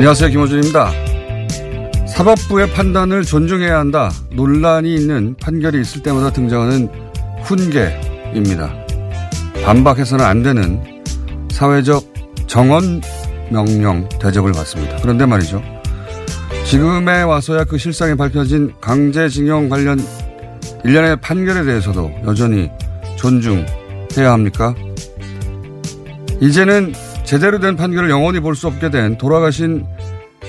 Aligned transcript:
안녕하세요. 0.00 0.30
김호준입니다. 0.30 0.92
사법부의 2.08 2.72
판단을 2.72 3.22
존중해야 3.22 3.80
한다. 3.80 4.10
논란이 4.32 4.94
있는 4.94 5.36
판결이 5.36 5.78
있을 5.78 6.02
때마다 6.02 6.30
등장하는 6.32 6.88
훈계입니다. 7.42 8.72
반박해서는 9.62 10.24
안 10.24 10.42
되는 10.42 10.82
사회적 11.50 12.02
정언 12.46 13.02
명령 13.50 14.08
대접을 14.18 14.52
받습니다. 14.52 14.96
그런데 15.02 15.26
말이죠. 15.26 15.62
지금에 16.64 17.20
와서야 17.20 17.64
그 17.64 17.76
실상이 17.76 18.16
밝혀진 18.16 18.72
강제징용 18.80 19.68
관련 19.68 20.00
일련의 20.82 21.16
판결에 21.16 21.62
대해서도 21.64 22.10
여전히 22.24 22.70
존중해야 23.16 24.32
합니까? 24.32 24.74
이제는 26.40 26.94
제대로 27.30 27.60
된 27.60 27.76
판결을 27.76 28.10
영원히 28.10 28.40
볼 28.40 28.56
수 28.56 28.66
없게 28.66 28.90
된 28.90 29.16
돌아가신 29.16 29.86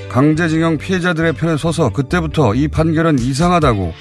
강제징용 0.10 0.80
피해자들의 0.80 1.34
편에 1.34 1.56
서서 1.56 1.90
그때부터 1.90 2.56
이 2.56 2.68
판결은 2.68 3.20
이상하다고 3.20 3.94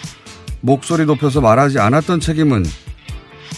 목소리 0.62 1.04
높여서 1.04 1.42
말하지 1.42 1.78
않았던 1.78 2.20
책임은 2.20 2.64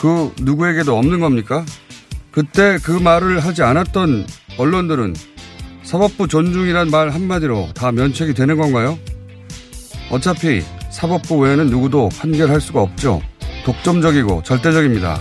그 0.01 0.33
누구에게도 0.41 0.99
없는 0.99 1.21
겁니까? 1.21 1.65
그때 2.33 2.79
그 2.83 2.91
말을 2.91 3.39
하지 3.39 3.63
않았던 3.63 4.27
언론들은 4.59 5.15
사법부 5.85 6.27
존중이란 6.27 6.91
말 6.91 7.11
한마디로 7.11 7.69
다 7.75 7.93
면책이 7.93 8.35
되는 8.35 8.57
건가요? 8.57 8.99
어차피 10.11 10.63
사법부 10.91 11.39
외에는 11.39 11.67
누구도 11.67 12.09
판결할 12.19 12.61
수가 12.61 12.83
없죠. 12.83 13.23
독점적이고 13.65 14.43
절대적입니다. 14.43 15.17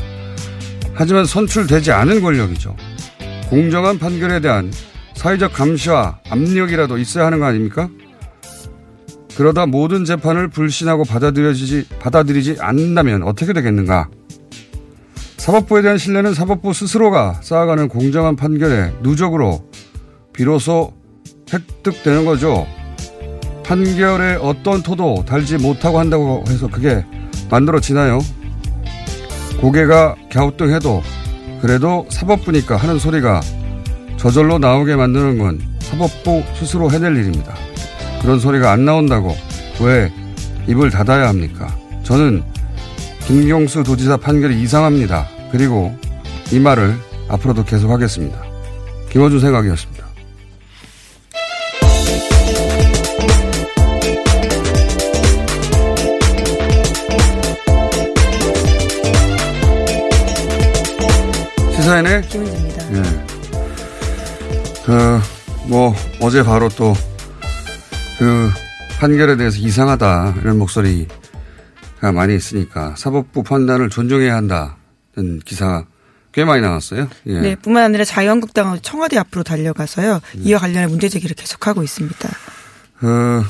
하지만 0.95 1.25
선출되지 1.25 1.91
않은 1.91 2.21
권력이죠. 2.21 2.75
공정한 3.51 3.99
판결에 3.99 4.39
대한 4.39 4.71
사회적 5.13 5.51
감시와 5.51 6.19
압력이라도 6.29 6.97
있어야 6.97 7.25
하는 7.25 7.39
거 7.39 7.47
아닙니까? 7.47 7.89
그러다 9.35 9.65
모든 9.65 10.05
재판을 10.05 10.47
불신하고 10.47 11.03
받아들여지지, 11.03 11.87
받아들이지 11.99 12.55
않는다면 12.61 13.23
어떻게 13.23 13.51
되겠는가? 13.51 14.07
사법부에 15.35 15.81
대한 15.81 15.97
신뢰는 15.97 16.33
사법부 16.33 16.71
스스로가 16.71 17.41
쌓아가는 17.41 17.89
공정한 17.89 18.37
판결에 18.37 18.93
누적으로 19.01 19.69
비로소 20.31 20.93
획득되는 21.53 22.23
거죠. 22.23 22.65
판결에 23.65 24.35
어떤 24.35 24.81
토도 24.81 25.25
달지 25.27 25.57
못하고 25.57 25.99
한다고 25.99 26.45
해서 26.47 26.69
그게 26.69 27.05
만들어지나요? 27.49 28.19
고개가 29.59 30.15
갸우뚱해도 30.31 31.03
그래도 31.61 32.07
사법부니까 32.09 32.75
하는 32.75 32.97
소리가 32.97 33.41
저절로 34.17 34.57
나오게 34.57 34.95
만드는 34.95 35.37
건 35.37 35.61
사법부 35.79 36.43
스스로 36.55 36.91
해낼 36.91 37.15
일입니다. 37.15 37.55
그런 38.21 38.39
소리가 38.39 38.71
안 38.71 38.85
나온다고 38.85 39.35
왜 39.79 40.11
입을 40.67 40.89
닫아야 40.89 41.27
합니까? 41.27 41.75
저는 42.03 42.43
김경수 43.25 43.83
도지사 43.83 44.17
판결이 44.17 44.61
이상합니다. 44.61 45.27
그리고 45.51 45.95
이 46.51 46.59
말을 46.59 46.95
앞으로도 47.29 47.63
계속하겠습니다. 47.63 48.41
김어준 49.09 49.39
생각이었습니다. 49.39 50.10
시사인의 61.91 62.21
김은지입니다. 62.29 62.93
예. 62.93 63.03
그, 64.85 65.19
뭐, 65.67 65.93
어제 66.21 66.41
바로 66.41 66.69
또, 66.69 66.93
그, 68.17 68.49
판결에 68.99 69.35
대해서 69.35 69.57
이상하다, 69.57 70.35
이런 70.41 70.57
목소리가 70.57 72.13
많이 72.13 72.35
있으니까, 72.35 72.95
사법부 72.97 73.43
판단을 73.43 73.89
존중해야 73.89 74.33
한다는 74.35 75.39
기사가 75.43 75.85
꽤 76.31 76.45
많이 76.45 76.61
나왔어요. 76.61 77.09
예. 77.25 77.39
네, 77.41 77.55
뿐만 77.55 77.83
아니라 77.83 78.05
자유한국당은 78.05 78.79
청와대 78.81 79.17
앞으로 79.17 79.43
달려가서요. 79.43 80.21
이와 80.37 80.59
관련해 80.59 80.87
문제 80.87 81.09
제기를 81.09 81.35
계속하고 81.35 81.83
있습니다. 81.83 82.29
그, 82.99 83.43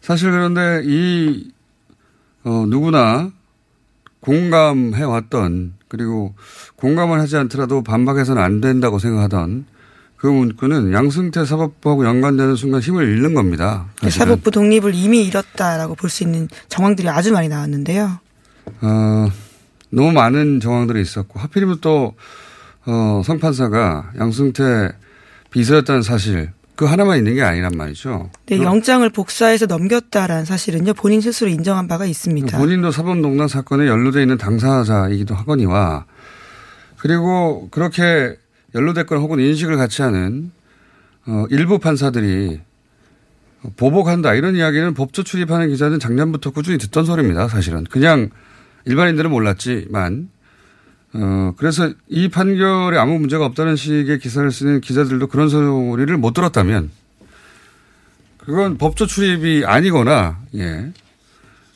사실 0.00 0.30
그런데 0.30 0.82
이, 0.84 1.50
어, 2.44 2.66
누구나 2.68 3.32
공감해왔던, 4.20 5.74
그리고 5.92 6.34
공감을 6.76 7.20
하지 7.20 7.36
않더라도 7.36 7.82
반박해서는 7.82 8.42
안 8.42 8.62
된다고 8.62 8.98
생각하던 8.98 9.66
그 10.16 10.26
문구는 10.26 10.90
양승태 10.94 11.44
사법부하고 11.44 12.06
연관되는 12.06 12.56
순간 12.56 12.80
힘을 12.80 13.06
잃는 13.08 13.34
겁니다. 13.34 13.88
네, 14.00 14.06
사실은. 14.08 14.26
사법부 14.26 14.50
독립을 14.52 14.94
이미 14.94 15.26
잃었다라고 15.26 15.94
볼 15.94 16.08
수 16.08 16.22
있는 16.22 16.48
정황들이 16.70 17.10
아주 17.10 17.30
많이 17.30 17.48
나왔는데요. 17.48 18.20
어, 18.80 19.28
너무 19.90 20.12
많은 20.12 20.60
정황들이 20.60 20.98
있었고 21.02 21.38
하필이면 21.40 21.78
또 21.82 22.14
어, 22.86 23.20
성판사가 23.22 24.12
양승태 24.18 24.92
비서였다는 25.50 26.00
사실 26.00 26.52
그 26.74 26.86
하나만 26.86 27.18
있는 27.18 27.34
게 27.34 27.42
아니란 27.42 27.72
말이죠. 27.76 28.30
네, 28.46 28.58
영장을 28.58 29.08
복사해서 29.10 29.66
넘겼다라는 29.66 30.44
사실은요. 30.44 30.94
본인 30.94 31.20
스스로 31.20 31.50
인정한 31.50 31.86
바가 31.86 32.06
있습니다. 32.06 32.56
본인도 32.58 32.90
사법농단 32.90 33.48
사건에 33.48 33.86
연루돼 33.86 34.22
있는 34.22 34.38
당사자이기도 34.38 35.34
하거니와 35.34 36.06
그리고 36.98 37.68
그렇게 37.70 38.36
연루됐거나 38.74 39.20
혹은 39.20 39.38
인식을 39.40 39.76
같이 39.76 40.02
하는 40.02 40.50
어, 41.26 41.44
일부 41.50 41.78
판사들이 41.78 42.60
보복한다 43.76 44.34
이런 44.34 44.56
이야기는 44.56 44.94
법조 44.94 45.22
출입하는 45.22 45.68
기자는 45.68 46.00
작년부터 46.00 46.50
꾸준히 46.50 46.78
듣던 46.78 47.04
소리입니다. 47.04 47.48
사실은 47.48 47.84
그냥 47.84 48.30
일반인들은 48.86 49.30
몰랐지만 49.30 50.30
어, 51.14 51.52
그래서 51.56 51.92
이 52.08 52.28
판결에 52.28 52.96
아무 52.96 53.18
문제가 53.18 53.44
없다는 53.44 53.76
식의 53.76 54.18
기사를 54.18 54.50
쓰는 54.50 54.80
기자들도 54.80 55.26
그런 55.26 55.48
소리를 55.48 56.16
못 56.16 56.32
들었다면 56.32 56.90
그건 58.38 58.78
법조 58.78 59.06
출입이 59.06 59.64
아니거나 59.66 60.38
예 60.54 60.92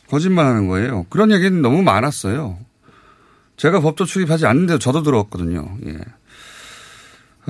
거짓말 0.08 0.46
하는 0.46 0.68
거예요. 0.68 1.06
그런 1.10 1.30
얘기는 1.30 1.60
너무 1.60 1.82
많았어요. 1.82 2.58
제가 3.56 3.80
법조 3.80 4.04
출입하지 4.04 4.46
않는데도 4.46 4.78
저도 4.78 5.02
들었거든요. 5.02 5.76
예. 5.86 5.98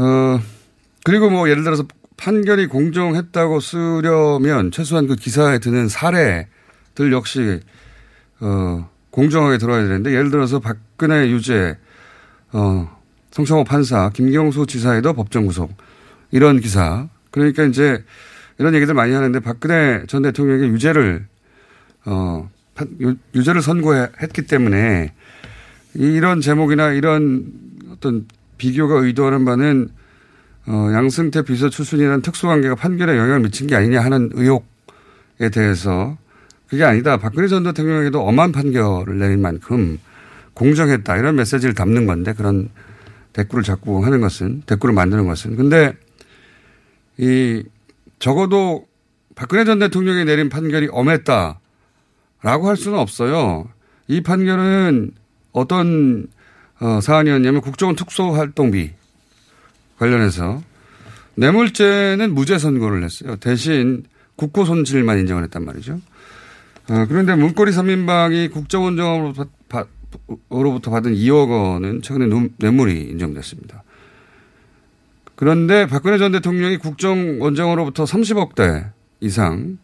어, 0.00 0.40
그리고 1.04 1.30
뭐 1.30 1.48
예를 1.48 1.64
들어서 1.64 1.84
판결이 2.16 2.66
공정했다고 2.66 3.60
쓰려면 3.60 4.70
최소한 4.70 5.06
그 5.06 5.16
기사에 5.16 5.58
드는 5.58 5.88
사례들 5.88 7.12
역시 7.12 7.60
어, 8.40 8.88
공정하게 9.16 9.56
들어야 9.56 9.82
되는데 9.82 10.12
예를 10.12 10.30
들어서 10.30 10.58
박근혜 10.60 11.30
유죄, 11.30 11.78
어, 12.52 13.00
성창호 13.30 13.64
판사, 13.64 14.10
김경수 14.10 14.66
지사에도 14.66 15.14
법정 15.14 15.46
구속 15.46 15.74
이런 16.30 16.60
기사. 16.60 17.08
그러니까 17.30 17.64
이제 17.64 18.04
이런 18.58 18.74
얘기들 18.74 18.92
많이 18.92 19.14
하는데 19.14 19.40
박근혜 19.40 20.04
전 20.06 20.20
대통령에게 20.20 20.68
유죄를 20.68 21.26
어, 22.04 22.50
유죄를 23.34 23.62
선고했기 23.62 24.42
때문에 24.42 25.14
이런 25.94 26.42
제목이나 26.42 26.92
이런 26.92 27.46
어떤 27.92 28.26
비교가 28.58 28.96
의도하는 28.96 29.46
바는 29.46 29.88
어, 30.66 30.90
양승태 30.92 31.42
비서 31.42 31.70
출신이라는 31.70 32.20
특수관계가 32.20 32.74
판결에 32.74 33.16
영향을 33.16 33.40
미친 33.40 33.66
게 33.66 33.76
아니냐 33.76 34.02
하는 34.02 34.28
의혹에 34.34 35.48
대해서 35.50 36.18
그게 36.68 36.84
아니다. 36.84 37.16
박근혜 37.16 37.48
전 37.48 37.62
대통령에게도 37.62 38.20
엄한 38.20 38.52
판결을 38.52 39.18
내린 39.18 39.40
만큼 39.40 39.98
공정했다. 40.54 41.16
이런 41.16 41.36
메시지를 41.36 41.74
담는 41.74 42.06
건데 42.06 42.32
그런 42.32 42.70
대꾸를 43.32 43.62
자꾸 43.62 44.04
하는 44.04 44.20
것은, 44.20 44.62
대꾸를 44.66 44.94
만드는 44.94 45.26
것은. 45.26 45.56
근데 45.56 45.92
이 47.18 47.62
적어도 48.18 48.86
박근혜 49.34 49.64
전 49.64 49.78
대통령이 49.78 50.24
내린 50.24 50.48
판결이 50.48 50.88
엄했다. 50.90 51.60
라고 52.42 52.68
할 52.68 52.76
수는 52.76 52.98
없어요. 52.98 53.68
이 54.08 54.22
판결은 54.22 55.10
어떤 55.52 56.26
어, 56.78 57.00
사안이었냐면 57.00 57.60
국정원 57.60 57.96
특수활동비 57.96 58.92
관련해서 59.98 60.62
뇌물죄는 61.36 62.34
무죄 62.34 62.58
선고를 62.58 63.02
했어요. 63.02 63.36
대신 63.36 64.04
국고 64.36 64.64
손실만 64.64 65.18
인정을 65.20 65.44
했단 65.44 65.64
말이죠. 65.64 66.00
어, 66.88 67.06
그런데 67.08 67.34
문고리 67.34 67.72
3인방이 67.72 68.52
국정원정으로부터 68.52 70.90
받은 70.90 71.14
2억 71.14 71.50
원은 71.50 72.02
최근에 72.02 72.50
뇌물이 72.58 73.08
인정됐습니다. 73.10 73.82
그런데 75.34 75.86
박근혜 75.86 76.18
전 76.18 76.32
대통령이 76.32 76.78
국정원장으로부터 76.78 78.04
30억 78.04 78.54
대 78.54 78.86
이상 79.20 79.78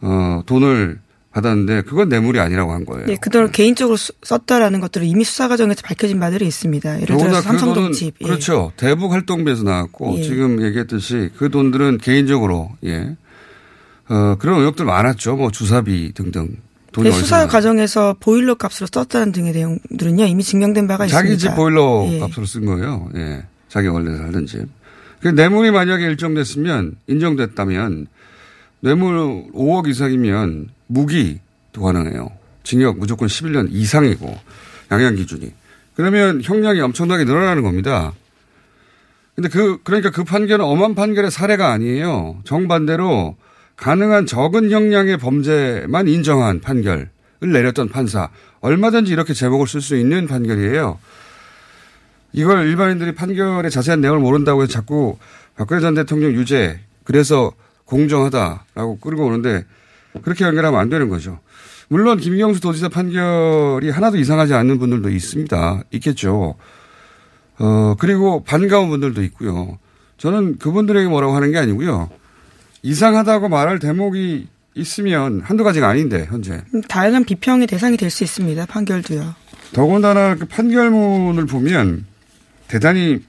어, 0.00 0.42
돈을 0.46 1.00
받았는데 1.32 1.82
그건 1.82 2.08
뇌물이 2.08 2.40
아니라고 2.40 2.72
한 2.72 2.84
거예요. 2.84 3.06
네, 3.06 3.16
그동안 3.20 3.52
개인적으로 3.52 3.96
썼다라는 3.96 4.80
것들은 4.80 5.06
이미 5.06 5.24
수사 5.24 5.48
과정에서 5.48 5.82
밝혀진 5.82 6.18
바들이 6.20 6.46
있습니다. 6.46 7.02
예를 7.02 7.16
들어서 7.16 7.36
그 7.36 7.42
삼성동 7.42 7.92
집. 7.92 8.14
예. 8.20 8.24
그렇죠. 8.24 8.72
대북 8.76 9.12
활동비에서 9.12 9.62
나왔고 9.62 10.16
예. 10.18 10.22
지금 10.22 10.62
얘기했듯이 10.62 11.30
그 11.36 11.50
돈들은 11.50 11.98
개인적으로 11.98 12.70
예. 12.84 13.16
어, 14.08 14.36
그런 14.38 14.60
의혹들 14.60 14.84
많았죠. 14.84 15.36
뭐 15.36 15.50
주사비 15.50 16.12
등등. 16.14 16.56
돈이 16.92 17.10
네, 17.10 17.14
수사 17.14 17.46
과정에서 17.46 18.16
보일러 18.18 18.54
값으로 18.54 18.88
썼다는 18.90 19.32
등의 19.32 19.52
내용들은요 19.52 20.24
이미 20.24 20.42
증명된 20.42 20.88
바가 20.88 21.06
자기 21.06 21.32
있습니다. 21.32 21.38
자기 21.38 21.38
집 21.38 21.56
보일러 21.56 22.06
예. 22.10 22.18
값으로 22.18 22.46
쓴 22.46 22.64
거예요. 22.64 23.10
예. 23.16 23.44
자기 23.68 23.88
원래 23.88 24.16
살던 24.16 24.46
집. 24.46 24.66
그 25.20 25.28
뇌물이 25.28 25.70
만약에 25.70 26.04
일정됐으면 26.04 26.96
인정됐다면 27.06 28.06
뇌물 28.80 29.50
5억 29.52 29.88
이상이면 29.88 30.68
무기도 30.86 31.82
가능해요. 31.82 32.30
징역 32.62 32.98
무조건 32.98 33.28
11년 33.28 33.68
이상이고 33.70 34.38
양형 34.90 35.16
기준이. 35.16 35.52
그러면 35.94 36.40
형량이 36.42 36.80
엄청나게 36.80 37.24
늘어나는 37.24 37.62
겁니다. 37.62 38.12
근데 39.34 39.48
그 39.48 39.80
그러니까 39.82 40.10
그 40.10 40.24
판결은 40.24 40.64
엄한 40.64 40.94
판결의 40.94 41.30
사례가 41.30 41.70
아니에요. 41.72 42.40
정반대로 42.44 43.36
가능한 43.78 44.26
적은 44.26 44.70
형량의 44.70 45.18
범죄만 45.18 46.08
인정한 46.08 46.60
판결을 46.60 47.08
내렸던 47.40 47.88
판사. 47.88 48.28
얼마든지 48.60 49.12
이렇게 49.12 49.32
제목을 49.34 49.66
쓸 49.66 49.80
수 49.80 49.96
있는 49.96 50.26
판결이에요. 50.26 50.98
이걸 52.32 52.66
일반인들이 52.66 53.14
판결의 53.14 53.70
자세한 53.70 54.00
내용을 54.00 54.20
모른다고 54.20 54.62
해서 54.62 54.72
자꾸 54.72 55.16
박근혜 55.56 55.80
전 55.80 55.94
대통령 55.94 56.32
유죄 56.32 56.80
그래서 57.04 57.52
공정하다라고 57.84 58.98
끌고 59.00 59.26
오는데 59.26 59.64
그렇게 60.22 60.44
연결하면 60.44 60.80
안 60.80 60.88
되는 60.88 61.08
거죠. 61.08 61.38
물론 61.88 62.18
김경수 62.18 62.60
도지사 62.60 62.88
판결이 62.88 63.90
하나도 63.90 64.18
이상하지 64.18 64.54
않는 64.54 64.78
분들도 64.78 65.08
있습니다. 65.08 65.84
있겠죠. 65.92 66.56
어, 67.60 67.94
그리고 67.98 68.44
반가운 68.44 68.88
분들도 68.88 69.22
있고요. 69.22 69.78
저는 70.18 70.58
그분들에게 70.58 71.08
뭐라고 71.08 71.34
하는 71.34 71.52
게 71.52 71.58
아니고요. 71.58 72.10
이상하다고 72.82 73.48
말할 73.48 73.78
대목이 73.78 74.46
있으면 74.74 75.40
한두 75.40 75.64
가지가 75.64 75.88
아닌데, 75.88 76.26
현재. 76.28 76.62
음, 76.74 76.80
다양한 76.82 77.24
비평의 77.24 77.66
대상이 77.66 77.96
될 77.96 78.10
수 78.10 78.22
있습니다. 78.24 78.66
판결도요. 78.66 79.34
더군다나 79.72 80.36
그 80.36 80.46
판결문을 80.46 81.46
보면 81.46 82.06
대단히 82.68 83.20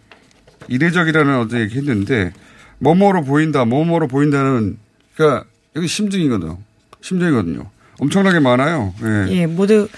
이례적이라는 0.67 1.37
어제 1.39 1.59
얘기 1.61 1.77
했는데, 1.77 2.31
뭐뭐로 2.77 3.23
보인다, 3.23 3.65
뭐뭐로 3.65 4.07
보인다는, 4.07 4.77
그러니까 5.15 5.45
여기 5.75 5.87
심증이거든요. 5.87 6.59
심증이거든요. 7.01 7.69
엄청나게 7.99 8.39
많아요. 8.39 8.93
예. 9.03 9.31
예, 9.33 9.45
모두 9.47 9.89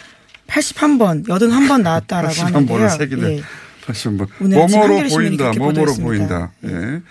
81번, 0.48 1.28
81번 1.28 1.82
나왔다라고 1.82 2.34
81번을 2.34 2.44
하는데요. 2.54 2.78
81번을 2.88 2.98
새기네. 2.98 3.38
예. 3.38 3.42
81번. 3.86 4.28
뭐뭐로 4.40 5.10
보인다, 5.10 5.52
뭐뭐로 5.58 5.94
보인다. 5.96 6.52
예. 6.66 6.70
예. 6.70 7.02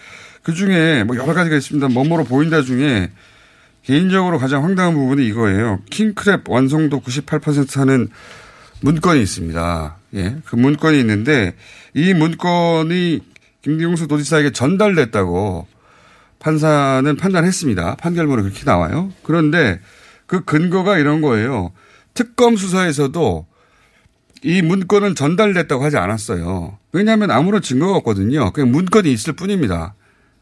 그 0.43 0.55
중에 0.55 1.05
뭐 1.05 1.17
여러 1.17 1.35
가지가 1.35 1.57
있습니다. 1.57 1.89
뭐뭐로 1.89 2.25
보인다 2.25 2.63
중에 2.63 3.11
개인적으로 3.83 4.39
가장 4.39 4.65
황당한 4.65 4.95
부분이 4.95 5.27
이거예요. 5.27 5.81
킹크랩 5.91 6.49
완성도 6.49 7.01
98% 7.01 7.79
하는 7.79 8.09
문건이 8.81 9.21
있습니다. 9.21 9.97
예. 10.15 10.37
그 10.45 10.57
문건이 10.57 10.99
있는데 11.01 11.55
이 11.95 12.15
문건이 12.15 13.21
김경수 13.63 14.09
도지사에게 14.09 14.53
전달됐다고 14.53 15.67
판사는 16.39 17.17
판단했습니다. 17.17 17.97
판결문에 17.97 18.43
그렇게 18.43 18.65
나와요. 18.65 19.13
그런데 19.23 19.81
그 20.27 20.45
근거가 20.45 20.99
이런 20.99 21.21
거예요. 21.21 21.73
특검 22.15 22.57
수사에서도 22.57 23.47
이 24.43 24.63
문건은 24.63 25.15
전달됐다고 25.15 25.85
하지 25.85 25.99
않았어요. 25.99 26.79
왜냐하면 26.93 27.31
아무런 27.31 27.61
증거가 27.61 27.97
없거든요. 27.97 28.53
그냥 28.53 28.71
문건이 28.71 29.13
있을 29.13 29.35
뿐입니다. 29.35 29.95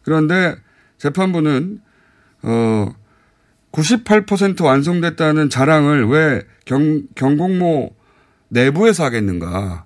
그런데 0.08 0.56
재판부는 0.96 1.80
어 2.42 2.90
98% 3.72 4.64
완성됐다는 4.64 5.50
자랑을 5.50 6.08
왜 6.08 6.42
경, 6.64 7.02
경공모 7.14 7.94
내부에서 8.48 9.04
하겠는가. 9.04 9.84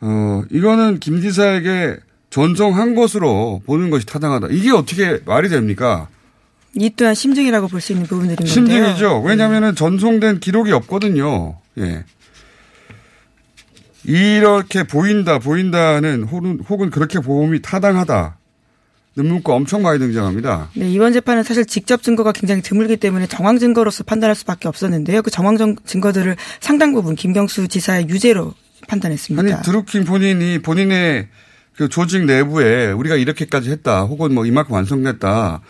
어, 0.00 0.42
이거는 0.50 0.98
김 0.98 1.20
지사에게 1.20 1.98
전송한 2.30 2.96
것으로 2.96 3.62
보는 3.64 3.90
것이 3.90 4.04
타당하다. 4.04 4.48
이게 4.50 4.72
어떻게 4.72 5.20
말이 5.24 5.48
됩니까? 5.48 6.08
이 6.74 6.90
또한 6.96 7.14
심증이라고 7.14 7.68
볼 7.68 7.80
수 7.80 7.92
있는 7.92 8.06
부분들인 8.06 8.38
데 8.38 8.46
심증이죠. 8.46 9.20
왜냐하면 9.20 9.76
전송된 9.76 10.40
기록이 10.40 10.72
없거든요. 10.72 11.60
예. 11.78 12.04
이렇게 14.04 14.82
보인다, 14.82 15.38
보인다는 15.38 16.24
혹은, 16.24 16.58
혹은 16.68 16.90
그렇게 16.90 17.20
보험이 17.20 17.62
타당하다. 17.62 18.38
문과 19.14 19.54
엄청 19.54 19.82
많이 19.82 19.98
등장합니다. 19.98 20.70
네, 20.74 20.90
이번 20.90 21.12
재판은 21.12 21.42
사실 21.42 21.66
직접 21.66 22.02
증거가 22.02 22.32
굉장히 22.32 22.62
드물기 22.62 22.96
때문에 22.96 23.26
정황 23.26 23.58
증거로서 23.58 24.04
판단할 24.04 24.34
수밖에 24.34 24.68
없었는데요. 24.68 25.22
그 25.22 25.30
정황 25.30 25.56
증거들을 25.84 26.36
상당 26.60 26.92
부분 26.94 27.14
김경수 27.14 27.68
지사의 27.68 28.08
유죄로 28.08 28.54
판단했습니다. 28.88 29.54
아니 29.54 29.62
드루킹 29.62 30.04
본인이 30.04 30.60
본인의 30.60 31.28
그 31.76 31.88
조직 31.88 32.24
내부에 32.24 32.92
우리가 32.92 33.16
이렇게까지 33.16 33.70
했다, 33.70 34.02
혹은 34.02 34.34
뭐 34.34 34.46
이만큼 34.46 34.74
완성됐다 34.74 35.60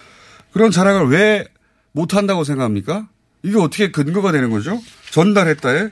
그런 0.52 0.70
자랑을 0.70 1.08
왜 1.08 1.44
못한다고 1.92 2.44
생각합니까? 2.44 3.08
이게 3.42 3.58
어떻게 3.58 3.90
근거가 3.90 4.30
되는 4.32 4.50
거죠? 4.50 4.80
전달했다에 5.10 5.90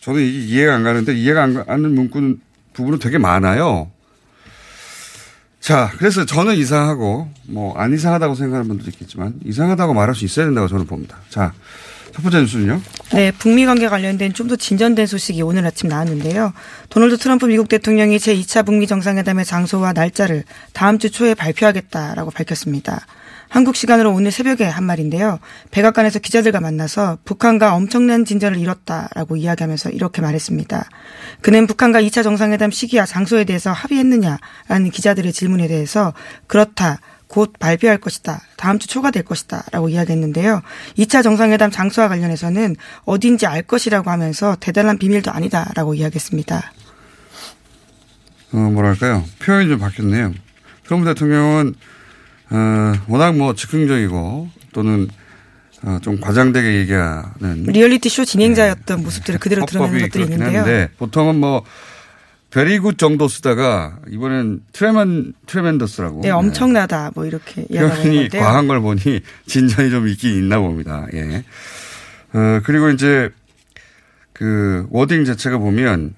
저는 0.00 0.22
이게 0.22 0.38
이해가 0.38 0.74
안 0.74 0.82
가는데 0.82 1.14
이해가 1.14 1.42
안 1.42 1.64
가는 1.64 1.94
문구는 1.94 2.40
부분은 2.72 2.98
되게 3.00 3.18
많아요. 3.18 3.90
자, 5.68 5.92
그래서 5.98 6.24
저는 6.24 6.56
이상하고 6.56 7.28
뭐 7.48 7.76
안 7.76 7.92
이상하다고 7.92 8.34
생각하는 8.34 8.68
분들도 8.68 8.90
있겠지만 8.92 9.34
이상하다고 9.44 9.92
말할 9.92 10.14
수 10.14 10.24
있어야 10.24 10.46
된다고 10.46 10.66
저는 10.66 10.86
봅니다. 10.86 11.18
자, 11.28 11.52
첫 12.14 12.22
번째 12.22 12.40
뉴스는요? 12.40 12.80
네, 13.12 13.30
북미 13.32 13.66
관계 13.66 13.86
관련된 13.86 14.32
좀 14.32 14.48
더 14.48 14.56
진전된 14.56 15.06
소식이 15.06 15.42
오늘 15.42 15.66
아침 15.66 15.90
나왔는데요. 15.90 16.54
도널드 16.88 17.18
트럼프 17.18 17.44
미국 17.44 17.68
대통령이 17.68 18.16
제2차 18.16 18.64
북미 18.64 18.86
정상회담의 18.86 19.44
장소와 19.44 19.92
날짜를 19.92 20.44
다음 20.72 20.98
주 20.98 21.10
초에 21.10 21.34
발표하겠다라고 21.34 22.30
밝혔습니다. 22.30 23.04
한국 23.48 23.76
시간으로 23.76 24.12
오늘 24.12 24.30
새벽에 24.30 24.64
한 24.64 24.84
말인데요. 24.84 25.38
백악관에서 25.70 26.18
기자들과 26.18 26.60
만나서 26.60 27.18
북한과 27.24 27.74
엄청난 27.74 28.24
진전을 28.24 28.58
이뤘다라고 28.58 29.36
이야기하면서 29.36 29.90
이렇게 29.90 30.20
말했습니다. 30.20 30.88
그는 31.40 31.66
북한과 31.66 32.02
2차 32.02 32.22
정상회담 32.22 32.70
시기와 32.70 33.06
장소에 33.06 33.44
대해서 33.44 33.72
합의했느냐라는 33.72 34.90
기자들의 34.92 35.32
질문에 35.32 35.66
대해서 35.68 36.12
그렇다. 36.46 37.00
곧 37.26 37.52
발표할 37.58 37.98
것이다. 37.98 38.40
다음 38.56 38.78
주 38.78 38.88
초가 38.88 39.10
될 39.10 39.22
것이다. 39.22 39.64
라고 39.70 39.90
이야기했는데요. 39.90 40.62
2차 40.96 41.22
정상회담 41.22 41.70
장소와 41.70 42.08
관련해서는 42.08 42.74
어딘지 43.04 43.46
알 43.46 43.62
것이라고 43.62 44.10
하면서 44.10 44.56
대단한 44.60 44.98
비밀도 44.98 45.30
아니다. 45.30 45.70
라고 45.74 45.94
이야기했습니다. 45.94 46.72
어, 48.52 48.56
뭐랄까요. 48.56 49.24
표현이 49.40 49.68
좀 49.68 49.78
바뀌었네요. 49.78 50.32
트럼프 50.84 51.04
대통령은 51.04 51.74
어, 52.50 52.92
워낙 53.08 53.36
뭐 53.36 53.54
즉흥적이고 53.54 54.48
또는 54.72 55.08
어, 55.82 55.98
좀 56.02 56.20
과장되게 56.20 56.76
얘기하는 56.80 57.64
리얼리티 57.66 58.08
쇼 58.08 58.24
진행자였던 58.24 59.02
모습들을 59.02 59.38
그대로 59.38 59.64
드러내는 59.66 60.00
것들이 60.00 60.24
있는데요. 60.24 60.58
한데 60.58 60.88
보통은 60.98 61.36
뭐 61.36 61.64
very 62.50 62.73
good 62.73 62.96
정도 62.96 63.28
쓰다가 63.28 63.98
이번엔 64.10 64.62
tremen 64.72 65.34
tremendous라고 65.46 66.22
네, 66.22 66.30
엄청나다 66.30 67.12
뭐 67.14 67.26
이렇게 67.26 67.66
표현이 67.66 68.28
건데요. 68.30 68.42
과한 68.42 68.66
걸 68.68 68.80
보니 68.80 69.00
진전이 69.46 69.90
좀 69.90 70.08
있긴 70.08 70.34
있나 70.34 70.58
봅니다. 70.58 71.06
예. 71.12 71.44
어, 72.32 72.60
그리고 72.64 72.88
이제 72.88 73.30
그 74.32 74.86
워딩 74.90 75.24
자체가 75.24 75.58
보면 75.58 76.14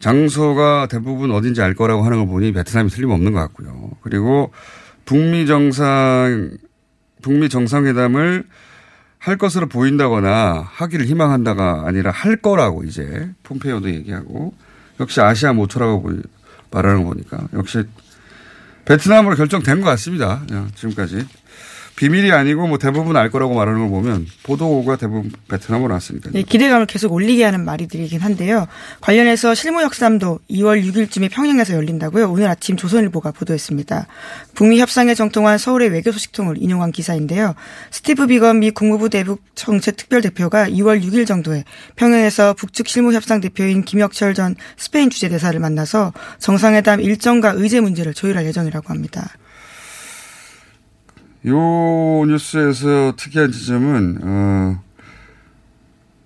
장소가 0.00 0.86
대부분 0.90 1.30
어딘지 1.30 1.62
알 1.62 1.74
거라고 1.74 2.02
하는 2.04 2.18
걸 2.18 2.26
보니 2.26 2.52
베트남이 2.52 2.90
틀림없는 2.90 3.32
것 3.32 3.38
같고요. 3.40 3.92
그리고 4.02 4.52
북미 5.04 5.46
정상, 5.46 6.56
북미 7.22 7.48
정상회담을 7.48 8.44
할 9.18 9.38
것으로 9.38 9.68
보인다거나 9.68 10.68
하기를 10.70 11.06
희망한다가 11.06 11.84
아니라 11.86 12.10
할 12.10 12.36
거라고 12.36 12.84
이제 12.84 13.30
폼페이오도 13.42 13.90
얘기하고 13.90 14.54
역시 15.00 15.20
아시아 15.20 15.52
모토라고 15.52 16.10
말하는 16.70 17.04
거 17.04 17.10
보니까 17.10 17.48
역시 17.54 17.84
베트남으로 18.84 19.36
결정된 19.36 19.80
것 19.80 19.86
같습니다. 19.90 20.42
야, 20.52 20.68
지금까지. 20.74 21.26
비밀이 21.96 22.32
아니고 22.32 22.66
뭐 22.66 22.78
대부분 22.78 23.16
알 23.16 23.30
거라고 23.30 23.54
말하는 23.54 23.80
걸 23.80 23.88
보면 23.88 24.26
보도가 24.42 24.96
대부분 24.96 25.30
베트남으로 25.48 25.92
났으니까요. 25.94 26.32
네, 26.32 26.42
기대감을 26.42 26.86
계속 26.86 27.12
올리게 27.12 27.44
하는 27.44 27.64
말이들이긴 27.64 28.20
한데요. 28.20 28.66
관련해서 29.00 29.54
실무 29.54 29.82
역삼도 29.82 30.40
2월 30.50 30.84
6일쯤에 30.84 31.30
평양에서 31.30 31.74
열린다고요. 31.74 32.30
오늘 32.30 32.48
아침 32.48 32.76
조선일보가 32.76 33.30
보도했습니다. 33.32 34.06
북미 34.54 34.80
협상에 34.80 35.14
정통한 35.14 35.58
서울의 35.58 35.90
외교 35.90 36.10
소식통을 36.10 36.56
인용한 36.58 36.90
기사인데요. 36.90 37.54
스티브 37.92 38.26
비건 38.26 38.58
미 38.58 38.70
국무부 38.72 39.08
대북 39.08 39.42
정책 39.54 39.96
특별 39.96 40.20
대표가 40.20 40.68
2월 40.68 41.02
6일 41.02 41.26
정도에 41.26 41.64
평양에서 41.94 42.54
북측 42.54 42.88
실무 42.88 43.12
협상 43.12 43.40
대표인 43.40 43.84
김혁철 43.84 44.34
전 44.34 44.56
스페인 44.76 45.10
주재 45.10 45.28
대사를 45.28 45.58
만나서 45.60 46.12
정상회담 46.38 47.00
일정과 47.00 47.52
의제 47.54 47.80
문제를 47.80 48.14
조율할 48.14 48.46
예정이라고 48.46 48.88
합니다. 48.88 49.30
요 51.46 52.24
뉴스에서 52.26 53.14
특이한 53.16 53.52
지점은 53.52 54.18
어, 54.22 54.82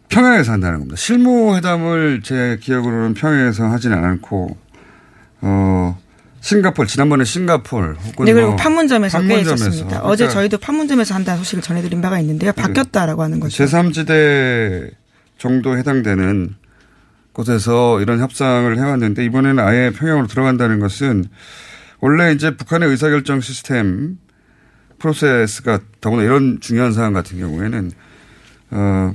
평양에서 0.09 0.53
한다는 0.53 0.79
겁니다. 0.79 0.97
실무 0.97 1.57
회담을 1.57 2.23
제 2.23 2.59
기억으로는 2.61 3.15
평양에서 3.15 3.67
하지는 3.67 4.05
않고 4.05 4.57
어, 5.41 5.99
싱가폴 6.41 6.87
지난번에 6.87 7.25
싱가폴 7.25 7.97
혹은 7.97 8.25
네, 8.25 8.33
그리고 8.33 8.49
뭐 8.49 8.57
판문점에서 8.57 9.21
꽤. 9.23 9.41
있었습니다. 9.41 10.01
어제 10.03 10.25
그러니까 10.25 10.29
저희도 10.29 10.59
판문점에서 10.59 11.15
한다는 11.15 11.39
소식을 11.39 11.63
전해드린 11.63 12.01
바가 12.01 12.21
있는데요. 12.21 12.53
바뀌었다라고 12.53 13.23
하는 13.23 13.41
거죠. 13.41 13.65
제3지대 13.65 14.91
정도 15.37 15.77
해당되는 15.77 16.55
곳에서 17.33 18.01
이런 18.01 18.21
협상을 18.21 18.77
해왔는데 18.77 19.25
이번에는 19.25 19.63
아예 19.63 19.91
평양으로 19.91 20.27
들어간다는 20.27 20.81
것은 20.81 21.25
원래 22.01 22.33
이제 22.33 22.57
북한의 22.57 22.89
의사결정 22.89 23.41
시스템 23.41 24.19
프로세스가 24.99 25.81
더구나 26.01 26.23
이런 26.23 26.59
중요한 26.61 26.93
사안 26.93 27.13
같은 27.13 27.39
경우에는 27.39 27.91
어 28.71 29.15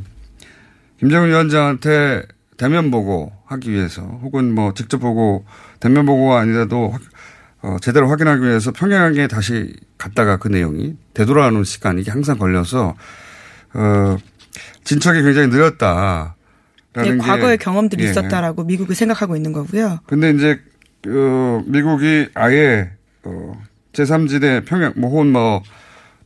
김정은 0.99 1.29
위원장한테 1.29 2.23
대면 2.57 2.91
보고 2.91 3.31
하기 3.45 3.71
위해서 3.71 4.01
혹은 4.21 4.53
뭐 4.53 4.73
직접 4.73 4.99
보고 4.99 5.45
대면 5.79 6.05
보고가 6.05 6.39
아니라도 6.39 6.89
확- 6.91 7.01
어, 7.61 7.77
제대로 7.81 8.09
확인하기 8.09 8.41
위해서 8.43 8.71
평양에 8.71 9.27
다시 9.27 9.73
갔다가 9.97 10.37
그 10.37 10.49
내용이 10.49 10.97
되돌아오는 11.13 11.63
시간이 11.63 12.01
이게 12.01 12.11
항상 12.11 12.37
걸려서 12.37 12.95
어 13.73 14.17
진척이 14.83 15.21
굉장히 15.23 15.47
느렸다. 15.47 16.35
네, 16.95 17.17
과거의 17.17 17.57
경험들이 17.57 18.03
예. 18.05 18.09
있었다라고 18.09 18.65
미국이 18.65 18.93
생각하고 18.93 19.35
있는 19.35 19.51
거고요. 19.53 19.99
근데 20.05 20.29
이제 20.31 20.59
어, 21.07 21.63
미국이 21.65 22.27
아예 22.35 22.91
어, 23.23 23.53
제3지대 23.93 24.65
평양 24.65 24.93
뭐 24.95 25.09
혹은 25.12 25.31
뭐 25.31 25.63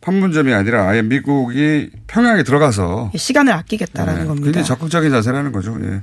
판문점이 0.01 0.53
아니라 0.53 0.87
아예 0.87 1.01
미국이 1.01 1.89
평양에 2.07 2.43
들어가서 2.43 3.11
시간을 3.15 3.53
아끼겠다라는 3.53 4.21
네, 4.21 4.27
겁니다. 4.27 4.45
굉장히 4.45 4.65
적극적인 4.65 5.11
자세라는 5.11 5.51
거죠. 5.51 5.77
예. 5.81 6.01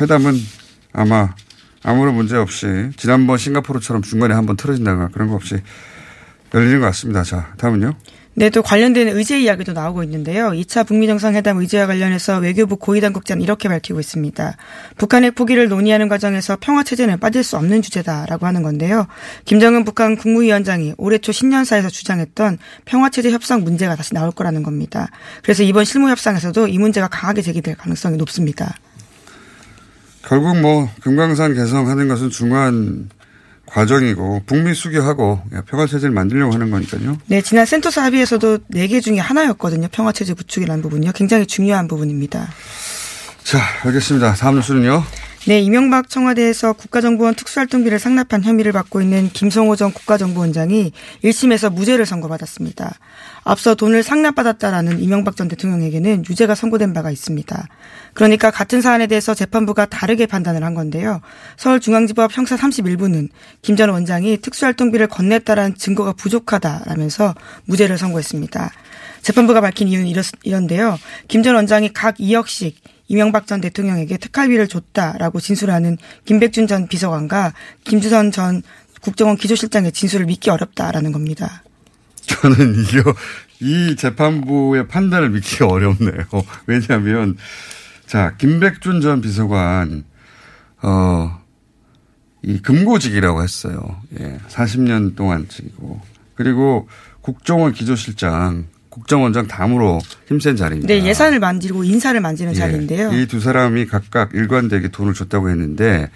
회담은 0.00 0.34
아마 0.92 1.34
아무런 1.82 2.14
문제 2.14 2.36
없이 2.36 2.66
지난번 2.96 3.36
싱가포르처럼 3.36 4.02
중간에 4.02 4.34
한번 4.34 4.56
틀어진다거나 4.56 5.08
그런 5.08 5.28
거 5.28 5.34
없이 5.34 5.60
열리는 6.54 6.80
것 6.80 6.86
같습니다. 6.86 7.22
자, 7.24 7.52
다음은요. 7.58 7.94
네, 8.36 8.50
또 8.50 8.62
관련된 8.62 9.08
의제 9.08 9.40
이야기도 9.40 9.72
나오고 9.72 10.02
있는데요. 10.02 10.50
2차 10.50 10.84
북미 10.84 11.06
정상회담 11.06 11.56
의제와 11.58 11.86
관련해서 11.86 12.38
외교부 12.38 12.76
고위 12.76 13.00
당국자는 13.00 13.42
이렇게 13.42 13.68
밝히고 13.68 14.00
있습니다. 14.00 14.56
북한의 14.96 15.30
포기를 15.30 15.68
논의하는 15.68 16.08
과정에서 16.08 16.56
평화 16.60 16.82
체제는 16.82 17.20
빠질 17.20 17.44
수 17.44 17.56
없는 17.56 17.80
주제다라고 17.80 18.46
하는 18.46 18.64
건데요. 18.64 19.06
김정은 19.44 19.84
북한 19.84 20.16
국무위원장이 20.16 20.94
올해 20.98 21.18
초 21.18 21.30
신년사에서 21.30 21.88
주장했던 21.88 22.58
평화 22.84 23.08
체제 23.08 23.30
협상 23.30 23.62
문제가 23.62 23.94
다시 23.94 24.14
나올 24.14 24.32
거라는 24.32 24.64
겁니다. 24.64 25.10
그래서 25.44 25.62
이번 25.62 25.84
실무 25.84 26.10
협상에서도 26.10 26.66
이 26.66 26.78
문제가 26.78 27.06
강하게 27.06 27.40
제기될 27.40 27.76
가능성이 27.76 28.16
높습니다. 28.16 28.74
결국 30.22 30.58
뭐 30.60 30.88
금강산 31.02 31.54
개성하는 31.54 32.08
것은 32.08 32.30
중요한 32.30 33.10
과정이고 33.66 34.42
북미 34.46 34.74
수교하고 34.74 35.40
평화 35.66 35.86
체제를 35.86 36.10
만들려고 36.14 36.52
하는 36.52 36.70
거니까요. 36.70 37.18
네, 37.26 37.42
지난 37.42 37.66
센토사 37.66 38.04
합의에서도 38.04 38.58
4개 38.72 39.02
중에 39.02 39.18
하나였거든요. 39.18 39.88
평화 39.90 40.12
체제 40.12 40.32
구축이라는 40.32 40.82
부분이요. 40.82 41.12
굉장히 41.12 41.46
중요한 41.46 41.88
부분입니다. 41.88 42.48
자, 43.42 43.58
알겠습니다. 43.84 44.34
다음 44.34 44.56
뉴스는요. 44.56 45.02
네, 45.46 45.60
이명박 45.60 46.08
청와대에서 46.08 46.72
국가정보원 46.72 47.34
특수활동비를 47.34 47.98
상납한 47.98 48.42
혐의를 48.42 48.72
받고 48.72 49.02
있는 49.02 49.28
김성호 49.28 49.76
전 49.76 49.92
국가정보원장이 49.92 50.92
1심에서 51.22 51.70
무죄를 51.70 52.06
선고받았습니다. 52.06 52.94
앞서 53.44 53.74
돈을 53.74 54.02
상납받았다라는 54.02 55.00
이명박 55.00 55.36
전 55.36 55.48
대통령에게는 55.48 56.24
유죄가 56.28 56.54
선고된 56.54 56.94
바가 56.94 57.10
있습니다. 57.10 57.68
그러니까 58.14 58.50
같은 58.50 58.80
사안에 58.80 59.06
대해서 59.06 59.34
재판부가 59.34 59.86
다르게 59.86 60.26
판단을 60.26 60.64
한 60.64 60.74
건데요. 60.74 61.20
서울중앙지법 61.56 62.36
형사 62.36 62.56
31부는 62.56 63.28
김 63.62 63.74
전 63.76 63.90
원장이 63.90 64.38
특수활동비를 64.38 65.08
건넸다라는 65.08 65.76
증거가 65.76 66.12
부족하다라면서 66.12 67.34
무죄를 67.64 67.98
선고했습니다. 67.98 68.70
재판부가 69.20 69.60
밝힌 69.60 69.88
이유는 69.88 70.06
이렇, 70.06 70.22
이런데요. 70.44 70.96
김 71.28 71.42
전 71.42 71.56
원장이 71.56 71.92
각 71.92 72.16
2억씩 72.18 72.74
이명박 73.08 73.48
전 73.48 73.60
대통령에게 73.60 74.16
특활비를 74.16 74.68
줬다라고 74.68 75.40
진술하는 75.40 75.98
김백준 76.24 76.68
전 76.68 76.86
비서관과 76.86 77.52
김주선 77.82 78.30
전 78.30 78.62
국정원 79.02 79.36
기조실장의 79.36 79.90
진술을 79.90 80.26
믿기 80.26 80.50
어렵다라는 80.50 81.10
겁니다. 81.10 81.63
저는 82.26 82.74
이거 82.80 83.14
이 83.60 83.96
재판부의 83.96 84.88
판단을 84.88 85.30
믿기가 85.30 85.66
어렵네요. 85.66 86.24
왜냐하면 86.66 87.36
자 88.06 88.34
김백준 88.36 89.00
전 89.00 89.20
비서관 89.20 90.04
어이 90.82 92.58
금고직이라고 92.62 93.42
했어요. 93.42 94.00
예, 94.20 94.38
40년 94.48 95.16
동안 95.16 95.46
직이고 95.48 96.00
그리고 96.34 96.88
국정원 97.20 97.72
기조실장 97.72 98.66
국정원장 98.90 99.46
담으로 99.48 99.98
힘센 100.28 100.54
자리입니다. 100.56 100.92
네, 100.94 101.04
예산을 101.04 101.40
만지고 101.40 101.82
인사를 101.84 102.20
만지는 102.20 102.54
자리인데요. 102.54 103.12
이 103.12 103.26
두 103.26 103.40
사람이 103.40 103.86
각각 103.86 104.34
일관되게 104.34 104.88
돈을 104.88 105.14
줬다고 105.14 105.50
했는데 105.50 106.10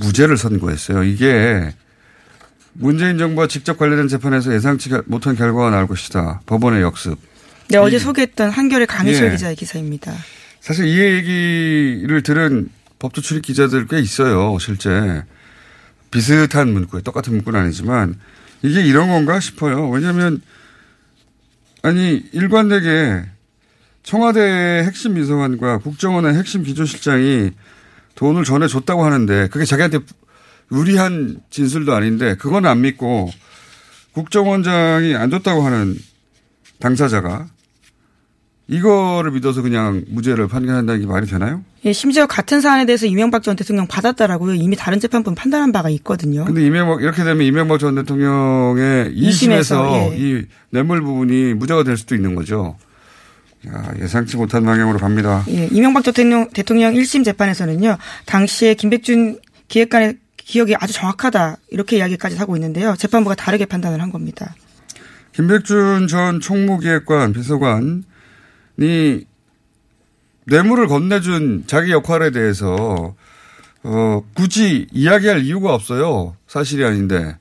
무죄를 0.00 0.36
선고했어요. 0.36 1.04
이게 1.04 1.72
문재인 2.74 3.18
정부와 3.18 3.46
직접 3.46 3.78
관련된 3.78 4.08
재판에서 4.08 4.52
예상치 4.54 4.90
못한 5.06 5.36
결과가 5.36 5.70
나올 5.70 5.86
것이다. 5.86 6.40
법원의 6.46 6.82
역습. 6.82 7.18
네, 7.68 7.78
어제 7.78 7.98
소개했던 7.98 8.50
한겨레 8.50 8.86
강희철 8.86 9.28
예. 9.28 9.30
기자의 9.30 9.56
기사입니다. 9.56 10.12
사실 10.60 10.86
이 10.86 10.98
얘기를 10.98 12.22
들은 12.22 12.68
법조 12.98 13.20
출입 13.20 13.42
기자들 13.42 13.86
꽤 13.86 13.98
있어요. 14.00 14.58
실제 14.58 15.22
비슷한 16.10 16.72
문구에 16.72 17.00
똑같은 17.02 17.32
문구는 17.34 17.60
아니지만 17.60 18.18
이게 18.62 18.82
이런 18.82 19.08
건가 19.08 19.40
싶어요. 19.40 19.88
왜냐하면 19.88 20.40
아니 21.82 22.22
일관되게 22.32 23.24
청와대 24.02 24.82
핵심 24.86 25.14
비서관과 25.14 25.78
국정원의 25.78 26.34
핵심 26.34 26.62
기조실장이 26.62 27.50
돈을 28.14 28.44
전해 28.44 28.68
줬다고 28.68 29.04
하는데 29.04 29.48
그게 29.48 29.64
자기한테 29.64 29.98
유리한 30.72 31.40
진술도 31.50 31.94
아닌데 31.94 32.36
그건 32.36 32.66
안 32.66 32.80
믿고 32.80 33.30
국정원장이 34.12 35.14
안 35.14 35.30
줬다고 35.30 35.62
하는 35.62 35.96
당사자가 36.78 37.46
이거를 38.66 39.32
믿어서 39.32 39.60
그냥 39.60 40.04
무죄를 40.08 40.48
판결한다는 40.48 41.02
게 41.02 41.06
말이 41.06 41.26
되나요? 41.26 41.62
예, 41.84 41.92
심지어 41.92 42.26
같은 42.26 42.62
사안에 42.62 42.86
대해서 42.86 43.04
이명박 43.04 43.42
전 43.42 43.56
대통령 43.56 43.86
받았다라고요. 43.86 44.54
이미 44.54 44.74
다른 44.74 45.00
재판부는 45.00 45.34
판단한 45.34 45.70
바가 45.70 45.90
있거든요. 45.90 46.46
근데 46.46 46.64
이명박 46.64 47.02
이렇게 47.02 47.24
되면 47.24 47.42
이명박 47.46 47.78
전 47.78 47.94
대통령의 47.94 49.12
2심에서 49.14 50.12
예. 50.12 50.16
이 50.16 50.46
뇌물 50.70 51.02
부분이 51.02 51.54
무죄가 51.54 51.84
될 51.84 51.98
수도 51.98 52.14
있는 52.14 52.34
거죠. 52.34 52.78
야, 53.68 53.94
예상치 54.00 54.36
못한 54.38 54.64
방향으로 54.64 54.98
갑니다. 54.98 55.44
예, 55.48 55.68
이명박 55.70 56.02
대통령 56.02 56.48
대통령 56.50 56.94
1심 56.94 57.22
재판에서는요. 57.24 57.98
당시에 58.24 58.74
김백준 58.74 59.40
기획관의 59.68 60.16
기억이 60.44 60.74
아주 60.76 60.92
정확하다 60.92 61.56
이렇게 61.70 61.96
이야기까지 61.96 62.36
하고 62.36 62.56
있는데요. 62.56 62.94
재판부가 62.96 63.34
다르게 63.34 63.64
판단을 63.66 64.00
한 64.00 64.12
겁니다. 64.12 64.54
김백준 65.32 66.06
전 66.06 66.40
총무기획관 66.40 67.32
비서관 67.32 68.04
이 68.78 69.24
뇌물을 70.46 70.86
건네준 70.86 71.64
자기 71.66 71.90
역할에 71.92 72.30
대해서 72.30 73.14
어, 73.82 74.22
굳이 74.34 74.86
이야기할 74.92 75.44
이유가 75.44 75.74
없어요. 75.74 76.36
사실이 76.46 76.84
아닌데. 76.84 77.36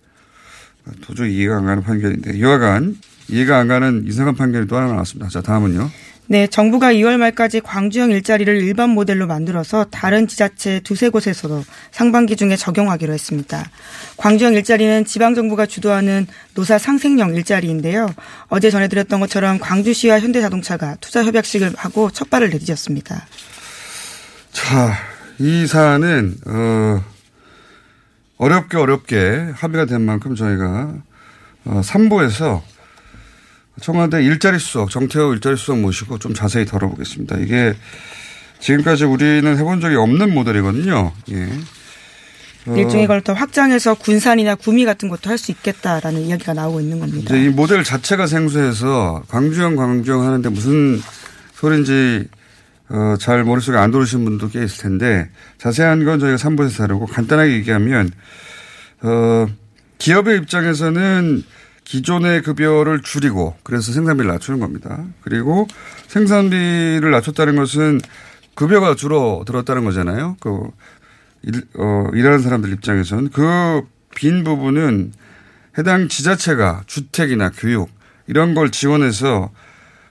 도저히 1.01 1.37
이해가 1.37 1.57
안 1.57 1.65
가는 1.65 1.83
판결인데. 1.83 2.41
여하간 2.41 2.97
이해가 3.29 3.57
안 3.57 3.67
가는 3.67 4.05
이상한 4.07 4.35
판결이 4.35 4.67
또 4.67 4.75
하나 4.75 4.87
나왔습니다. 4.87 5.29
자, 5.29 5.41
다음은요. 5.41 5.89
네, 6.27 6.47
정부가 6.47 6.93
2월 6.93 7.17
말까지 7.17 7.59
광주형 7.59 8.11
일자리를 8.11 8.61
일반 8.61 8.91
모델로 8.91 9.27
만들어서 9.27 9.85
다른 9.91 10.25
지자체 10.25 10.79
두세 10.79 11.09
곳에서도 11.09 11.63
상반기 11.91 12.37
중에 12.37 12.55
적용하기로 12.55 13.13
했습니다. 13.13 13.69
광주형 14.15 14.53
일자리는 14.53 15.03
지방정부가 15.03 15.65
주도하는 15.65 16.25
노사 16.55 16.77
상생형 16.77 17.35
일자리인데요. 17.35 18.09
어제 18.47 18.69
전해드렸던 18.69 19.19
것처럼 19.19 19.59
광주시와 19.59 20.21
현대자동차가 20.21 20.95
투자 21.01 21.25
협약식을 21.25 21.73
하고 21.75 22.09
첫 22.09 22.29
발을 22.29 22.51
내디뎠습니다. 22.51 23.21
자, 24.53 24.93
이 25.39 25.67
사안은 25.67 26.35
어, 26.47 27.03
어렵게 28.37 28.77
어렵게 28.77 29.51
합의가 29.55 29.85
된 29.85 30.01
만큼 30.01 30.35
저희가 30.35 30.93
어, 31.65 31.81
3부에서 31.83 32.61
청와대 33.81 34.23
일자리 34.23 34.59
수석, 34.59 34.89
정태호 34.91 35.33
일자리 35.33 35.55
수석 35.57 35.79
모시고 35.79 36.19
좀 36.19 36.33
자세히 36.33 36.65
다뤄보겠습니다. 36.65 37.37
이게 37.39 37.73
지금까지 38.59 39.03
우리는 39.05 39.57
해본 39.57 39.81
적이 39.81 39.95
없는 39.95 40.33
모델이거든요. 40.33 41.11
예. 41.31 41.49
어. 42.65 42.75
일종의 42.77 43.07
걸 43.07 43.21
더 43.21 43.33
확장해서 43.33 43.95
군산이나 43.95 44.55
구미 44.55 44.85
같은 44.85 45.09
것도 45.09 45.29
할 45.29 45.37
수 45.37 45.51
있겠다라는 45.51 46.21
이야기가 46.21 46.53
나오고 46.53 46.79
있는 46.79 46.99
겁니다. 46.99 47.35
이 47.35 47.49
모델 47.49 47.83
자체가 47.83 48.25
생소해서 48.27 49.23
광주형 49.27 49.75
광주형 49.75 50.25
하는데 50.25 50.47
무슨 50.49 51.01
소리인지 51.55 52.27
어, 52.89 53.15
잘 53.19 53.43
머릿속에 53.43 53.77
안 53.77 53.91
들어오신 53.91 54.23
분도 54.23 54.49
꽤 54.49 54.63
있을 54.63 54.83
텐데 54.83 55.29
자세한 55.57 56.05
건 56.05 56.19
저희가 56.19 56.37
3부에서 56.37 56.77
다루고 56.77 57.07
간단하게 57.07 57.53
얘기하면 57.53 58.11
어, 59.01 59.47
기업의 59.97 60.37
입장에서는 60.37 61.43
기존의 61.83 62.41
급여를 62.43 63.01
줄이고 63.01 63.55
그래서 63.63 63.91
생산비를 63.91 64.29
낮추는 64.31 64.59
겁니다. 64.59 65.03
그리고 65.21 65.67
생산비를 66.07 67.11
낮췄다는 67.11 67.55
것은 67.55 67.99
급여가 68.55 68.95
줄어들었다는 68.95 69.83
거잖아요. 69.83 70.37
그 70.39 70.69
일, 71.43 71.63
어, 71.77 72.07
일하는 72.13 72.39
사람들 72.39 72.71
입장에서는 72.73 73.29
그빈 73.29 74.43
부분은 74.43 75.11
해당 75.77 76.07
지자체가 76.07 76.83
주택이나 76.85 77.51
교육 77.51 77.89
이런 78.27 78.53
걸 78.53 78.69
지원해서 78.71 79.51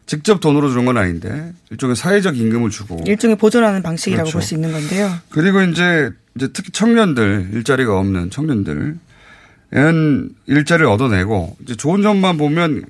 직접 0.06 0.40
돈으로 0.40 0.68
주는 0.68 0.84
건 0.84 0.98
아닌데 0.98 1.52
일종의 1.70 1.96
사회적 1.96 2.36
임금을 2.36 2.70
주고 2.70 3.00
일종의 3.06 3.36
보존하는 3.36 3.82
방식이라고 3.82 4.24
그렇죠. 4.24 4.38
볼수 4.38 4.54
있는 4.54 4.72
건데요. 4.72 5.10
그리고 5.30 5.62
이제 5.62 6.10
이제 6.34 6.48
특히 6.52 6.70
청년들 6.72 7.50
일자리가 7.52 7.98
없는 7.98 8.30
청년들 8.30 8.98
은 9.74 10.30
일자리를 10.46 10.86
얻어내고 10.86 11.56
이제 11.62 11.74
좋은 11.74 12.02
점만 12.02 12.36
보면 12.36 12.84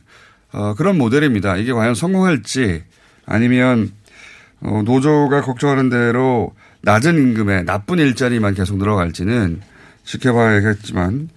어, 0.53 0.75
그런 0.75 0.99
모델입니다. 0.99 1.57
이게 1.57 1.73
과연 1.73 1.95
성공할지 1.95 2.83
아니면 3.25 3.93
어, 4.61 4.83
노조가 4.85 5.43
걱정하는 5.43 5.91
대로 5.91 6.55
낮은 6.83 7.17
임금에 7.17 7.63
나쁜 7.63 7.99
일자리만 7.99 8.55
계속 8.55 8.79
늘어갈지는 8.79 9.61
지켜봐야겠지만 10.05 11.29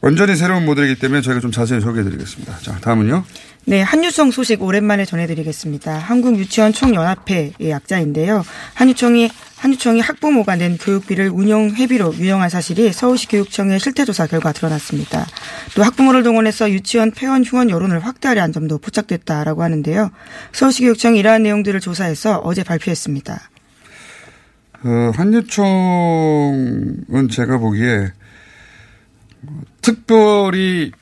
완전히 0.00 0.36
새로운 0.36 0.64
모델이기 0.64 1.00
때문에 1.00 1.20
저희가 1.20 1.40
좀 1.40 1.50
자세히 1.50 1.80
소개해드리겠습니다. 1.80 2.58
자, 2.58 2.76
다음은요. 2.80 3.24
네, 3.68 3.82
한유총 3.82 4.30
소식 4.30 4.62
오랜만에 4.62 5.04
전해드리겠습니다. 5.04 5.98
한국유치원 5.98 6.72
총연합회의 6.72 7.54
약자인데요. 7.68 8.44
한유총이 8.74 9.28
한유총이 9.56 10.00
학부모가 10.02 10.54
낸 10.54 10.78
교육비를 10.78 11.30
운영 11.30 11.70
회비로 11.70 12.14
유용한 12.14 12.48
사실이 12.48 12.92
서울시 12.92 13.26
교육청의 13.26 13.80
실태조사 13.80 14.28
결과 14.28 14.52
드러났습니다. 14.52 15.26
또 15.74 15.82
학부모를 15.82 16.22
동원해서 16.22 16.70
유치원 16.70 17.10
폐원 17.10 17.42
후원 17.42 17.68
여론을 17.68 18.04
확대하려는 18.04 18.52
점도 18.52 18.78
포착됐다라고 18.78 19.64
하는데요. 19.64 20.12
서울시 20.52 20.82
교육청이 20.82 21.18
이러한 21.18 21.42
내용들을 21.42 21.80
조사해서 21.80 22.38
어제 22.44 22.62
발표했습니다. 22.62 23.50
그 24.80 25.10
한유총은 25.12 27.04
제가 27.32 27.58
보기에 27.58 28.12
특별히 29.82 30.92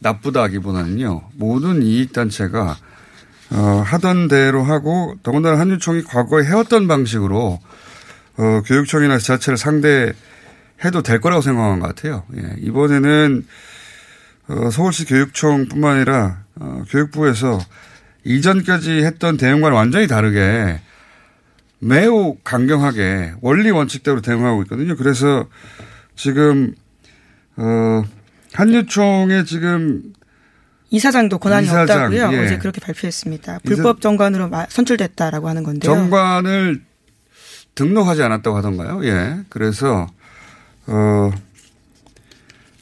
나쁘다기보다는요 0.00 1.22
모든 1.34 1.82
이익단체가 1.82 2.76
어, 3.50 3.82
하던 3.84 4.28
대로 4.28 4.62
하고 4.62 5.16
더군다나 5.22 5.58
한유총이 5.58 6.04
과거에 6.04 6.44
해왔던 6.44 6.86
방식으로 6.86 7.58
어, 8.36 8.62
교육청이나 8.66 9.18
지자체를 9.18 9.56
상대해도 9.56 11.02
될 11.02 11.20
거라고 11.20 11.42
생각한 11.42 11.80
것 11.80 11.88
같아요. 11.88 12.24
예, 12.36 12.56
이번에는 12.58 13.46
어, 14.48 14.70
서울시 14.70 15.06
교육청뿐만 15.06 15.96
아니라 15.96 16.44
어, 16.56 16.82
교육부에서 16.90 17.58
이전까지 18.24 19.04
했던 19.04 19.36
대응과는 19.36 19.76
완전히 19.76 20.06
다르게 20.06 20.80
매우 21.78 22.36
강경하게 22.44 23.34
원리 23.40 23.70
원칙대로 23.70 24.20
대응하고 24.20 24.62
있거든요. 24.64 24.96
그래서 24.96 25.46
지금 26.16 26.74
어 27.56 28.02
한유총의 28.58 29.44
지금 29.44 30.02
이사장도 30.90 31.38
권한이 31.38 31.66
이사장, 31.66 32.06
없다고요. 32.06 32.32
예. 32.32 32.44
어제 32.44 32.58
그렇게 32.58 32.80
발표했습니다. 32.80 33.60
불법 33.64 34.00
정관으로 34.00 34.50
선출됐다라고 34.68 35.48
하는 35.48 35.62
건데요. 35.62 35.94
정관을 35.94 36.82
등록하지 37.76 38.20
않았다고 38.24 38.56
하던가요? 38.56 39.04
예. 39.04 39.38
그래서 39.48 40.08
어 40.88 41.30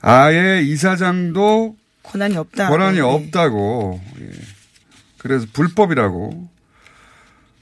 아예 0.00 0.62
이사장도 0.62 1.76
권한이 2.04 2.38
없다. 2.38 2.68
권한이 2.70 2.96
네. 2.96 3.02
없다고. 3.02 4.00
예. 4.20 4.30
그래서 5.18 5.46
불법이라고. 5.52 6.48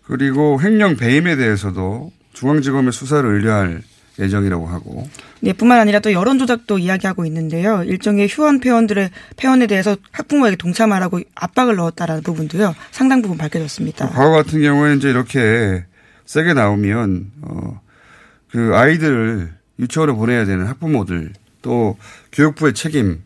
그리고 0.06 0.60
횡령 0.60 0.96
배임에 0.96 1.34
대해서도 1.34 2.12
중앙지검에 2.34 2.92
수사를 2.92 3.28
의뢰할 3.28 3.82
예정이라고 4.18 4.66
하고. 4.66 5.08
네, 5.40 5.52
뿐만 5.52 5.80
아니라 5.80 5.98
또 6.00 6.12
여론 6.12 6.38
조작도 6.38 6.78
이야기하고 6.78 7.26
있는데요. 7.26 7.82
일종의 7.84 8.28
휴원 8.28 8.60
폐원들의 8.60 9.10
폐원에 9.36 9.66
대해서 9.66 9.96
학부모에게 10.12 10.56
동참하라고 10.56 11.20
압박을 11.34 11.76
넣었다라는 11.76 12.22
부분도요. 12.22 12.74
상당 12.90 13.22
부분 13.22 13.36
밝혀졌습니다. 13.38 14.08
과거 14.10 14.30
같은 14.30 14.62
경우에 14.62 14.94
이제 14.94 15.10
이렇게 15.10 15.84
세게 16.26 16.54
나오면 16.54 17.32
어그 17.42 18.70
아이들을 18.74 19.52
유치원에 19.80 20.12
보내야 20.12 20.44
되는 20.44 20.66
학부모들 20.66 21.32
또 21.62 21.98
교육부의 22.32 22.74
책임 22.74 23.22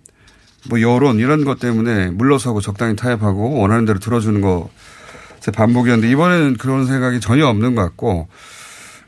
뭐 0.68 0.80
여론 0.80 1.18
이런 1.18 1.44
것 1.44 1.58
때문에 1.60 2.10
물러서고 2.10 2.60
적당히 2.60 2.96
타협하고 2.96 3.58
원하는 3.58 3.84
대로 3.84 3.98
들어주는 3.98 4.40
거제 4.40 5.50
반복이었는데 5.52 6.10
이번에는 6.10 6.56
그런 6.56 6.86
생각이 6.86 7.20
전혀 7.20 7.46
없는 7.46 7.74
것 7.74 7.82
같고 7.82 8.28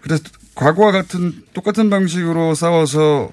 그래서 0.01 0.23
과거와 0.55 0.93
같은 0.93 1.33
똑같은 1.53 1.91
방식으로 1.91 2.55
싸워서 2.55 3.31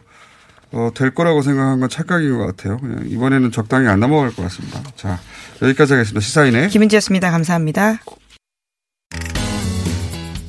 어, 0.71 0.91
될 0.93 1.13
거라고 1.13 1.41
생각한 1.41 1.79
건 1.79 1.89
착각인 1.89 2.37
것 2.37 2.45
같아요. 2.45 2.79
이번에는 3.05 3.51
적당히 3.51 3.87
안 3.87 3.99
넘어갈 3.99 4.33
것 4.33 4.43
같습니다. 4.43 4.81
자 4.95 5.19
여기까지 5.61 5.93
하겠습니다. 5.93 6.19
시사인의 6.19 6.69
김은지였습니다. 6.69 7.31
감사합니다. 7.31 7.99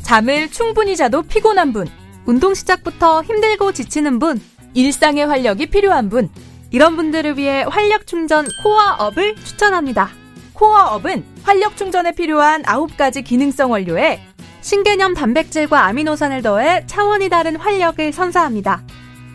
잠을 0.02 0.50
충분히 0.50 0.96
자도 0.96 1.22
피곤한 1.22 1.72
분, 1.72 1.86
운동 2.24 2.54
시작부터 2.54 3.22
힘들고 3.22 3.72
지치는 3.72 4.18
분, 4.18 4.40
일상의 4.74 5.26
활력이 5.26 5.66
필요한 5.66 6.08
분, 6.08 6.30
이런 6.70 6.96
분들을 6.96 7.36
위해 7.36 7.64
활력 7.68 8.06
충전 8.06 8.46
코어업을 8.62 9.36
추천합니다. 9.36 10.08
코어업은 10.54 11.24
활력 11.42 11.76
충전에 11.76 12.12
필요한 12.12 12.62
9가지 12.62 13.22
기능성 13.24 13.70
원료에 13.70 14.20
신개념 14.60 15.14
단백질과 15.14 15.86
아미노산을 15.86 16.42
더해 16.42 16.84
차원이 16.86 17.28
다른 17.28 17.56
활력을 17.56 18.12
선사합니다. 18.12 18.82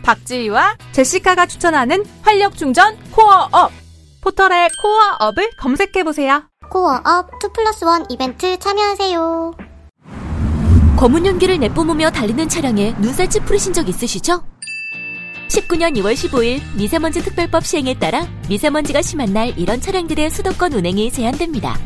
박지희와 0.02 0.76
제시카가 0.92 1.46
추천하는 1.46 2.04
활력 2.22 2.56
충전 2.56 2.96
코어업. 3.10 3.72
포털에 4.20 4.68
코어업을 4.80 5.50
검색해보세요. 5.58 6.42
코어업 6.70 7.30
2 7.42 7.48
플러스 7.52 7.84
1 7.84 8.06
이벤트 8.08 8.58
참여하세요. 8.58 9.52
검은 10.96 11.26
연기를 11.26 11.58
내뿜으며 11.58 12.10
달리는 12.10 12.48
차량에 12.48 12.94
눈살 12.98 13.28
찌푸리신 13.28 13.72
적 13.72 13.88
있으시죠? 13.88 14.44
19년 15.48 15.96
2월 15.98 16.14
15일 16.14 16.60
미세먼지 16.76 17.22
특별법 17.22 17.64
시행에 17.64 17.98
따라 17.98 18.26
미세먼지가 18.48 19.02
심한 19.02 19.32
날 19.32 19.56
이런 19.58 19.80
차량들의 19.80 20.30
수도권 20.30 20.72
운행이 20.72 21.10
제한됩니다. 21.12 21.78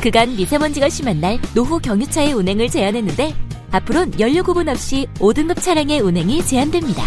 그간 0.00 0.36
미세먼지가 0.36 0.88
심한 0.88 1.20
날 1.20 1.38
노후 1.54 1.78
경유차의 1.78 2.32
운행을 2.32 2.68
제한했는데 2.68 3.34
앞으로는 3.72 4.20
연료 4.20 4.42
구분 4.42 4.68
없이 4.68 5.06
5등급 5.16 5.60
차량의 5.60 6.00
운행이 6.00 6.44
제한됩니다. 6.44 7.02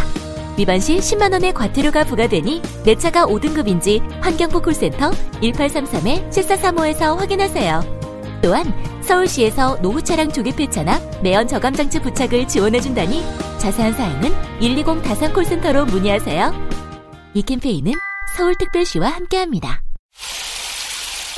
위반 0.58 0.80
시 0.80 0.98
10만 0.98 1.32
원의 1.32 1.54
과태료가 1.54 2.04
부과되니 2.04 2.62
내 2.84 2.96
차가 2.96 3.26
5등급인지 3.26 4.02
환경부 4.22 4.62
콜센터 4.62 5.12
1833-7435에서 5.42 7.18
확인하세요. 7.18 8.40
또한 8.42 8.74
서울시에서 9.02 9.82
노후 9.82 10.02
차량 10.02 10.30
조기 10.30 10.52
폐차나 10.52 11.00
매연 11.24 11.48
저감 11.48 11.74
장치 11.74 12.00
부착을 12.02 12.48
지원해 12.48 12.82
준다니 12.82 13.24
자세한 13.58 13.94
사항은 13.94 14.32
120 14.60 15.02
다산 15.02 15.34
콜센터로 15.34 15.86
문의하세요. 15.86 16.70
이 17.34 17.42
캠페인은 17.42 17.94
서울특별시와 18.36 19.10
함께합니다. 19.10 19.82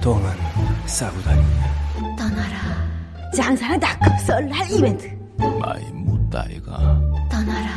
똥은 0.00 0.30
싸고 0.86 1.20
다니냐 1.22 1.78
떠나라. 2.16 2.56
장사랑닷컴 3.34 4.18
설날 4.18 4.70
이벤트. 4.70 5.18
마이 5.38 5.82
묵었다 5.92 6.61
아이가. 6.61 7.00
떠나라. 7.30 7.68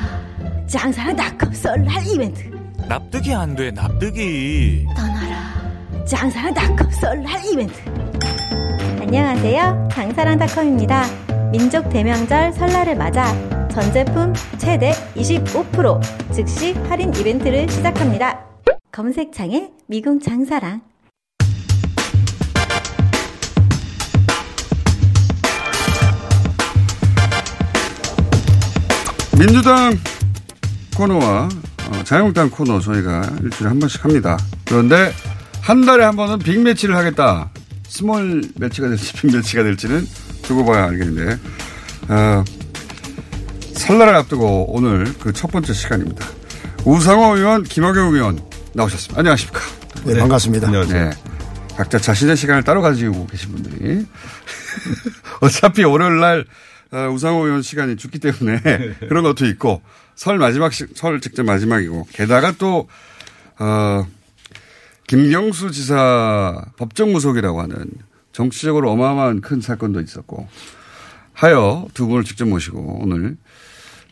장사랑닷컴 0.67 1.53
설날 1.53 2.07
이벤트. 2.07 2.49
납득이 2.88 3.34
안 3.34 3.55
돼 3.55 3.71
납득이. 3.71 4.86
떠나라. 4.95 6.05
장사랑닷컴 6.05 6.89
설날 6.91 7.45
이벤트. 7.51 7.79
안녕하세요. 9.01 9.89
장사랑닷컴입니다. 9.91 11.03
민족 11.51 11.89
대명절 11.89 12.53
설날을 12.53 12.95
맞아 12.95 13.25
전 13.69 13.91
제품 13.93 14.34
최대 14.57 14.91
25% 15.15 16.31
즉시 16.34 16.73
할인 16.89 17.13
이벤트를 17.13 17.67
시작합니다. 17.69 18.45
검색창에 18.91 19.69
미궁 19.88 20.19
장사랑 20.19 20.81
민주당 29.41 29.97
코너와 30.95 31.49
어, 31.89 32.04
자유한국당 32.04 32.51
코너 32.51 32.80
저희가 32.80 33.27
일주일에 33.41 33.69
한 33.69 33.80
번씩 33.80 34.06
합니다. 34.06 34.38
그런데 34.65 35.12
한 35.62 35.82
달에 35.84 36.04
한 36.04 36.15
번은 36.15 36.38
빅매치를 36.38 36.95
하겠다. 36.95 37.49
small 37.88 38.43
match가 38.55 38.88
될지 38.88 39.12
빅매치가 39.13 39.63
될지는 39.63 40.08
두고 40.43 40.63
봐야 40.63 40.84
알겠는데 40.86 41.39
어, 42.10 42.43
설날을 43.77 44.15
앞두고 44.15 44.75
오늘 44.75 45.12
그 45.17 45.34
첫 45.34 45.49
번째 45.51 45.73
시간입니다. 45.73 46.23
우상호 46.86 47.36
의원, 47.36 47.63
김학용 47.63 48.13
의원 48.13 48.39
나오셨습니다. 48.73 49.19
안녕하십니까? 49.21 49.60
네, 50.06 50.19
반갑습니다. 50.19 50.69
네. 50.86 51.10
각자 51.75 51.97
자신의 51.97 52.38
시간을 52.38 52.62
따로 52.62 52.84
가지고 52.84 53.25
계신 53.25 53.54
분들이 53.54 54.06
어차피 55.41 55.84
월요일 55.84 56.19
날 56.19 56.41
어, 56.41 56.43
우상호 56.91 57.45
의원 57.45 57.62
시간이 57.62 57.95
죽기 57.95 58.19
때문에 58.19 58.62
그런 59.08 59.23
것도 59.23 59.45
있고 59.47 59.82
설 60.15 60.38
마지막 60.38 60.73
시, 60.73 60.86
설 60.93 61.21
직전 61.21 61.45
마지막이고 61.45 62.08
게다가 62.12 62.54
또 62.58 62.88
어, 63.60 64.06
김경수 65.08 65.71
지사 65.71 66.65
법정 66.77 67.13
구속이라고 67.13 67.62
하는 67.62 67.86
정치적으로 68.32 68.91
어마어마한 68.91 69.41
큰 69.41 69.62
사건도 69.62 70.01
있었고 70.01 70.47
하여 71.34 71.88
두 71.93 72.08
분을 72.08 72.23
직접 72.23 72.47
모시고 72.47 72.99
오늘 73.01 73.38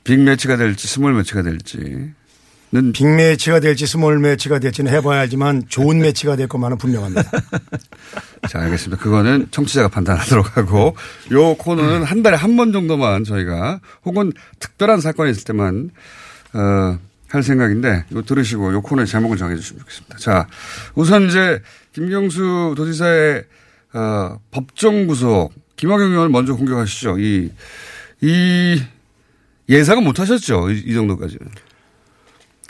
빅 0.03 0.19
매치가 0.19 0.57
될지 0.57 0.87
small 0.87 1.13
매치가 1.13 1.41
될지 1.41 2.11
빅매치가 2.93 3.59
될지 3.59 3.87
small 3.87 4.19
매치가 4.19 4.59
될지는 4.59 4.91
해봐야 4.93 5.27
지만 5.27 5.63
좋은 5.67 5.99
매치가 5.99 6.35
될 6.35 6.47
것만은 6.47 6.77
분명합니다. 6.77 7.23
자, 8.47 8.59
알겠습니다. 8.61 9.01
그거는 9.01 9.47
청취자가 9.51 9.87
판단하도록 9.89 10.55
하고 10.57 10.95
요 11.31 11.55
코너는 11.55 12.03
한 12.03 12.21
달에 12.23 12.35
한 12.37 12.55
번 12.55 12.71
정도만 12.71 13.23
저희가 13.23 13.79
혹은 14.05 14.31
특별한 14.59 15.01
사건이 15.01 15.31
있을 15.31 15.43
때만 15.45 15.89
어, 16.53 16.99
할 17.29 17.43
생각인데 17.43 18.05
이거 18.11 18.21
들으시고 18.21 18.73
요 18.73 18.81
코너의 18.81 19.07
제목을 19.07 19.37
정해 19.37 19.55
주시면 19.55 19.79
좋겠습니다. 19.81 20.17
자, 20.17 20.47
우선 20.95 21.27
이제 21.27 21.61
김경수 21.93 22.73
도지사의 22.77 23.43
어, 23.93 24.37
법정 24.51 25.07
구속 25.07 25.53
김학용 25.75 26.11
의원을 26.11 26.29
먼저 26.29 26.53
공격하시죠. 26.55 27.17
이, 27.19 27.51
이 28.21 28.81
예상은 29.69 30.03
못 30.03 30.19
하셨죠. 30.19 30.69
이, 30.71 30.79
이 30.85 30.93
정도까지는. 30.93 31.47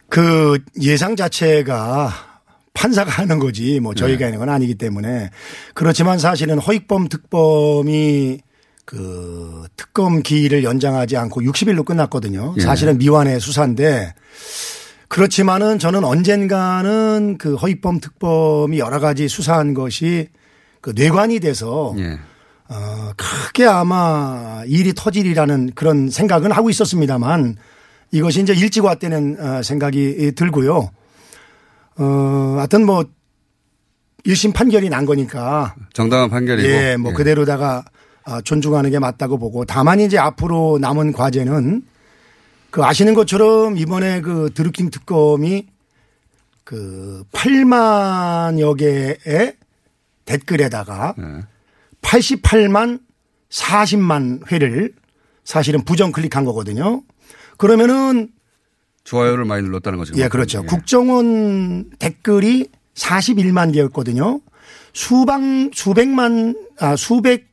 그 0.10 0.60
예상 0.82 1.16
자체가 1.16 2.12
판사가 2.74 3.12
하는 3.12 3.40
거지 3.40 3.80
뭐 3.80 3.94
저희가 3.94 4.20
네. 4.20 4.26
하는 4.26 4.40
건 4.40 4.50
아니기 4.50 4.76
때문에 4.76 5.30
그렇지만 5.74 6.18
사실은 6.18 6.60
허익범 6.60 7.10
특범이 7.10 8.40
그 8.86 9.66
특검 9.76 10.24
기일을 10.24 10.64
연장하지 10.64 11.16
않고 11.16 11.42
60일로 11.42 11.86
끝났거든요. 11.86 12.56
예. 12.58 12.62
사실은 12.62 12.98
미완의 12.98 13.40
수사인데 13.40 14.14
그렇지만은 15.08 15.78
저는 15.78 16.04
언젠가는 16.04 17.38
그 17.38 17.56
허익범 17.56 18.00
특범이 18.00 18.80
여러 18.80 19.00
가지 19.00 19.28
수사한 19.28 19.74
것이 19.74 20.30
그 20.82 20.94
뇌관이 20.96 21.40
돼서 21.40 21.94
예. 22.00 22.18
어, 22.70 23.12
크게 23.18 23.66
아마 23.66 24.64
일이 24.66 24.94
터질이라는 24.96 25.72
그런 25.76 26.10
생각은 26.10 26.52
하고 26.52 26.70
있었습니다만 26.70 27.58
이것이 28.12 28.42
이제 28.42 28.54
일찍 28.54 28.84
왔다는 28.84 29.38
어, 29.40 29.64
생각이 29.64 30.34
들고요. 30.36 30.92
어, 31.98 32.56
하여튼 32.58 32.86
뭐 32.86 33.06
1심 34.26 34.54
판결이 34.54 34.90
난 34.90 35.06
거니까 35.06 35.76
정당한 35.94 36.30
판결이고. 36.30 36.68
예, 36.68 36.98
뭐 36.98 37.14
그대로다가 37.14 37.86
아, 38.26 38.42
존중하는 38.42 38.92
게 38.92 39.00
맞다고 39.00 39.38
보고 39.38 39.66
다만 39.66 40.00
이제 40.00 40.18
앞으로 40.18 40.78
남은 40.80 41.14
과제는 41.14 41.84
그 42.70 42.84
아시는 42.84 43.14
것처럼 43.16 43.78
이번에 43.78 44.22
그 44.22 44.52
드루킹 44.54 44.92
특검이 44.92 45.66
그 46.64 47.24
8만여 47.32 48.78
개의 48.78 49.56
댓글에다가 50.26 51.16
네. 51.18 51.42
88만 52.02 53.00
40만 53.50 54.52
회를 54.52 54.94
사실은 55.44 55.84
부정 55.84 56.12
클릭한 56.12 56.46
거거든요. 56.46 57.02
그러면은 57.60 58.30
좋아요를 59.04 59.44
많이 59.46 59.64
눌렀다는 59.64 60.00
거죠. 60.00 60.14
예, 60.18 60.28
그렇죠. 60.30 60.64
국정원 60.64 61.90
댓글이 62.00 62.70
41만 62.96 63.74
개였거든요. 63.74 64.40
수방 64.94 65.70
수백만 65.74 66.56
아 66.80 66.96
수백 66.96 67.48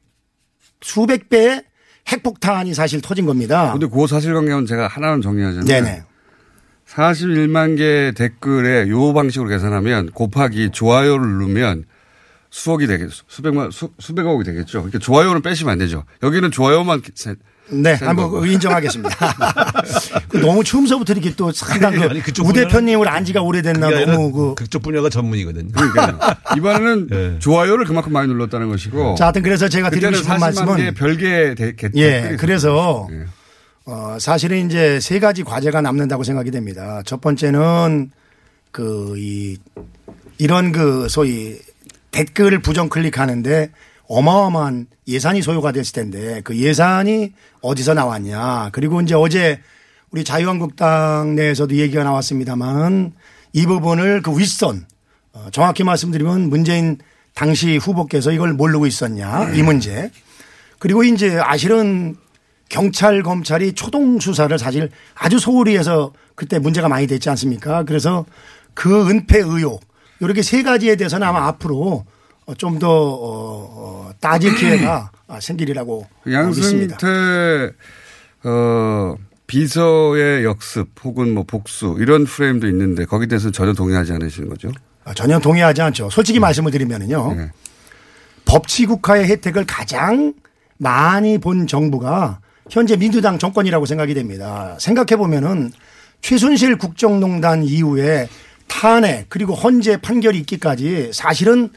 수백 0.80 1.28
배의 1.28 1.62
핵폭탄이 2.08 2.72
사실 2.72 3.00
터진 3.00 3.26
겁니다. 3.26 3.72
근데 3.72 3.86
그 3.88 4.06
사실관계는 4.06 4.66
제가 4.66 4.86
하나는 4.86 5.20
정리하자면. 5.22 5.66
네네. 5.66 6.02
41만 6.88 7.76
개 7.76 8.12
댓글에 8.16 8.88
요 8.88 9.12
방식으로 9.12 9.48
계산하면 9.48 10.12
곱하기 10.12 10.70
좋아요를 10.70 11.26
누르면 11.26 11.84
수억이 12.50 12.86
되겠죠. 12.86 13.24
수백만, 13.26 13.72
수, 13.72 13.90
수백억이 13.98 14.44
되겠죠. 14.44 14.82
이렇게 14.82 14.98
좋아요는 15.00 15.42
빼시면 15.42 15.72
안 15.72 15.78
되죠. 15.78 16.04
여기는 16.22 16.52
좋아요만 16.52 17.02
세- 17.14 17.34
네, 17.68 17.96
센 17.96 18.08
한번. 18.08 18.46
인정하겠습니다. 18.46 19.16
그 20.28 20.36
너무 20.38 20.62
처음서부터 20.62 21.14
이렇게 21.14 21.34
또 21.34 21.50
상당히 21.52 22.02
아니, 22.02 22.22
그쪽 22.22 22.46
우 22.46 22.52
대표님을 22.52 23.08
안 23.08 23.24
지가 23.24 23.42
오래됐나 23.42 23.88
그게 23.88 23.96
아니라 23.96 24.12
너무 24.12 24.32
그. 24.32 24.54
그쪽 24.54 24.82
분야가 24.82 25.08
전문이거든요. 25.08 25.72
그러니까요. 25.72 26.18
이번에는 26.56 27.08
예. 27.12 27.38
좋아요를 27.38 27.84
그만큼 27.84 28.12
많이 28.12 28.28
눌렀다는 28.28 28.68
것이고. 28.68 29.16
자, 29.16 29.26
하여튼 29.26 29.42
그래서 29.42 29.68
제가 29.68 29.90
드리고 29.90 30.14
싶은 30.14 30.36
40만 30.36 30.40
말씀은 30.40 30.76
개 30.76 30.90
별개 30.92 31.54
대, 31.54 31.74
개, 31.74 31.90
예, 31.94 32.20
댓글이 32.22 32.36
그래서. 32.36 33.08
예. 33.10 33.26
어, 33.88 34.16
사실은 34.18 34.66
이제 34.66 34.98
세 35.00 35.20
가지 35.20 35.44
과제가 35.44 35.80
남는다고 35.80 36.24
생각이 36.24 36.50
됩니다. 36.50 37.02
첫 37.04 37.20
번째는 37.20 38.10
그, 38.72 39.14
이, 39.16 39.58
이런 40.38 40.72
그 40.72 41.08
소위 41.08 41.56
댓글을 42.10 42.58
부정 42.60 42.88
클릭하는데 42.88 43.70
어마어마한 44.08 44.86
예산이 45.08 45.42
소요가 45.42 45.72
됐을 45.72 45.92
텐데 45.92 46.40
그 46.44 46.56
예산이 46.56 47.32
어디서 47.60 47.94
나왔냐. 47.94 48.70
그리고 48.72 49.00
이제 49.00 49.14
어제 49.14 49.60
우리 50.10 50.24
자유한국당 50.24 51.34
내에서도 51.34 51.74
얘기가 51.76 52.04
나왔습니다만 52.04 53.12
이 53.52 53.66
부분을 53.66 54.22
그 54.22 54.36
윗선 54.36 54.86
어, 55.32 55.48
정확히 55.52 55.84
말씀드리면 55.84 56.48
문재인 56.48 56.98
당시 57.34 57.76
후보께서 57.76 58.32
이걸 58.32 58.52
모르고 58.52 58.86
있었냐 58.86 59.52
이 59.54 59.62
문제. 59.62 60.10
그리고 60.78 61.02
이제 61.04 61.38
아실은 61.42 62.16
경찰 62.68 63.22
검찰이 63.22 63.72
초동 63.74 64.18
수사를 64.18 64.56
사실 64.58 64.90
아주 65.14 65.38
소홀히 65.38 65.76
해서 65.76 66.12
그때 66.34 66.58
문제가 66.58 66.88
많이 66.88 67.06
됐지 67.06 67.30
않습니까? 67.30 67.84
그래서 67.84 68.24
그 68.74 69.08
은폐 69.08 69.38
의혹 69.38 69.82
이렇게 70.20 70.42
세 70.42 70.62
가지에 70.62 70.96
대해서는 70.96 71.26
아마 71.26 71.46
앞으로 71.46 72.04
좀더 72.54 72.88
어, 72.88 74.10
따질 74.20 74.54
기회가 74.54 75.10
생기리라고 75.40 76.06
믿습니다. 76.24 76.96
양승태 76.96 77.72
어, 78.44 79.16
비서의 79.46 80.44
역습 80.44 80.88
혹은 81.04 81.34
뭐 81.34 81.44
복수 81.44 81.96
이런 81.98 82.24
프레임도 82.24 82.68
있는데 82.68 83.04
거기에 83.04 83.26
대해서는 83.26 83.52
전혀 83.52 83.72
동의하지 83.72 84.12
않으시는 84.12 84.48
거죠? 84.48 84.70
아, 85.04 85.14
전혀 85.14 85.38
동의하지 85.38 85.82
않죠. 85.82 86.10
솔직히 86.10 86.40
말씀을 86.40 86.70
드리면은요. 86.72 87.34
네. 87.34 87.50
법치국가의 88.44 89.26
혜택을 89.26 89.66
가장 89.66 90.34
많이 90.78 91.38
본 91.38 91.66
정부가 91.66 92.40
현재 92.70 92.96
민주당 92.96 93.38
정권이라고 93.38 93.86
생각이 93.86 94.14
됩니다. 94.14 94.76
생각해 94.80 95.16
보면은 95.16 95.70
최순실 96.20 96.78
국정농단 96.78 97.62
이후에 97.62 98.28
탄핵 98.66 99.26
그리고 99.28 99.54
헌재 99.54 99.98
판결이 99.98 100.38
있기까지 100.40 101.10
사실은 101.12 101.70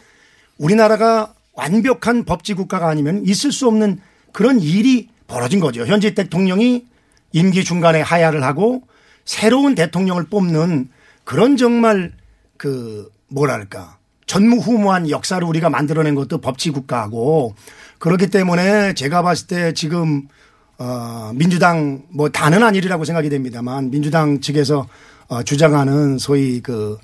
우리나라가 0.60 1.34
완벽한 1.54 2.26
법치 2.26 2.54
국가가 2.54 2.90
아니면 2.90 3.24
있을 3.26 3.52
수 3.52 3.68
없는 3.68 4.00
그런 4.32 4.60
일이 4.60 5.10
벌어진 5.28 5.60
거죠. 5.60 5.86
현재 5.86 6.14
대통령이 6.14 6.86
임기 7.32 7.64
중간에 7.64 8.02
하야를 8.02 8.44
하고 8.44 8.84
새로운 9.26 9.76
대통령을 9.76 10.26
뽑는 10.26 10.90
그런 11.24 11.58
정말 11.58 12.14
그 12.58 13.10
뭐랄까 13.28 13.98
전무후무한 14.26 15.10
역사를 15.10 15.46
우리가 15.46 15.70
만들어낸 15.70 16.16
것도 16.16 16.40
법치 16.40 16.72
국가고 16.72 17.56
그렇기 18.00 18.28
때문에 18.28 18.94
제가 18.94 19.22
봤을 19.22 19.48
때 19.48 19.74
지금 19.74 20.28
어 20.78 21.32
민주당 21.36 22.04
뭐 22.10 22.30
다는 22.30 22.64
아니리라고 22.64 23.06
생각이 23.06 23.30
됩니다만 23.30 23.92
민주당 23.92 24.40
측에서 24.40 24.88
어 25.28 25.44
주장하는 25.44 26.18
소위 26.18 26.62
그 26.62 26.98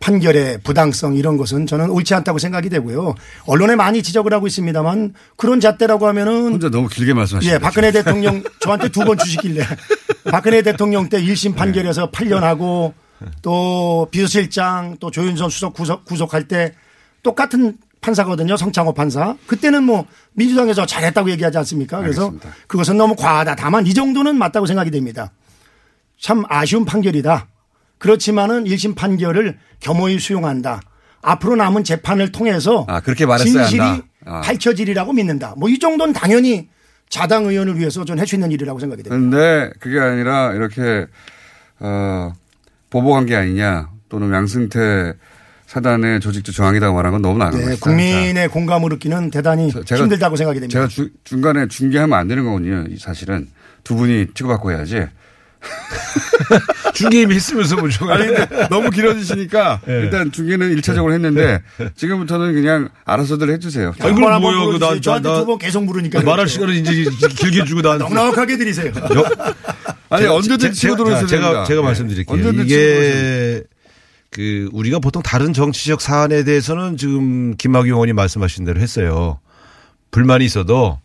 판결의 0.00 0.58
부당성 0.62 1.16
이런 1.16 1.36
것은 1.36 1.66
저는 1.66 1.90
옳지 1.90 2.14
않다고 2.14 2.38
생각이 2.38 2.68
되고요. 2.70 3.14
언론에 3.46 3.74
많이 3.76 4.02
지적을 4.02 4.32
하고 4.32 4.46
있습니다만 4.46 5.14
그런 5.36 5.60
잣대라고 5.60 6.06
하면은 6.08 6.52
혼자 6.52 6.68
너무 6.70 6.88
길게 6.88 7.14
말씀하시죠. 7.14 7.52
예, 7.54 7.58
박근혜 7.58 7.90
대통령 7.92 8.42
저한테 8.60 8.88
두 8.90 9.04
번 9.04 9.18
주시길래 9.18 9.62
박근혜 10.30 10.62
대통령 10.62 11.08
때 11.08 11.20
1심 11.20 11.56
판결에서 11.56 12.10
8년 12.10 12.40
하고 12.40 12.94
또 13.42 14.06
비서실장 14.10 14.96
또 15.00 15.10
조윤선 15.10 15.50
수석 15.50 15.74
구속, 15.74 16.04
구속할 16.04 16.46
때 16.46 16.74
똑같은 17.22 17.76
판사거든요. 18.00 18.56
성창호 18.56 18.94
판사. 18.94 19.36
그때는 19.48 19.82
뭐 19.82 20.06
민주당에서 20.34 20.86
잘했다고 20.86 21.30
얘기하지 21.32 21.58
않습니까? 21.58 21.98
그래서 21.98 22.26
알겠습니다. 22.26 22.50
그것은 22.68 22.96
너무 22.96 23.16
과하다. 23.16 23.56
다만 23.56 23.86
이 23.88 23.92
정도는 23.94 24.36
맞다고 24.36 24.66
생각이 24.66 24.92
됩니다. 24.92 25.32
참 26.20 26.44
아쉬운 26.48 26.84
판결이다. 26.84 27.48
그렇지만은 27.98 28.64
1심 28.64 28.94
판결을 28.94 29.58
겸허히 29.80 30.18
수용한다. 30.18 30.80
앞으로 31.22 31.56
남은 31.56 31.84
재판을 31.84 32.30
통해서 32.32 32.84
아, 32.88 33.00
그렇게 33.00 33.26
진실이. 33.26 34.02
아. 34.24 34.40
밝혀지리라고 34.42 35.12
믿는다. 35.12 35.54
뭐 35.56 35.68
이 35.68 35.78
정도는 35.78 36.12
당연히 36.14 36.68
자당 37.08 37.46
의원을 37.46 37.78
위해서 37.78 38.04
전 38.04 38.18
할 38.18 38.26
수 38.26 38.34
있는 38.36 38.50
일이라고 38.52 38.78
생각이 38.78 39.02
됩니다. 39.02 39.36
그런데 39.38 39.72
그게 39.80 39.98
아니라 39.98 40.52
이렇게 40.52 41.06
어, 41.80 42.32
보복한 42.90 43.26
게 43.26 43.34
아니냐 43.36 43.88
또는 44.08 44.32
양승태 44.32 45.14
사단의 45.66 46.20
조직적 46.20 46.54
저항이라고 46.54 46.94
말한 46.96 47.12
건 47.12 47.22
너무 47.22 47.38
나간 47.38 47.58
네, 47.60 47.66
것이다. 47.66 47.84
국민의 47.84 48.48
공감을 48.48 48.92
얻기는 48.94 49.30
대단히 49.30 49.70
자, 49.72 49.80
제가- 49.80 49.98
힘들다고 50.02 50.36
생각이 50.36 50.60
됩니다. 50.60 50.78
제가 50.78 50.88
주- 50.88 51.10
중간에 51.24 51.68
중계하면 51.68 52.18
안 52.18 52.26
되는 52.28 52.44
거군요. 52.44 52.84
이 52.88 52.96
사실은 52.98 53.48
두 53.84 53.94
분이 53.96 54.28
치고받고 54.34 54.72
해야지. 54.72 55.06
중계 56.94 57.22
이미 57.22 57.34
했으면서 57.36 57.76
뭐 57.76 57.88
좀. 57.88 58.10
아니 58.10 58.26
근데 58.26 58.68
너무 58.68 58.90
길어지시니까 58.90 59.80
예. 59.88 59.92
일단 60.02 60.30
중계는 60.32 60.70
일차적으로 60.70 61.12
했는데 61.12 61.62
지금부터는 61.96 62.54
그냥 62.54 62.88
알아서들 63.04 63.50
해주세요. 63.54 63.94
아니, 64.00 64.14
그걸 64.14 64.32
한번 64.32 64.54
뭐예요? 64.54 64.72
그 64.72 64.78
나-. 64.78 65.00
저한테 65.00 65.28
나- 65.28 65.34
나- 65.34 65.40
두번 65.40 65.58
계속 65.58 65.84
물으니까 65.84 66.20
말할 66.20 66.46
그렇죠. 66.46 66.52
시간을 66.54 66.74
이제 66.74 67.04
길게 67.36 67.64
주고 67.64 67.80
나한테. 67.82 68.04
넉넉하게 68.04 68.56
드리세요. 68.56 68.92
아니 70.10 70.24
제가- 70.24 70.34
언제든지 70.36 70.66
제- 70.66 70.72
치고 70.72 70.94
제가- 70.94 70.96
들어오셔야 70.96 71.26
제가. 71.26 71.64
제가 71.64 71.80
예. 71.80 71.84
말씀드릴게요. 71.84 72.34
언제든지 72.34 72.66
들어오셔야 72.74 73.08
이게 73.58 73.62
그 74.30 74.68
우리가 74.72 74.98
보통 74.98 75.22
다른 75.22 75.52
정치적 75.52 76.00
사안에 76.00 76.44
대해서는 76.44 76.96
지금 76.96 77.56
김학의 77.56 77.90
의원이 77.92 78.12
말씀하신 78.12 78.64
대로 78.64 78.80
했어요. 78.80 79.40
불만이 80.10 80.44
있어도 80.44 80.98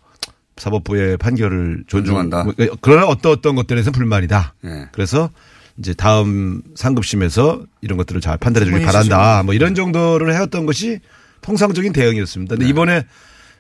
사법부의 0.58 1.18
판결을 1.18 1.84
존중한다. 1.88 2.44
존중- 2.44 2.66
뭐, 2.68 2.78
그러나 2.82 3.06
어떤 3.08 3.32
어떤 3.32 3.56
것들에서 3.56 3.92
불만이다. 3.92 4.54
예. 4.66 4.88
그래서 4.92 5.30
이제 5.78 5.94
다음 5.94 6.62
상급심에서 6.76 7.64
이런 7.82 7.98
것들을 7.98 8.22
잘 8.22 8.38
판단해 8.38 8.66
주길 8.66 8.86
바란다. 8.86 9.42
뭐 9.44 9.54
이런 9.56 9.74
정도를 9.74 10.34
해왔던 10.34 10.66
것이 10.68 11.00
통상적인 11.42 11.92
대응이었습니다. 11.94 12.56
네. 12.56 12.60
근데 12.60 12.70
이번에 12.70 13.04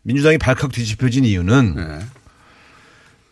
민주당이 0.03 0.38
발칵 0.38 0.71
뒤집혀진 0.71 1.25
이유는 1.25 1.75
예. 1.77 2.06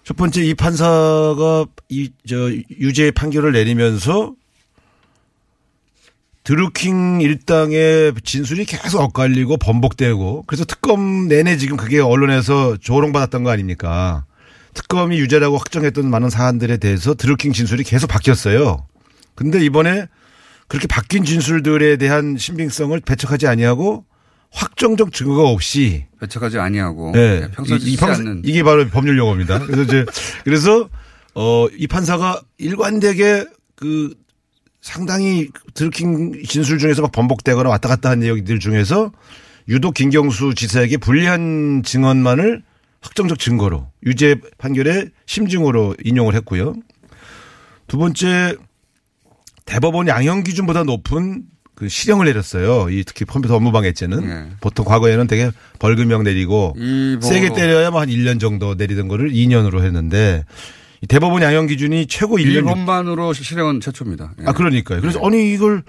첫 0.04 0.18
번째 0.18 0.44
이 0.44 0.54
판사가 0.56 1.66
이 1.90 2.10
저 2.28 2.50
유죄 2.80 3.12
판결을 3.12 3.52
내리면서 3.52 4.34
드루킹 6.56 7.22
일당의 7.22 8.12
진술이 8.26 8.66
계속 8.66 9.00
엇갈리고 9.00 9.56
번복되고 9.56 10.44
그래서 10.48 10.66
특검 10.66 11.30
내내 11.30 11.56
지금 11.56 11.78
그게 11.78 12.00
언론에서 12.02 12.76
조롱받았던 12.76 13.46
거 13.46 13.52
아닙니까? 13.52 14.26
특검이 14.74 15.18
유죄라고 15.20 15.56
확정했던 15.58 16.10
많은 16.10 16.30
사안들에 16.30 16.76
대해서 16.76 17.14
드루킹 17.14 17.54
진술이 17.54 17.86
계속 17.86 18.08
바뀌었어요. 18.08 18.86
근데 19.34 19.64
이번에 19.64 20.08
그렇게 20.68 20.88
바뀐 20.88 21.24
진술들에 21.24 21.96
대한 21.96 22.36
신빙성을 22.38 23.00
배척하지 23.00 23.48
아니하고 23.48 24.04
확정적 24.52 25.14
증거가 25.14 25.48
없이 25.48 26.04
배척하지 26.20 26.60
아니하고 26.60 27.12
네. 27.14 27.44
예, 27.44 27.48
평소에 27.56 27.78
이- 27.80 27.94
이 27.94 27.98
않는 28.02 28.42
이게 28.44 28.62
바로 28.62 28.86
법률 28.90 29.18
용어입니다. 29.18 29.60
그래서 29.68 29.84
이제 29.84 30.06
그래서 30.44 30.90
어 31.34 31.70
이 31.78 31.88
판사가 31.88 32.42
일관되게 32.58 33.46
그 33.78 34.14
상당히 34.82 35.50
드루킹 35.74 36.44
진술 36.48 36.80
중에서 36.80 37.02
막 37.04 37.12
번복되거나 37.12 37.70
왔다 37.70 37.88
갔다 37.88 38.10
한 38.10 38.20
내용들 38.20 38.60
중에서 38.60 39.12
유독 39.70 39.94
김경수 39.94 40.56
지사에게 40.56 40.98
불리한 40.98 41.84
증언만을 41.86 42.64
확정적 43.02 43.40
증거로 43.40 43.88
유죄 44.06 44.36
판결의 44.58 45.10
심증으로 45.28 45.96
인용을 46.04 46.34
했고요. 46.36 46.74
두 47.88 47.98
번째 47.98 48.56
대법원 49.66 50.08
양형 50.08 50.44
기준보다 50.44 50.84
높은 50.84 51.44
그 51.76 51.88
실형을 51.90 52.26
내렸어요. 52.26 52.90
이 52.90 53.04
특히 53.06 53.26
컴퓨터 53.26 53.56
업무방해죄는 53.56 54.28
네. 54.28 54.50
보통 54.62 54.86
과거에는 54.86 55.26
되게 55.28 55.52
벌금형 55.80 56.24
내리고 56.24 56.76
이 56.78 57.18
뭐- 57.20 57.28
세게 57.30 57.54
때려야 57.54 57.90
뭐 57.92 58.02
한 58.02 58.10
1년 58.10 58.40
정도 58.40 58.76
내리던 58.76 59.08
거를 59.08 59.32
2년으로 59.32 59.84
했는데 59.84 60.44
이 60.50 60.81
대법원 61.08 61.42
양형 61.42 61.68
기준이 61.68 62.06
최고 62.08 62.38
1년. 62.38 62.46
일본만으로 62.54 63.34
실형은 63.34 63.80
최초입니다. 63.82 64.34
예. 64.42 64.46
아 64.46 64.54
그러니까요. 64.54 65.02
그래서 65.02 65.20
아니 65.26 65.52
이걸 65.54 65.84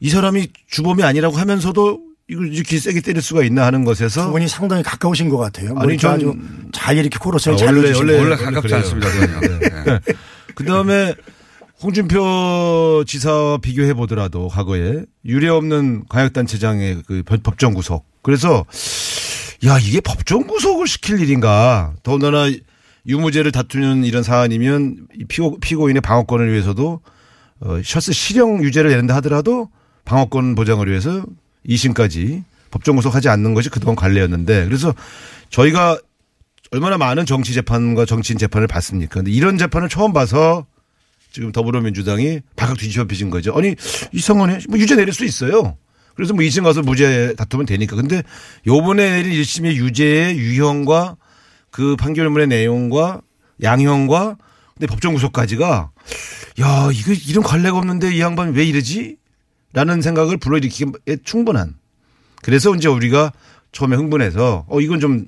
이 0.00 0.10
사람이 0.10 0.48
주범이 0.70 1.02
아니라고 1.02 1.36
하면서도 1.36 2.00
이걸 2.28 2.52
이렇게 2.54 2.78
세게 2.78 3.00
때릴 3.00 3.20
수가 3.20 3.42
있나 3.44 3.66
하는 3.66 3.84
것에서 3.84 4.26
두 4.26 4.32
분이 4.32 4.48
상당히 4.48 4.82
가까우신 4.82 5.28
것 5.28 5.36
같아요. 5.38 5.74
아니, 5.76 5.98
전- 5.98 6.14
아주 6.14 6.34
잘 6.72 6.96
이렇게 6.96 7.18
코러스를 7.18 7.54
아, 7.54 7.56
잘 7.58 7.74
원래-. 7.76 7.92
원래- 7.92 8.18
원래 8.18 8.36
가깝지 8.36 8.60
그래요. 8.62 8.76
않습니다. 8.78 9.08
그럼요. 9.10 9.90
예. 9.90 10.00
그 10.54 10.64
다음에 10.64 11.14
홍준표 11.82 13.04
지사와 13.06 13.58
비교해 13.58 13.92
보더라도 13.94 14.48
과거에 14.48 15.02
유례 15.26 15.48
없는 15.48 16.04
광역단체장의 16.08 17.02
그 17.06 17.22
법- 17.26 17.42
법정 17.42 17.74
구속. 17.74 18.06
그래서 18.22 18.64
야 19.66 19.78
이게 19.78 20.00
법정 20.00 20.46
구속을 20.46 20.86
시킬 20.86 21.20
일인가. 21.20 21.92
더군다나 22.02 22.46
유무죄를 23.06 23.52
다투는 23.52 24.04
이런 24.04 24.22
사안이면 24.22 25.08
이 25.18 25.24
피고, 25.24 25.58
피고인의 25.58 26.00
방어권을 26.00 26.50
위해서도 26.52 27.00
어, 27.60 27.80
셔츠 27.84 28.12
실형 28.12 28.62
유죄를 28.64 28.90
내린다 28.90 29.14
하더라도 29.16 29.68
방어권 30.04 30.54
보장을 30.54 30.86
위해서 30.88 31.24
2심까지 31.68 32.42
법정 32.70 32.96
구속하지 32.96 33.28
않는 33.28 33.54
것이 33.54 33.70
그동안 33.70 33.96
관례였는데 33.96 34.64
그래서 34.64 34.94
저희가 35.50 35.98
얼마나 36.72 36.98
많은 36.98 37.24
정치 37.24 37.54
재판과 37.54 38.04
정치인 38.04 38.38
재판을 38.38 38.66
봤습니까? 38.66 39.16
근데 39.16 39.30
이런 39.30 39.58
재판을 39.58 39.88
처음 39.88 40.12
봐서 40.12 40.66
지금 41.30 41.52
더불어민주당이 41.52 42.40
뒤집어 42.78 43.06
펴진 43.06 43.30
거죠. 43.30 43.54
아니 43.54 43.74
이상하네. 44.12 44.60
뭐 44.68 44.78
유죄 44.78 44.96
내릴 44.96 45.12
수 45.12 45.24
있어요. 45.24 45.76
그래서 46.14 46.32
뭐 46.32 46.44
2심 46.44 46.64
가서 46.64 46.82
무죄 46.82 47.34
다투면 47.36 47.66
되니까. 47.66 47.96
근데 47.96 48.22
요번에 48.66 49.22
내린 49.22 49.32
1심의 49.32 49.74
유죄의 49.74 50.36
유형과 50.38 51.16
그 51.74 51.96
판결문의 51.96 52.46
내용과 52.46 53.20
양형과 53.60 54.36
근데 54.74 54.86
법정 54.86 55.12
구속까지가 55.14 55.90
야, 56.60 56.88
이거 56.92 57.12
이런 57.26 57.42
관례가 57.42 57.76
없는데 57.76 58.14
이 58.14 58.20
양반 58.20 58.52
왜 58.52 58.64
이러지? 58.64 59.16
라는 59.72 60.00
생각을 60.00 60.36
불러일으키기에 60.36 61.16
충분한. 61.24 61.74
그래서 62.42 62.72
이제 62.76 62.86
우리가 62.86 63.32
처음에 63.72 63.96
흥분해서 63.96 64.66
어, 64.68 64.80
이건 64.80 65.00
좀 65.00 65.26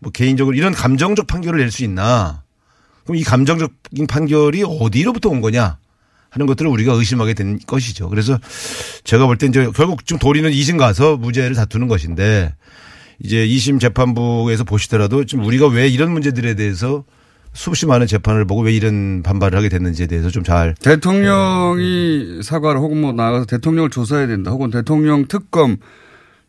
뭐 0.00 0.12
개인적으로 0.12 0.54
이런 0.54 0.72
감정적 0.74 1.26
판결을 1.26 1.58
낼 1.60 1.70
수 1.70 1.82
있나. 1.84 2.42
그럼 3.04 3.16
이 3.16 3.24
감정적인 3.24 4.06
판결이 4.08 4.62
어디로부터 4.62 5.30
온 5.30 5.40
거냐 5.40 5.78
하는 6.30 6.46
것들을 6.46 6.70
우리가 6.70 6.92
의심하게 6.92 7.32
된 7.34 7.58
것이죠. 7.66 8.08
그래서 8.10 8.38
제가 9.04 9.26
볼 9.26 9.38
때 9.38 9.46
이제 9.46 9.68
결국 9.74 10.06
지금 10.06 10.20
도리는 10.20 10.50
2심 10.50 10.78
가서 10.78 11.16
무죄를 11.16 11.56
다투는 11.56 11.88
것인데 11.88 12.54
이제 13.20 13.46
2심 13.46 13.80
재판부에서 13.80 14.64
보시더라도 14.64 15.24
지금 15.24 15.44
우리가 15.44 15.66
왜 15.68 15.88
이런 15.88 16.12
문제들에 16.12 16.54
대해서 16.54 17.04
수없이 17.52 17.86
많은 17.86 18.06
재판을 18.06 18.44
보고 18.46 18.60
왜 18.62 18.72
이런 18.72 19.22
반발을 19.22 19.58
하게 19.58 19.68
됐는지에 19.68 20.06
대해서 20.06 20.30
좀 20.30 20.44
잘 20.44 20.74
대통령이 20.80 22.42
사과를 22.44 22.80
혹은 22.80 23.00
뭐 23.00 23.12
나가서 23.12 23.46
대통령을 23.46 23.90
조사해야 23.90 24.26
된다. 24.28 24.50
혹은 24.52 24.70
대통령 24.70 25.26
특검 25.26 25.78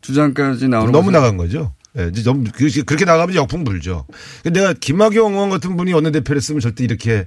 주장까지 0.00 0.68
나오는 0.68 0.92
너무 0.92 1.10
나간 1.10 1.36
거죠. 1.36 1.72
예, 1.98 2.08
이제 2.12 2.22
너무 2.22 2.44
그- 2.54 2.70
그렇게 2.84 3.04
나가면 3.04 3.34
역풍 3.34 3.64
불죠. 3.64 4.06
근데 4.44 4.60
내가 4.60 4.72
김학용 4.74 5.34
의원 5.34 5.50
같은 5.50 5.76
분이 5.76 5.92
원내대표를 5.92 6.36
했으면 6.36 6.60
절대 6.60 6.84
이렇게 6.84 7.26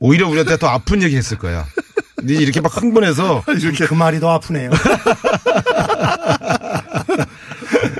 오히려 0.00 0.28
우리한테 0.28 0.56
더 0.56 0.66
아픈 0.66 1.00
얘기 1.02 1.16
했을 1.16 1.38
거야. 1.38 1.64
이렇게 2.26 2.60
막 2.60 2.76
흥분해서 2.76 3.44
그 3.88 3.94
말이 3.94 4.18
더 4.18 4.30
아프네요. 4.32 4.70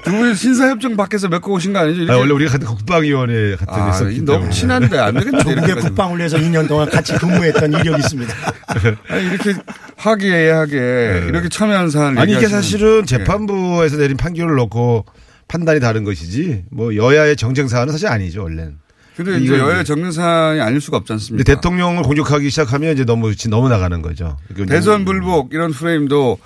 두 0.05 0.11
분이 0.13 0.35
신사협정 0.35 0.97
밖에서 0.97 1.29
메꿔 1.29 1.53
오신 1.53 1.73
거 1.73 1.81
아니죠? 1.81 2.01
이렇게- 2.03 2.13
아, 2.13 2.17
원래 2.19 2.33
우리가 2.33 2.53
같은 2.53 2.67
국방위원회 2.67 3.57
같은 3.57 3.67
데 3.75 3.81
아, 3.81 3.91
있었기 3.91 4.17
너무 4.23 4.39
때문에. 4.39 4.51
친한데 4.51 4.99
안 4.99 5.15
되겠는데. 5.15 5.55
조국의. 5.55 5.75
국방을 5.77 6.19
위해서 6.19 6.37
2년 6.39 6.67
동안 6.69 6.89
같이 6.89 7.13
근무했던 7.15 7.73
이력이 7.73 8.01
있습니다. 8.01 8.35
아니, 9.09 9.27
이렇게 9.27 9.55
화기애애하게 9.97 11.25
이렇게 11.29 11.49
참여한 11.49 11.91
사안을 11.91 12.15
네. 12.15 12.21
아니 12.21 12.33
이게 12.33 12.49
사실은 12.49 13.05
재판부에서 13.07 13.97
내린 13.97 14.17
판결을 14.17 14.55
놓고 14.57 15.05
판단이 15.49 15.81
다른 15.81 16.05
것이지 16.05 16.65
뭐 16.71 16.95
여야의 16.95 17.37
정쟁 17.37 17.69
사안은 17.69 17.93
사실 17.93 18.07
아니죠 18.09 18.43
원래는. 18.43 18.79
근데 19.17 19.37
이제 19.39 19.59
여야 19.59 19.83
사안이 20.13 20.61
아닐 20.61 20.81
수가 20.81 20.99
없지 20.99 21.13
않습니까? 21.15 21.43
대통령을 21.53 22.05
공격하기 22.05 22.51
시작하면 22.51 22.93
이제 22.93 23.05
너무 23.05 23.35
너무 23.51 23.69
나가는 23.69 24.01
거죠. 24.01 24.37
대선 24.69 25.05
불복 25.05 25.53
이런 25.53 25.73
프레임도 25.73 26.39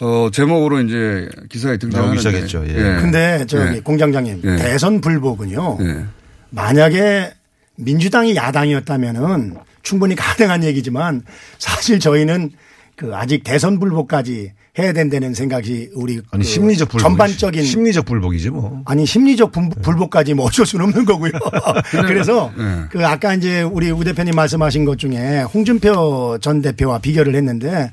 어, 0.00 0.30
제목으로 0.32 0.80
이제 0.80 1.28
기사에 1.50 1.76
등장하는데. 1.76 2.22
나오기 2.22 2.28
시작했죠. 2.46 2.64
예. 2.68 2.72
근데 3.00 3.44
저기 3.46 3.76
예. 3.76 3.80
공장장님 3.80 4.40
예. 4.44 4.56
대선 4.56 5.00
불복은요. 5.00 5.78
예. 5.82 6.04
만약에 6.50 7.32
민주당이 7.76 8.34
야당이었다면은 8.36 9.56
충분히 9.82 10.14
가능한 10.14 10.64
얘기지만 10.64 11.22
사실 11.58 11.98
저희는 12.00 12.50
그 12.96 13.14
아직 13.14 13.44
대선 13.44 13.78
불복까지 13.78 14.52
해야 14.78 14.92
된다는 14.92 15.34
생각이 15.34 15.90
우리 15.94 16.20
아니 16.30 16.42
그 16.44 16.48
심리적 16.48 16.88
불복 16.90 17.08
전반적인 17.08 17.64
심리적 17.64 18.04
불복이지 18.04 18.50
뭐. 18.50 18.82
아니 18.84 19.04
심리적 19.06 19.50
분- 19.52 19.70
불복까지 19.70 20.34
뭐 20.34 20.46
어쩔 20.46 20.64
수는 20.66 20.86
없는 20.86 21.04
거고요. 21.06 21.32
그래서 22.06 22.52
네. 22.56 22.64
그 22.90 23.04
아까 23.06 23.34
이제 23.34 23.62
우리 23.62 23.90
우 23.90 24.04
대표님 24.04 24.34
말씀하신 24.34 24.84
것 24.84 24.98
중에 24.98 25.42
홍준표 25.42 26.38
전 26.40 26.62
대표와 26.62 26.98
비교를 26.98 27.34
했는데 27.34 27.90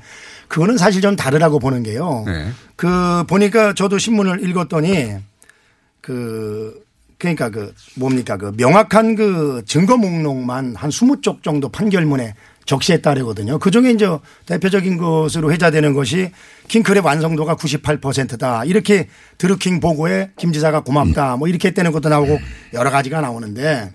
그거는 0.48 0.76
사실 0.78 1.00
좀 1.00 1.14
다르다고 1.14 1.58
보는 1.58 1.82
게요. 1.82 2.24
네. 2.26 2.50
그 2.76 3.24
보니까 3.28 3.74
저도 3.74 3.98
신문을 3.98 4.48
읽었더니 4.48 5.16
그 6.00 6.82
그러니까 7.18 7.50
그 7.50 7.74
뭡니까 7.96 8.36
그 8.36 8.52
명확한 8.56 9.14
그 9.14 9.62
증거 9.66 9.96
목록만 9.96 10.74
한 10.76 10.90
20쪽 10.90 11.42
정도 11.42 11.68
판결문에 11.68 12.34
적시했다래거든요. 12.64 13.58
그 13.58 13.70
중에 13.70 13.90
이제 13.90 14.06
대표적인 14.46 14.98
것으로 14.98 15.50
회자되는 15.52 15.94
것이 15.94 16.30
킹크랩 16.68 17.02
완성도가 17.02 17.56
98%다. 17.56 18.64
이렇게 18.64 19.08
드루킹 19.38 19.80
보고에 19.80 20.30
김 20.36 20.52
지사가 20.52 20.80
고맙다. 20.80 21.36
뭐 21.36 21.48
이렇게 21.48 21.68
했다는 21.68 21.92
것도 21.92 22.08
나오고 22.08 22.38
여러 22.74 22.90
가지가 22.90 23.20
나오는데 23.20 23.90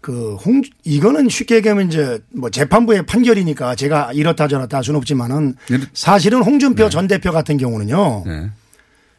그 0.00 0.34
홍, 0.36 0.62
이거는 0.84 1.28
쉽게 1.28 1.56
얘기하면 1.56 1.88
이제 1.88 2.18
뭐 2.34 2.50
재판부의 2.50 3.04
판결이니까 3.04 3.74
제가 3.74 4.12
이렇다 4.12 4.48
저렇다 4.48 4.78
할 4.78 4.84
수는 4.84 4.96
없지만은 4.98 5.56
사실은 5.92 6.42
홍준표 6.42 6.88
전 6.88 7.06
대표 7.06 7.32
같은 7.32 7.58
경우는요. 7.58 8.24
네. 8.26 8.50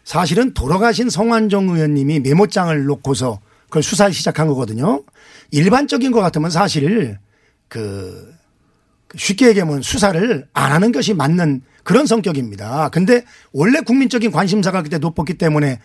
사실은 0.04 0.54
돌아가신 0.54 1.10
성완종 1.10 1.70
의원님이 1.70 2.22
메모장을 2.22 2.86
놓고서 2.86 3.40
그걸 3.66 3.84
수사를 3.84 4.12
시작한 4.12 4.48
거거든요. 4.48 5.04
일반적인 5.52 6.12
것 6.12 6.20
같으면 6.20 6.50
사실 6.50 7.20
그 7.68 8.34
쉽게 9.16 9.50
얘기하면 9.50 9.82
수사를 9.84 10.48
안 10.54 10.72
하는 10.72 10.92
것이 10.92 11.14
맞는 11.14 11.62
그런 11.84 12.06
성격입니다. 12.08 12.90
근데 12.90 13.24
원래 13.52 13.82
국민적인 13.82 14.32
관심사가 14.32 14.82
그때 14.82 14.98
높았기 14.98 15.36
때문에 15.36 15.80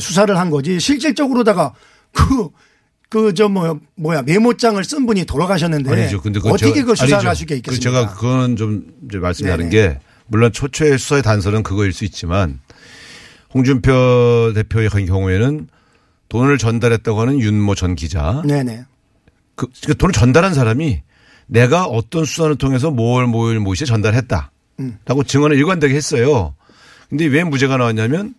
수사를 0.00 0.36
한 0.36 0.50
거지 0.50 0.80
실질적으로다가 0.80 1.74
그 2.12 2.48
그 3.10 3.34
저뭐 3.34 3.80
뭐야 3.96 4.22
메모장을 4.22 4.82
쓴 4.84 5.04
분이 5.04 5.24
돌아가셨는데 5.24 5.90
아니죠. 5.90 6.22
근데 6.22 6.38
어떻게 6.44 6.82
그 6.82 6.94
수사를. 6.94 7.26
할 7.26 7.34
수가 7.34 7.48
그 7.48 7.54
있겠습니까? 7.56 7.82
제가 7.82 8.14
그건 8.14 8.54
좀 8.54 8.86
네네. 9.64 9.70
게 9.70 9.98
물론 10.28 10.52
초초의 10.52 10.96
수사의 10.96 11.22
단서는 11.22 11.64
그거일 11.64 11.92
수 11.92 12.04
있지만 12.04 12.60
홍준표 13.52 14.52
대표의 14.54 14.88
경우에는 15.06 15.68
돈을 16.28 16.56
전달했다고 16.58 17.20
하는 17.20 17.40
윤모 17.40 17.74
전 17.74 17.96
기자 17.96 18.42
네네. 18.46 18.84
그, 19.56 19.66
그 19.84 19.96
돈을 19.96 20.12
전달한 20.12 20.54
사람이 20.54 21.02
내가 21.48 21.86
어떤 21.86 22.24
수단을 22.24 22.54
통해서 22.56 22.92
뭘 22.92 23.26
모일 23.26 23.58
모시에 23.58 23.86
전달했다. 23.86 24.52
음. 24.78 24.98
라고 25.04 25.24
증언을 25.24 25.56
일관되게 25.56 25.96
했어요. 25.96 26.54
근데 27.08 27.26
왜 27.26 27.42
무죄가 27.42 27.76
나왔냐면 27.76 28.34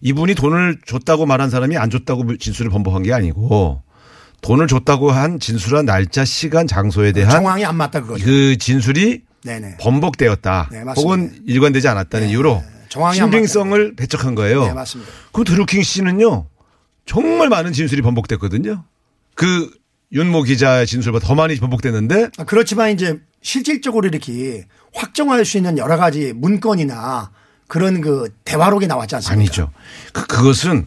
이분이 0.00 0.36
돈을 0.36 0.78
줬다고 0.86 1.26
말한 1.26 1.50
사람이 1.50 1.76
안 1.76 1.90
줬다고 1.90 2.36
진술을 2.36 2.70
번복한 2.70 3.02
게 3.02 3.12
아니고 3.12 3.82
돈을 4.42 4.66
줬다고 4.66 5.10
한 5.10 5.40
진술한 5.40 5.86
날짜, 5.86 6.24
시간, 6.24 6.66
장소에 6.66 7.12
대한 7.12 7.30
정황이 7.30 7.64
안 7.64 7.76
맞다 7.76 8.02
그거죠. 8.02 8.24
그 8.24 8.58
진술이 8.58 9.22
네네. 9.44 9.76
번복되었다. 9.78 10.68
네. 10.70 10.82
혹은 10.96 11.32
일관되지 11.46 11.88
않았다는 11.88 12.28
이유로 12.28 12.62
정황이 12.88 13.20
안 13.20 13.30
신빙성을 13.30 13.96
배척한 13.96 14.34
거예요. 14.34 14.66
네, 14.66 14.72
맞습니다. 14.72 15.10
그 15.32 15.44
드루킹 15.44 15.82
씨는요 15.82 16.46
정말 17.06 17.48
많은 17.48 17.72
진술이 17.72 18.02
번복됐거든요. 18.02 18.84
그 19.34 19.70
윤모 20.12 20.42
기자의 20.42 20.86
진술보다 20.86 21.26
더 21.26 21.34
많이 21.34 21.56
번복됐는데 21.56 22.30
아, 22.38 22.44
그렇지만 22.44 22.90
이제 22.90 23.18
실질적으로 23.40 24.08
이렇게 24.08 24.66
확정할 24.92 25.44
수 25.44 25.56
있는 25.56 25.78
여러 25.78 25.96
가지 25.96 26.32
문건이나 26.34 27.30
그런 27.66 28.00
그 28.02 28.28
대화록이 28.44 28.86
나왔지 28.86 29.14
않습니까? 29.16 29.40
아니죠. 29.40 29.70
그, 30.12 30.26
그것은 30.26 30.86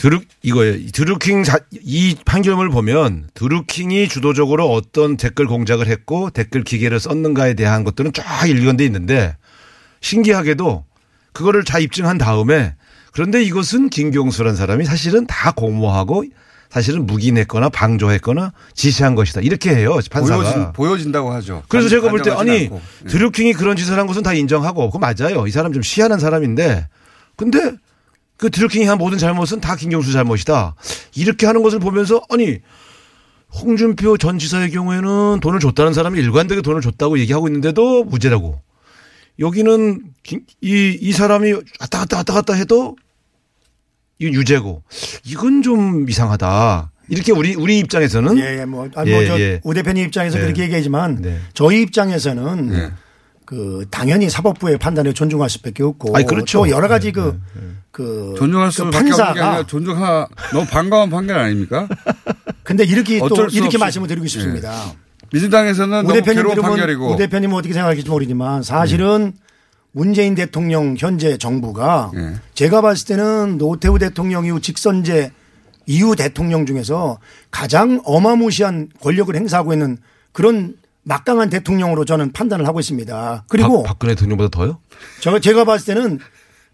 드루, 0.00 0.20
이거예요. 0.42 0.76
이 0.76 0.86
드루킹 0.92 1.44
자, 1.44 1.58
이 1.82 2.16
판결문을 2.24 2.70
보면 2.70 3.28
드루킹이 3.34 4.08
주도적으로 4.08 4.72
어떤 4.72 5.16
댓글 5.18 5.46
공작을 5.46 5.88
했고 5.88 6.30
댓글 6.30 6.64
기계를 6.64 6.98
썼는가에 6.98 7.52
대한 7.54 7.84
것들은 7.84 8.12
쫙 8.14 8.46
일관돼 8.48 8.84
있는데 8.86 9.36
신기하게도 10.00 10.84
그거를 11.32 11.64
다 11.64 11.78
입증한 11.78 12.18
다음에 12.18 12.74
그런데 13.12 13.42
이것은 13.42 13.90
김경수란 13.90 14.56
사람이 14.56 14.84
사실은 14.84 15.26
다 15.26 15.52
공모하고 15.52 16.24
사실은 16.70 17.04
묵인했거나 17.04 17.68
방조했거나 17.68 18.52
지시한 18.74 19.16
것이다. 19.16 19.40
이렇게 19.40 19.74
해요. 19.74 19.98
판사가. 20.10 20.42
보여진, 20.42 20.72
보여진다고 20.72 21.32
하죠. 21.32 21.62
그래서 21.68 21.88
반- 21.88 21.90
제가 21.90 22.08
볼 22.10 22.22
때 22.22 22.30
아니 22.30 22.64
않고. 22.66 22.80
예. 23.04 23.08
드루킹이 23.08 23.52
그런 23.54 23.76
짓을 23.76 23.98
한 23.98 24.06
것은 24.06 24.22
다 24.22 24.32
인정하고 24.32 24.90
그 24.90 24.98
맞아요. 24.98 25.46
이 25.46 25.50
사람 25.50 25.72
좀 25.72 25.82
시한한 25.82 26.20
사람인데 26.20 26.88
근데 27.36 27.72
그 28.40 28.48
드루킹이 28.48 28.86
한 28.86 28.96
모든 28.96 29.18
잘못은 29.18 29.60
다 29.60 29.76
김경수 29.76 30.12
잘못이다. 30.12 30.74
이렇게 31.14 31.44
하는 31.46 31.62
것을 31.62 31.78
보면서 31.78 32.22
아니 32.30 32.58
홍준표 33.52 34.16
전 34.16 34.38
지사의 34.38 34.70
경우에는 34.70 35.40
돈을 35.40 35.60
줬다는 35.60 35.92
사람이 35.92 36.18
일관되게 36.18 36.62
돈을 36.62 36.80
줬다고 36.80 37.18
얘기하고 37.18 37.48
있는데도 37.48 38.02
무죄라고. 38.04 38.62
여기는 39.40 40.02
김- 40.22 40.46
이, 40.62 40.96
이 40.98 41.12
사람이 41.12 41.52
왔다 41.80 41.98
갔다 42.00 42.16
왔다 42.16 42.32
갔다 42.32 42.54
해도 42.54 42.96
이건 44.18 44.34
유죄고 44.34 44.84
이건 45.24 45.62
좀 45.62 46.08
이상하다. 46.08 46.92
이렇게 47.10 47.32
우리 47.32 47.54
우리 47.54 47.78
입장에서는 47.80 48.38
예, 48.38 48.60
예, 48.60 48.64
뭐, 48.64 48.88
아, 48.94 49.04
예, 49.04 49.12
뭐, 49.12 49.24
저, 49.26 49.38
예. 49.38 49.60
우 49.64 49.74
대표님 49.74 50.06
입장에서 50.06 50.38
네. 50.38 50.44
그렇게 50.44 50.62
얘기하지만 50.62 51.20
네. 51.20 51.38
저희 51.52 51.82
입장에서는 51.82 52.68
네. 52.70 52.90
그 53.50 53.84
당연히 53.90 54.30
사법부의 54.30 54.78
판단을 54.78 55.12
존중할 55.12 55.50
수밖에 55.50 55.82
없고 55.82 56.16
아니, 56.16 56.24
그렇죠. 56.24 56.58
또 56.58 56.70
여러 56.70 56.86
가지 56.86 57.10
그, 57.10 57.36
그, 57.90 58.36
존중할 58.38 58.68
그 58.68 58.72
수밖에 58.72 58.96
없는 58.98 59.16
게 59.16 59.22
아니라 59.22 59.34
판사가 59.34 59.66
존중하 59.66 60.28
너무 60.52 60.66
반가운 60.66 61.10
판결 61.10 61.36
아닙니까? 61.36 61.88
근데 62.62 62.84
이렇게 62.84 63.18
또수 63.18 63.48
이렇게 63.56 63.66
없이. 63.66 63.78
말씀을 63.78 64.06
드리고 64.06 64.28
싶습니다. 64.28 64.94
민주당에서는 65.32 66.06
우 66.08 66.12
대표님 66.12 66.46
괴로운 66.54 67.12
우 67.12 67.16
대표님은 67.16 67.56
어떻게 67.56 67.74
생각할지 67.74 68.08
모르지만 68.08 68.62
사실은 68.62 69.32
문재인 69.90 70.36
대통령 70.36 70.94
현재 70.96 71.36
정부가 71.36 72.12
예. 72.14 72.34
제가 72.54 72.80
봤을 72.82 73.08
때는 73.08 73.58
노태우 73.58 73.98
대통령 73.98 74.46
이후 74.46 74.60
직선제 74.60 75.32
이후 75.86 76.14
대통령 76.14 76.66
중에서 76.66 77.18
가장 77.50 78.00
어마무시한 78.04 78.90
권력을 79.00 79.34
행사하고 79.34 79.72
있는 79.72 79.98
그런 80.30 80.76
막강한 81.02 81.50
대통령으로 81.50 82.04
저는 82.04 82.32
판단을 82.32 82.66
하고 82.66 82.80
있습니다. 82.80 83.44
그리고 83.48 83.82
박, 83.82 83.90
박근혜 83.90 84.14
대통령보다 84.14 84.50
더요? 84.50 84.80
저 85.20 85.38
제가 85.38 85.64
봤을 85.64 85.94
때는 85.94 86.18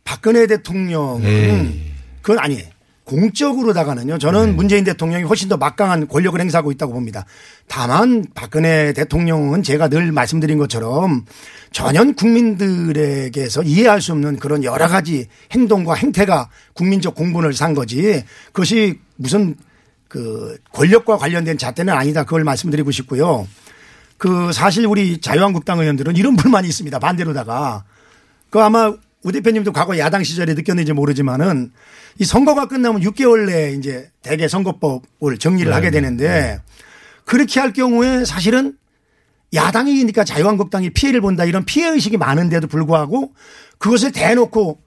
박근혜 0.04 0.46
대통령은 0.46 1.24
에이. 1.24 1.92
그건 2.22 2.38
아니에요. 2.38 2.76
공적으로 3.04 3.72
다가는요. 3.72 4.18
저는 4.18 4.56
문재인 4.56 4.82
대통령이 4.82 5.22
훨씬 5.24 5.48
더 5.48 5.56
막강한 5.56 6.08
권력을 6.08 6.38
행사하고 6.40 6.72
있다고 6.72 6.92
봅니다. 6.92 7.24
다만 7.68 8.24
박근혜 8.34 8.92
대통령은 8.92 9.62
제가 9.62 9.88
늘 9.88 10.10
말씀드린 10.10 10.58
것처럼 10.58 11.24
전혀 11.70 12.02
국민들에게서 12.12 13.62
이해할 13.62 14.02
수 14.02 14.10
없는 14.10 14.38
그런 14.38 14.64
여러 14.64 14.88
가지 14.88 15.28
행동과 15.52 15.94
행태가 15.94 16.50
국민적 16.74 17.14
공분을 17.14 17.52
산 17.52 17.74
거지 17.74 18.24
그것이 18.46 18.98
무슨 19.14 19.54
그 20.08 20.58
권력과 20.72 21.16
관련된 21.16 21.58
잣대는 21.58 21.94
아니다. 21.94 22.24
그걸 22.24 22.42
말씀드리고 22.42 22.90
싶고요. 22.90 23.46
그 24.18 24.52
사실 24.52 24.86
우리 24.86 25.20
자유한국당 25.20 25.80
의원들은 25.80 26.16
이런 26.16 26.36
불만이 26.36 26.68
있습니다. 26.68 26.98
반대로다가 26.98 27.84
그 28.50 28.60
아마 28.60 28.92
우 29.22 29.32
대표님도 29.32 29.72
과거 29.72 29.98
야당 29.98 30.22
시절에 30.22 30.54
느꼈는지 30.54 30.92
모르지만은 30.92 31.72
이 32.18 32.24
선거가 32.24 32.66
끝나면 32.66 33.02
6개월 33.02 33.46
내에 33.46 33.72
이제 33.72 34.10
대개 34.22 34.46
선거법을 34.46 35.38
정리를 35.38 35.68
네, 35.68 35.74
하게 35.74 35.90
되는데 35.90 36.60
그렇게 37.24 37.58
할 37.60 37.72
경우에 37.72 38.24
사실은 38.24 38.76
야당이니까 39.52 40.24
자유한국당이 40.24 40.90
피해를 40.90 41.20
본다 41.20 41.44
이런 41.44 41.64
피해 41.64 41.88
의식이 41.88 42.16
많은데도 42.16 42.68
불구하고 42.68 43.32
그것을 43.78 44.12
대놓고 44.12 44.80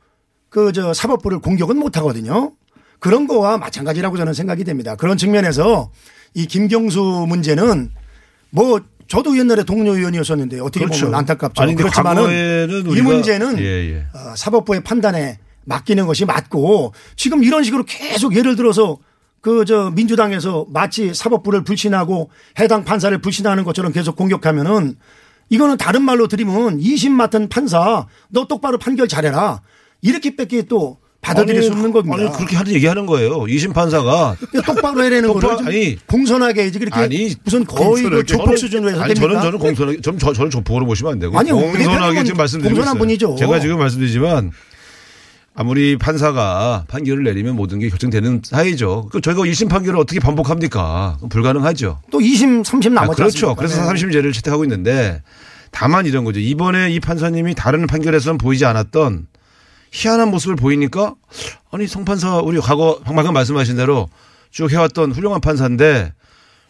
그 0.50 0.72
저 0.74 0.94
사법부를 0.94 1.40
공격은 1.40 1.78
못 1.78 1.98
하거든요. 1.98 2.54
그런 3.00 3.28
거와 3.28 3.58
마찬가지라고 3.58 4.18
저는 4.18 4.34
생각이 4.34 4.64
됩니다. 4.64 4.96
그런 4.96 5.18
측면에서 5.18 5.92
이 6.34 6.46
김경수 6.46 7.26
문제는 7.28 7.92
뭐 8.50 8.82
저도 9.10 9.38
옛날에 9.38 9.64
동료 9.64 9.96
의원이었었는데 9.96 10.60
어떻게 10.62 10.86
그렇죠. 10.86 11.06
보면 11.08 11.20
안타깝죠. 11.20 11.62
아니, 11.62 11.76
그렇지만은 11.76 12.70
이 12.96 13.02
문제는 13.02 13.60
예, 13.60 13.64
예. 13.64 14.06
어, 14.14 14.36
사법부의 14.36 14.84
판단에 14.84 15.40
맡기는 15.66 16.06
것이 16.06 16.26
맞고 16.26 16.94
지금 17.16 17.44
이런 17.44 17.64
식으로 17.64 17.84
계속 17.86 18.36
예를 18.36 18.56
들어서 18.56 18.98
그 19.42 19.66
저 19.66 19.90
민주당에서 19.92 20.66
마치 20.70 21.14
사법부를 21.14 21.64
불신하고 21.64 22.30
해당 22.60 22.84
판사를 22.84 23.18
불신하는 23.20 23.64
것처럼 23.64 23.92
계속 23.92 24.16
공격하면은 24.16 24.96
이거는 25.50 25.78
다른 25.78 26.04
말로 26.04 26.28
드리면 26.28 26.80
이심 26.80 27.14
맡은 27.14 27.50
판사 27.50 28.06
너 28.30 28.48
똑바로 28.48 28.78
판결 28.78 29.08
잘해라 29.08 29.62
이렇게밖에 30.02 30.64
또 30.64 30.98
받아들일 31.22 31.64
수 31.64 31.72
없는 31.72 31.92
겁니다. 31.92 32.16
아니 32.18 32.32
그렇게 32.32 32.56
하는 32.56 32.72
얘기하는 32.74 33.06
거예요. 33.06 33.46
이심 33.48 33.74
판사가 33.74 34.38
똑바로 34.66 35.04
해내는 35.04 35.34
거를 35.34 35.58
좀 35.58 35.68
아니 35.68 35.98
공손하게 36.08 36.68
이제 36.68 36.80
그렇게 36.80 37.00
아니 37.00 37.36
무슨 37.44 37.66
거의 37.66 38.04
그 38.04 38.26
조폭 38.26 38.58
수준으로 38.58 38.92
해서 38.92 39.02
아니 39.02 39.14
됩니까? 39.14 39.34
저는 39.42 39.42
저는 39.44 39.60
공손하게 39.60 40.02
좀 40.02 40.18
저, 40.18 40.32
저를 40.34 40.50
조폭으로 40.50 40.86
보시면 40.86 41.14
안 41.14 41.20
되고 41.20 41.38
아니요, 41.38 41.58
우리 41.58 41.84
공손하게 41.84 42.24
지금 42.24 42.38
말씀드리고 42.38 42.70
공손한 42.76 42.96
있어요. 42.96 43.00
분이죠. 43.00 43.36
제가 43.38 43.60
지금 43.60 43.80
말씀드리지만 43.80 44.52
아무리 45.56 45.98
판사가 45.98 46.86
판결을 46.88 47.26
내리면 47.26 47.58
모든 47.58 47.80
게 47.80 47.90
결정되는 47.90 48.44
사이죠. 48.46 49.10
그 49.12 49.20
저희가 49.20 49.42
1심 49.42 49.68
판결을 49.68 50.00
어떻게 50.00 50.22
반복합니까? 50.22 51.18
불가능하죠. 51.30 52.00
또 52.12 52.20
2심, 52.20 52.64
3심 52.64 52.92
아, 52.98 53.02
남았지 53.02 53.16
그렇죠. 53.18 53.50
않습니까? 53.50 53.56
그래서 53.56 53.82
네. 53.82 53.90
3심제를 53.90 54.34
채택하고 54.34 54.64
있는데 54.64 55.22
다만 55.72 56.06
이런 56.06 56.24
거죠. 56.24 56.40
이번에 56.40 56.92
이 56.92 57.02
판사님이 57.02 57.56
다른 57.56 57.88
판결에서는 57.88 58.38
보이지 58.38 58.64
않았던 58.64 59.28
희한한 59.92 60.30
모습을 60.32 60.56
보이니까 60.56 61.16
아니 61.72 61.88
성판사 61.88 62.38
우리 62.40 62.60
과거 62.60 63.00
방금 63.04 63.34
말씀하신 63.34 63.76
대로 63.78 64.10
쭉 64.52 64.72
해왔던 64.72 65.12
훌륭한 65.12 65.42
판사인데 65.42 66.14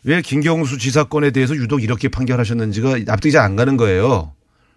왜 0.04 0.22
김경수 0.22 0.78
지사 0.78 1.04
건에 1.06 1.32
대해서 1.32 1.56
유독 1.56 1.84
이렇게 1.84 2.08
판결하셨는지가 2.08 3.00
납득이 3.06 3.32
잘 3.32 3.44
안 3.44 3.56
가는 3.56 3.76
거예요. 3.78 4.34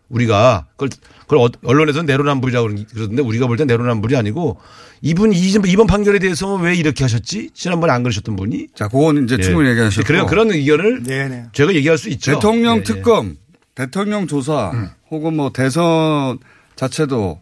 우리가 0.08 0.66
그걸, 0.72 0.90
그걸 1.22 1.38
어- 1.38 1.48
언론에서는 1.64 2.04
내로남불이라고 2.06 2.68
그러는데 2.92 3.22
우리가 3.22 3.46
볼땐 3.46 3.66
내로남불이 3.66 4.14
아니고 4.16 4.58
이분 5.00 5.32
이번 5.32 5.66
이번 5.66 5.86
판결에 5.86 6.18
대해서 6.18 6.54
왜 6.56 6.74
이렇게 6.74 7.02
하셨지? 7.04 7.50
지난번에 7.54 7.92
안 7.92 8.02
그러셨던 8.02 8.36
분이? 8.36 8.68
자, 8.74 8.88
그건 8.88 9.24
이제 9.24 9.38
충분히 9.38 9.70
얘기하셨고. 9.70 10.06
그런 10.06 10.26
그런 10.26 10.50
의견을 10.50 11.02
네네. 11.04 11.44
제가 11.52 11.74
얘기할 11.74 11.96
수 11.98 12.08
있죠. 12.10 12.32
대통령 12.34 12.76
예, 12.76 12.80
예. 12.80 12.82
특검, 12.82 13.36
대통령 13.74 14.26
조사, 14.26 14.70
혹은 15.10 15.34
뭐 15.34 15.50
대선 15.50 16.38
자체도 16.76 17.40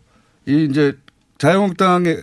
이 0.50 0.64
이제 0.70 0.92
자유한국당의 1.38 2.20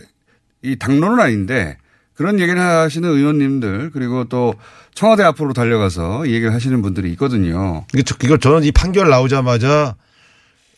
이 0.62 0.76
당론은 0.76 1.20
아닌데 1.20 1.76
그런 2.14 2.38
얘기를 2.40 2.60
하시는 2.60 3.08
의원님들 3.08 3.90
그리고 3.92 4.24
또 4.24 4.54
청와대 4.94 5.22
앞으로 5.22 5.52
달려가서 5.52 6.26
이 6.26 6.32
얘기를 6.32 6.52
하시는 6.52 6.82
분들이 6.82 7.10
있거든요. 7.12 7.84
저- 8.04 8.16
이걸 8.22 8.38
저는 8.38 8.64
이 8.64 8.72
판결 8.72 9.08
나오자마자 9.08 9.94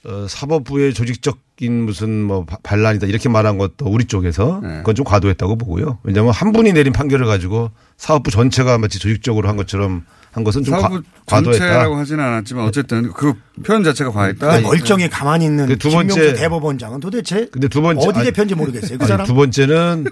어, 0.05 0.26
사법부의 0.28 0.94
조직적인 0.94 1.84
무슨 1.84 2.22
뭐 2.24 2.44
바- 2.46 2.57
반란이다 2.62 3.07
이렇게 3.07 3.28
말한 3.28 3.59
것도 3.59 3.86
우리 3.86 4.07
쪽에서 4.07 4.61
네. 4.62 4.78
그건 4.78 4.94
좀 4.94 5.05
과도했다고 5.05 5.57
보고요. 5.57 5.98
왜냐하면 6.05 6.32
한 6.32 6.53
분이 6.53 6.72
내린 6.72 6.92
판결을 6.94 7.26
가지고 7.26 7.70
사법부 7.98 8.30
전체가 8.30 8.78
마치 8.78 8.98
조직적으로 8.98 9.46
한 9.48 9.57
것처럼 9.57 10.07
한 10.33 10.45
것은 10.45 10.62
좀 10.62 10.74
과, 10.74 10.83
사부 10.83 11.03
과도했다. 11.26 11.59
전체라고 11.66 11.97
하지는 11.97 12.24
않았지만 12.24 12.64
어쨌든 12.64 13.12
그 13.12 13.33
표현 13.64 13.83
자체가 13.83 14.12
과했다. 14.12 14.59
그 14.59 14.62
멀쩡히 14.62 15.09
가만히 15.09 15.47
있는 15.47 15.66
그두 15.66 15.91
번째- 15.91 16.14
김명수 16.14 16.41
대법원장은 16.41 17.01
도대체 17.01 17.49
근데 17.51 17.66
두 17.68 17.83
번째 17.83 18.07
어디 18.09 18.18
아니, 18.20 18.26
대표인지 18.28 18.55
모르겠어요. 18.55 18.99
그 18.99 19.05
아니, 19.05 19.09
사람 19.09 19.26
두 19.26 19.35
번째는 19.35 20.05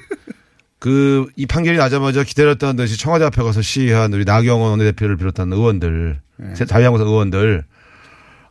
그 0.80 1.26
이 1.36 1.46
판결이 1.46 1.76
나자마자 1.76 2.22
기다렸다는 2.24 2.76
듯이 2.76 2.96
청와대 2.98 3.24
앞에 3.24 3.42
가서 3.42 3.62
시위한 3.62 4.12
우리 4.12 4.24
나경원 4.24 4.70
원내대표를 4.70 5.16
비롯한 5.16 5.52
의원들, 5.52 6.20
네. 6.36 6.54
자유한국당 6.54 7.08
의원들 7.08 7.64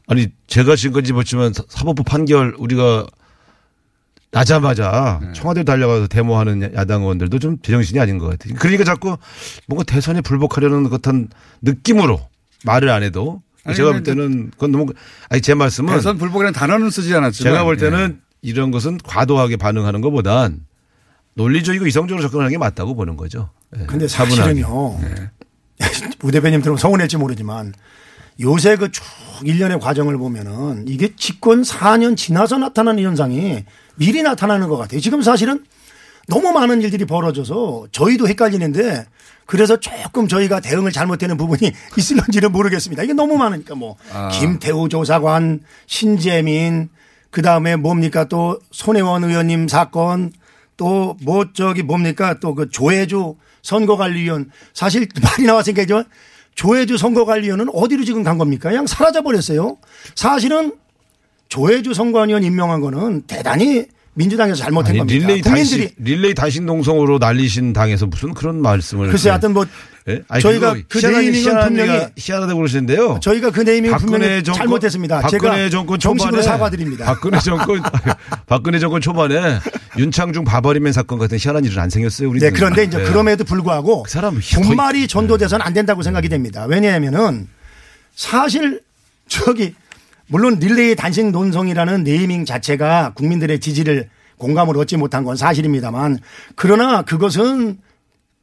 아니 0.07 0.27
제가 0.47 0.75
지금까지 0.75 1.13
봤지만 1.13 1.53
사- 1.53 1.63
사법부 1.69 2.03
판결 2.03 2.53
우리가 2.57 3.05
나자마자 4.31 5.19
네. 5.21 5.33
청와대 5.33 5.63
달려가서 5.63 6.07
데모하는 6.07 6.61
야- 6.63 6.69
야당 6.75 7.01
의원들도 7.03 7.39
좀 7.39 7.57
제정신이 7.61 7.99
아닌 7.99 8.17
것 8.17 8.27
같아요. 8.27 8.55
그러니까 8.59 8.83
자꾸 8.83 9.17
뭔가 9.67 9.83
대선에 9.83 10.21
불복하려는 10.21 10.83
것 10.83 10.89
같은 10.89 11.29
느낌으로 11.61 12.19
말을 12.65 12.89
안 12.89 13.03
해도 13.03 13.41
아니, 13.63 13.75
제가 13.75 13.91
볼 13.93 14.03
때는 14.03 14.51
그건 14.51 14.71
너무 14.71 14.93
아니 15.29 15.41
제 15.41 15.53
말씀은 15.53 15.93
대선 15.93 16.17
불복이라는 16.17 16.53
단어는 16.53 16.89
쓰지 16.89 17.13
않았지만 17.15 17.53
제가 17.53 17.63
볼 17.63 17.75
예. 17.75 17.79
때는 17.79 18.19
이런 18.41 18.71
것은 18.71 18.97
과도하게 19.03 19.57
반응하는 19.57 20.01
것보단 20.01 20.61
논리적이고 21.35 21.85
이성적으로 21.87 22.21
접근하는 22.23 22.51
게 22.51 22.57
맞다고 22.57 22.95
보는 22.95 23.15
거죠. 23.15 23.49
예, 23.79 23.85
근데 23.85 24.07
차분하게. 24.07 24.41
사실은요. 24.41 24.99
우 26.23 26.31
대표님 26.31 26.61
들으면 26.61 26.77
서운할지 26.77 27.17
모르지만 27.17 27.73
요새 28.39 28.75
그 28.75 28.91
쭉 28.91 29.03
일련의 29.43 29.79
과정을 29.79 30.17
보면은 30.17 30.85
이게 30.87 31.15
집권 31.15 31.61
4년 31.61 32.17
지나서 32.17 32.57
나타나는 32.57 33.03
현상이 33.03 33.63
미리 33.95 34.23
나타나는 34.23 34.67
것 34.67 34.77
같아요. 34.77 34.99
지금 34.99 35.21
사실은 35.21 35.63
너무 36.27 36.51
많은 36.51 36.81
일들이 36.81 37.05
벌어져서 37.05 37.87
저희도 37.91 38.27
헷갈리는데 38.27 39.05
그래서 39.45 39.79
조금 39.79 40.27
저희가 40.27 40.59
대응을 40.59 40.91
잘못되는 40.91 41.37
부분이 41.37 41.71
있을런지는 41.97 42.51
모르겠습니다. 42.51 43.03
이게 43.03 43.13
너무 43.13 43.37
많으니까 43.37 43.75
뭐 43.75 43.95
아. 44.11 44.29
김태우 44.29 44.89
조사관, 44.89 45.61
신재민, 45.85 46.89
그 47.29 47.41
다음에 47.41 47.75
뭡니까 47.75 48.25
또 48.25 48.59
손혜원 48.71 49.23
의원님 49.23 49.67
사건 49.67 50.31
또 50.77 51.15
뭐 51.23 51.45
저기 51.53 51.83
뭡니까 51.83 52.39
또 52.39 52.55
그 52.55 52.69
조혜주 52.69 53.35
선거관리위원 53.61 54.49
사실 54.73 55.07
말이 55.21 55.43
나왔으니까 55.43 55.83
조혜주 56.57 56.97
선거관리위원은 56.97 57.67
어디로 57.71 58.03
지금 58.03 58.23
간 58.23 58.37
겁니까? 58.37 58.69
그냥 58.69 58.87
사라져 58.87 59.21
버렸어요. 59.21 59.77
사실은 60.15 60.73
조혜주 61.49 61.93
선관위원 61.93 62.43
임명한 62.43 62.81
거는 62.81 63.21
대단히 63.21 63.85
민주당에서 64.17 64.55
잘못한 64.63 64.89
아니, 64.91 64.97
겁니다. 64.99 65.19
릴레이 65.27 65.41
국민들이 65.41 65.81
단신 65.83 65.89
릴레이 66.03 66.33
단신 66.33 66.65
동성으로 66.65 67.19
날리신 67.19 67.73
당에서 67.73 68.07
무슨 68.07 68.33
그런 68.33 68.61
말씀을 68.61 69.09
글쎄 69.09 69.29
하여튼 69.29 69.53
뭐 69.53 69.65
예? 70.09 70.23
아니, 70.27 70.41
저희가 70.41 70.75
그 70.87 70.97
네이밍은 70.97 71.59
분명히 71.65 72.07
희한하다고 72.17 72.57
그러시는데요. 72.57 73.19
저희가 73.21 73.51
그 73.51 73.61
네이밍 73.61 73.91
박근혜 73.91 74.11
분명히 74.17 74.43
정권- 74.43 74.57
잘못했습니다. 74.59 75.21
박근혜 75.21 75.39
제가 75.55 75.69
정권 75.69 75.99
정식으로 75.99 76.41
사과드립니다. 76.41 77.05
박근혜 77.05 77.39
정권 77.39 77.81
박근혜 78.47 78.79
정권 78.79 79.01
초반에 79.01 79.59
윤창중 79.97 80.45
바버리맨 80.45 80.93
사건 80.93 81.19
같은 81.19 81.37
희한한 81.37 81.65
일은 81.65 81.77
안 81.77 81.89
생겼어요. 81.89 82.29
우리 82.29 82.39
네, 82.39 82.49
그런데 82.51 82.85
이제 82.85 82.97
그럼에도 83.03 83.43
불구하고 83.43 84.05
사람 84.07 84.39
본말이 84.55 85.07
전도돼서는 85.07 85.63
안 85.65 85.73
된다고 85.73 86.01
생각이 86.01 86.27
됩니다. 86.29 86.65
왜냐하면은 86.67 87.47
사실 88.15 88.81
저기 89.27 89.75
물론 90.27 90.59
릴레이 90.59 90.95
단신 90.95 91.31
논성이라는 91.31 92.03
네이밍 92.03 92.45
자체가 92.45 93.13
국민들의 93.15 93.59
지지를 93.59 94.09
공감을 94.37 94.77
얻지 94.77 94.97
못한 94.97 95.23
건 95.23 95.35
사실입니다만 95.35 96.19
그러나 96.55 97.01
그것은 97.01 97.79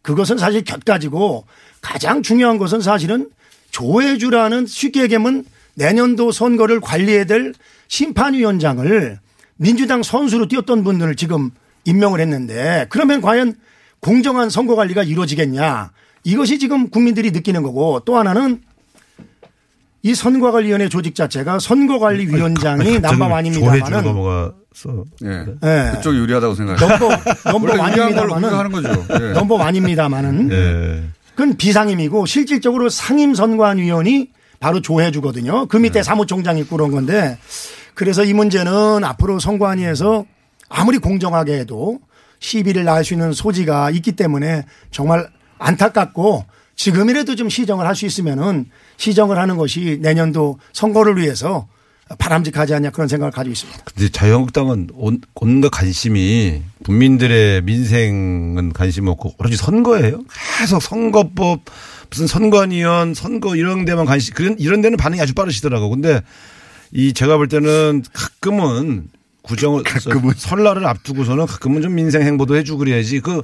그것은 0.03 0.39
사실 0.39 0.65
곁가지고 0.65 1.47
가장 1.81 2.23
중요한 2.23 2.59
것은 2.59 2.81
사실은 2.81 3.31
조혜주라는 3.71 4.67
쉽게 4.67 5.03
얘기하면 5.03 5.45
내년도 5.75 6.31
선거를 6.31 6.81
관리해야 6.81 7.25
될 7.25 7.55
심판위원장을 7.89 9.19
민주당 9.57 10.03
선수로 10.03 10.49
뛰었던 10.49 10.85
분들을 10.85 11.17
지금 11.17 11.51
임명을 11.85 12.21
했는데 12.21 12.87
그러면 12.91 13.21
과연 13.21 13.55
공정한 14.01 14.51
선거 14.51 14.75
관리가 14.75 15.03
이루어지겠냐. 15.03 15.91
이것이 16.25 16.59
지금 16.59 16.89
국민들이 16.91 17.31
느끼는 17.31 17.63
거고 17.63 18.01
또 18.05 18.17
하나는 18.17 18.63
이 20.05 20.15
선거관리위원회 20.15 20.91
조직 20.91 21.15
자체가 21.15 21.59
선거관리위원장이 21.59 22.99
원입니다만은 22.99 24.05
넘어가서 24.05 25.05
예. 25.25 25.47
예. 25.65 25.91
그쪽이 25.97 26.19
유리하다고 26.19 26.55
생각해요. 26.55 26.89
넘버 26.89 27.09
넘버 27.51 28.49
하는 28.59 28.71
거죠. 28.71 29.07
예. 29.19 29.33
넘버 29.33 29.55
원입니다만은 29.55 30.53
예. 30.53 31.05
그건 31.35 31.57
비상임이고 31.57 32.27
실질적으로 32.27 32.91
상임선관위원이 32.91 34.29
바로 34.61 34.83
조해주거든요. 34.83 35.67
그 35.69 35.79
밑에 35.79 36.03
사무총장이 36.03 36.61
있고 36.61 36.77
그런 36.77 36.91
건데 36.91 37.39
그래서 37.95 38.25
이 38.25 38.35
문제는 38.35 39.05
앞으로 39.05 39.39
선관위에서 39.39 40.27
아무리 40.69 40.99
공정하게 40.99 41.61
해도 41.61 41.99
시비를 42.41 42.85
낳을 42.85 43.05
수 43.07 43.15
있는 43.15 43.33
소지가 43.33 43.89
있기 43.91 44.13
때문에 44.13 44.67
정말 44.91 45.31
안타깝고 45.59 46.45
지금이라도 46.77 47.37
좀 47.37 47.49
시정을 47.49 47.87
할 47.87 47.95
수 47.95 48.05
있으면은 48.05 48.67
시정을 48.97 49.39
하는 49.39 49.57
것이 49.57 49.99
내년도 50.01 50.59
선거를 50.73 51.17
위해서 51.19 51.67
바람직하지 52.19 52.75
않냐 52.75 52.91
그런 52.91 53.09
생각을 53.09 53.33
가지고 53.33 53.53
있습니다. 53.53 53.81
근데 53.85 54.09
자유한국당은 54.11 54.89
온- 54.95 55.21
온갖 55.35 55.71
관심이 55.71 56.63
국민들의 56.85 57.63
민생은 57.63 58.73
관심 58.75 59.09
없고 59.09 59.35
오로지 59.39 59.57
선거예요. 59.57 60.23
계속 60.59 60.83
선거법 60.83 61.61
무슨 62.11 62.27
선관위원 62.27 63.15
선거 63.15 63.57
이런 63.57 63.85
데만 63.85 64.05
관심 64.05 64.35
그런 64.35 64.57
이런 64.59 64.83
데는 64.83 64.97
반응이 64.99 65.21
아주 65.21 65.35
빠르시더라고. 65.35 65.89
근데 65.91 66.21
이 66.93 67.13
제가 67.15 67.37
볼 67.39 67.49
때는 67.49 68.05
가끔은 68.13 69.09
구정을 69.43 69.83
가끔은 69.83 70.35
설날을 70.37 70.87
앞두고서는 70.87 71.47
가끔은 71.47 71.83
좀 71.83 71.95
민생 71.95 72.23
행보도 72.23 72.55
해주고 72.57 72.79
그래야지 72.79 73.21
그 73.21 73.43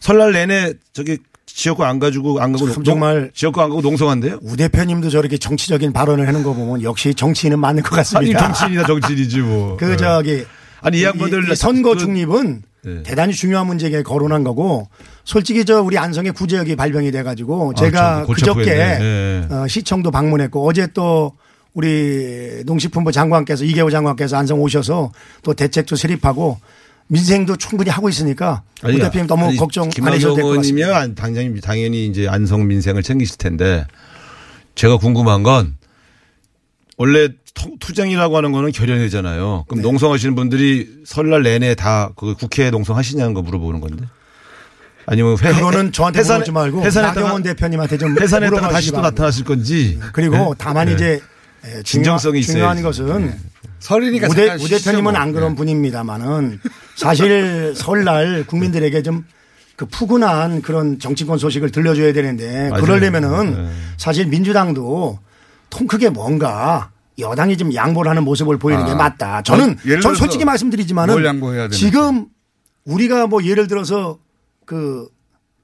설날 0.00 0.32
내내 0.32 0.74
저기 0.92 1.18
지역구 1.54 1.84
안 1.84 1.98
가지고 1.98 2.40
안 2.40 2.52
가고 2.52 2.70
참 2.72 2.84
정말 2.84 3.30
지역구 3.34 3.60
안 3.62 3.68
가고 3.68 3.80
농성한대요. 3.80 4.38
우 4.42 4.56
대표님도 4.56 5.10
저렇게 5.10 5.36
정치적인 5.38 5.92
발언을 5.92 6.26
하는 6.26 6.42
거 6.42 6.52
보면 6.54 6.82
역시 6.82 7.14
정치인은 7.14 7.58
맞는 7.58 7.82
것 7.82 7.92
아니 7.92 7.96
같습니다. 7.98 8.40
정치인이나 8.46 8.86
정치인이지 8.86 9.40
뭐. 9.40 9.76
그 9.80 9.96
저기 9.96 10.44
아니 10.80 11.00
이 11.00 11.04
양반들 11.04 11.50
이 11.52 11.56
선거 11.56 11.92
그- 11.94 11.98
중립은 11.98 12.62
네. 12.82 13.02
대단히 13.02 13.34
중요한 13.34 13.66
문제에 13.66 14.02
거론한 14.02 14.42
거고 14.42 14.88
솔직히 15.24 15.66
저 15.66 15.82
우리 15.82 15.98
안성의 15.98 16.32
구제역이 16.32 16.76
발병이 16.76 17.10
돼 17.10 17.22
가지고 17.22 17.74
제가 17.74 18.16
아, 18.16 18.20
저 18.20 18.26
골치 18.26 18.40
그저께. 18.46 18.70
예. 18.70 19.46
어, 19.50 19.66
시청도 19.68 20.10
방문했고 20.10 20.66
어제 20.66 20.86
또 20.94 21.32
우리 21.74 22.62
농식품부 22.64 23.12
장관께서 23.12 23.64
이개호 23.64 23.90
장관께서 23.90 24.36
안성 24.38 24.60
오셔서 24.62 25.12
또 25.42 25.54
대책도 25.54 25.94
수립하고 25.96 26.58
민생도 27.14 27.56
충분히 27.56 27.90
하고 27.90 28.08
있으니까 28.08 28.62
우 28.84 28.96
대표님 28.96 29.26
너무 29.26 29.46
아니, 29.46 29.56
걱정 29.56 29.90
안 30.00 30.12
하셔도 30.12 30.34
될 30.36 30.44
것 30.44 30.56
같습니다. 30.58 30.86
의원이면 30.88 31.14
당연히, 31.16 31.60
당연히 31.60 32.06
이제 32.06 32.28
안성 32.28 32.68
민생을 32.68 33.02
챙기실 33.02 33.36
텐데 33.36 33.84
제가 34.76 34.96
궁금한 34.96 35.42
건 35.42 35.76
원래 36.96 37.28
투- 37.54 37.76
투쟁이라고 37.80 38.36
하는 38.36 38.52
거는 38.52 38.70
결연이잖아요. 38.70 39.64
그럼 39.66 39.82
네. 39.82 39.88
농성하시는 39.88 40.34
분들이 40.36 40.88
설날 41.04 41.42
내내 41.42 41.74
다 41.74 42.12
그 42.16 42.34
국회 42.34 42.70
농성하시냐는 42.70 43.34
거 43.34 43.42
물어보는 43.42 43.80
건데. 43.80 44.04
아니면 45.06 45.36
회, 45.42 45.52
그거는 45.52 45.90
저한테 45.90 46.22
물어보지 46.22 46.52
말고 46.52 46.84
나경원 46.86 47.42
대표님한테 47.42 47.98
좀 47.98 48.12
해산했다가 48.20 48.56
물어봐 48.60 48.72
다시 48.72 48.92
또. 48.92 49.00
나타나실 49.00 49.44
건지. 49.44 49.98
그리고 50.12 50.36
네? 50.36 50.44
다만 50.58 50.86
네. 50.86 50.92
이제 50.94 51.20
에, 51.64 51.82
진정성이 51.82 52.42
중요한, 52.42 52.76
있어야지. 52.78 53.02
중요한 53.02 53.18
것은 53.18 53.26
네. 53.26 53.38
설이니까 53.80 54.28
우, 54.28 54.34
대, 54.34 54.46
잠깐 54.46 54.64
우 54.64 54.68
대표님은 54.68 55.12
쉬시죠, 55.12 55.22
안 55.22 55.28
뭐. 55.28 55.34
그런 55.34 55.50
네. 55.52 55.56
분입니다만은 55.56 56.60
사실 56.96 57.74
설날 57.76 58.44
국민들에게 58.46 59.02
좀 59.02 59.24
그 59.80 59.86
푸근한 59.86 60.60
그런 60.60 60.98
정치권 60.98 61.38
소식을 61.38 61.70
들려줘야 61.70 62.12
되는데 62.12 62.68
맞아요. 62.68 62.84
그러려면은 62.84 63.64
네. 63.64 63.70
사실 63.96 64.26
민주당도 64.26 65.18
통 65.70 65.86
크게 65.86 66.10
뭔가 66.10 66.90
여당이 67.18 67.56
좀 67.56 67.74
양보를 67.74 68.10
하는 68.10 68.22
모습을 68.24 68.58
보이는 68.58 68.82
아. 68.82 68.86
게 68.86 68.94
맞다. 68.94 69.40
저는 69.40 69.78
전 70.02 70.02
들어서 70.02 70.14
솔직히 70.16 70.44
말씀드리지만은. 70.44 71.14
지금 71.70 72.26
우리가 72.84 73.26
뭐 73.26 73.42
예를 73.42 73.68
들어서 73.68 74.18
그 74.66 75.08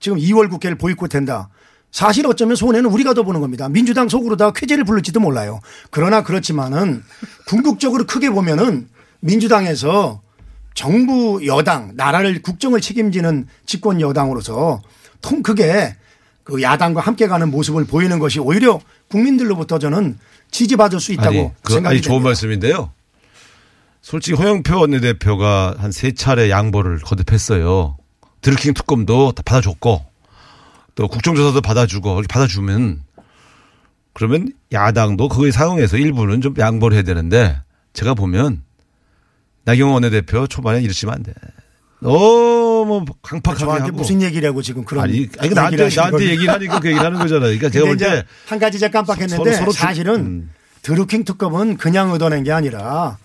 지금 0.00 0.16
2월 0.16 0.48
국회를 0.48 0.78
보이콧한다. 0.78 1.50
사실 1.96 2.26
어쩌면 2.26 2.56
손해는 2.56 2.90
우리가 2.90 3.14
더 3.14 3.22
보는 3.22 3.40
겁니다. 3.40 3.70
민주당 3.70 4.10
속으로 4.10 4.36
다 4.36 4.50
쾌재를 4.50 4.84
부를지도 4.84 5.18
몰라요. 5.18 5.60
그러나 5.90 6.22
그렇지만은 6.22 7.02
궁극적으로 7.46 8.04
크게 8.04 8.28
보면은 8.28 8.86
민주당에서 9.20 10.20
정부 10.74 11.40
여당 11.46 11.92
나라를 11.94 12.42
국정을 12.42 12.82
책임지는 12.82 13.46
집권 13.64 14.02
여당으로서 14.02 14.82
통 15.22 15.42
크게 15.42 15.96
그 16.44 16.60
야당과 16.60 17.00
함께 17.00 17.28
가는 17.28 17.50
모습을 17.50 17.86
보이는 17.86 18.18
것이 18.18 18.40
오히려 18.40 18.78
국민들로부터 19.08 19.78
저는 19.78 20.18
지지받을 20.50 21.00
수 21.00 21.14
있다고 21.14 21.28
아니, 21.28 21.50
그, 21.62 21.72
생각이 21.72 21.94
아니 21.94 22.02
좋은 22.02 22.16
됩니다. 22.16 22.28
말씀인데요. 22.28 22.92
솔직히 24.02 24.36
홍영표 24.36 24.78
원내대표가 24.80 25.76
한 25.78 25.92
세 25.92 26.12
차례 26.12 26.50
양보를 26.50 26.98
거듭했어요. 26.98 27.96
드루킹 28.42 28.74
특검도 28.74 29.32
다 29.32 29.42
받아줬고 29.46 30.05
또 30.96 31.06
국정조사도 31.08 31.60
받아주고 31.60 32.22
받아주면 32.28 33.02
그러면 34.14 34.48
야당도 34.72 35.28
그거에 35.28 35.50
사용해서 35.52 35.98
일부는 35.98 36.40
좀 36.40 36.54
양보를 36.58 36.96
해야 36.96 37.02
되는데 37.04 37.60
제가 37.92 38.14
보면 38.14 38.62
나경원 39.64 39.94
원내대표 40.02 40.46
초반에 40.46 40.80
이러시면 40.80 41.14
안 41.14 41.22
돼. 41.22 41.32
너무 42.00 43.04
강팍하게 43.22 43.58
저한테 43.60 43.84
하고 43.84 43.96
무슨 43.98 44.22
얘기라고 44.22 44.62
지금 44.62 44.84
그런 44.84 45.04
아니, 45.04 45.12
아니 45.12 45.20
얘기를 45.22 45.54
나한테 45.54 45.82
하시는 45.84 46.02
나한테? 46.04 46.30
얘기를 46.30 46.52
하니까 46.54 46.80
그 46.80 46.88
얘기를 46.88 47.04
하는 47.06 47.18
거잖아요. 47.18 47.42
그러니까 47.58 47.68
제가 47.70 47.84
볼 47.86 47.96
때 47.98 48.24
한 48.46 48.58
가지 48.58 48.78
제가 48.78 48.92
깜빡했는데 48.92 49.36
서로- 49.36 49.52
서로 49.52 49.72
주- 49.72 49.78
사실은 49.78 50.14
음. 50.20 50.50
드루킹 50.82 51.24
특검은 51.24 51.76
그냥 51.76 52.10
얻어낸 52.12 52.42
게 52.44 52.52
아니라 52.52 53.18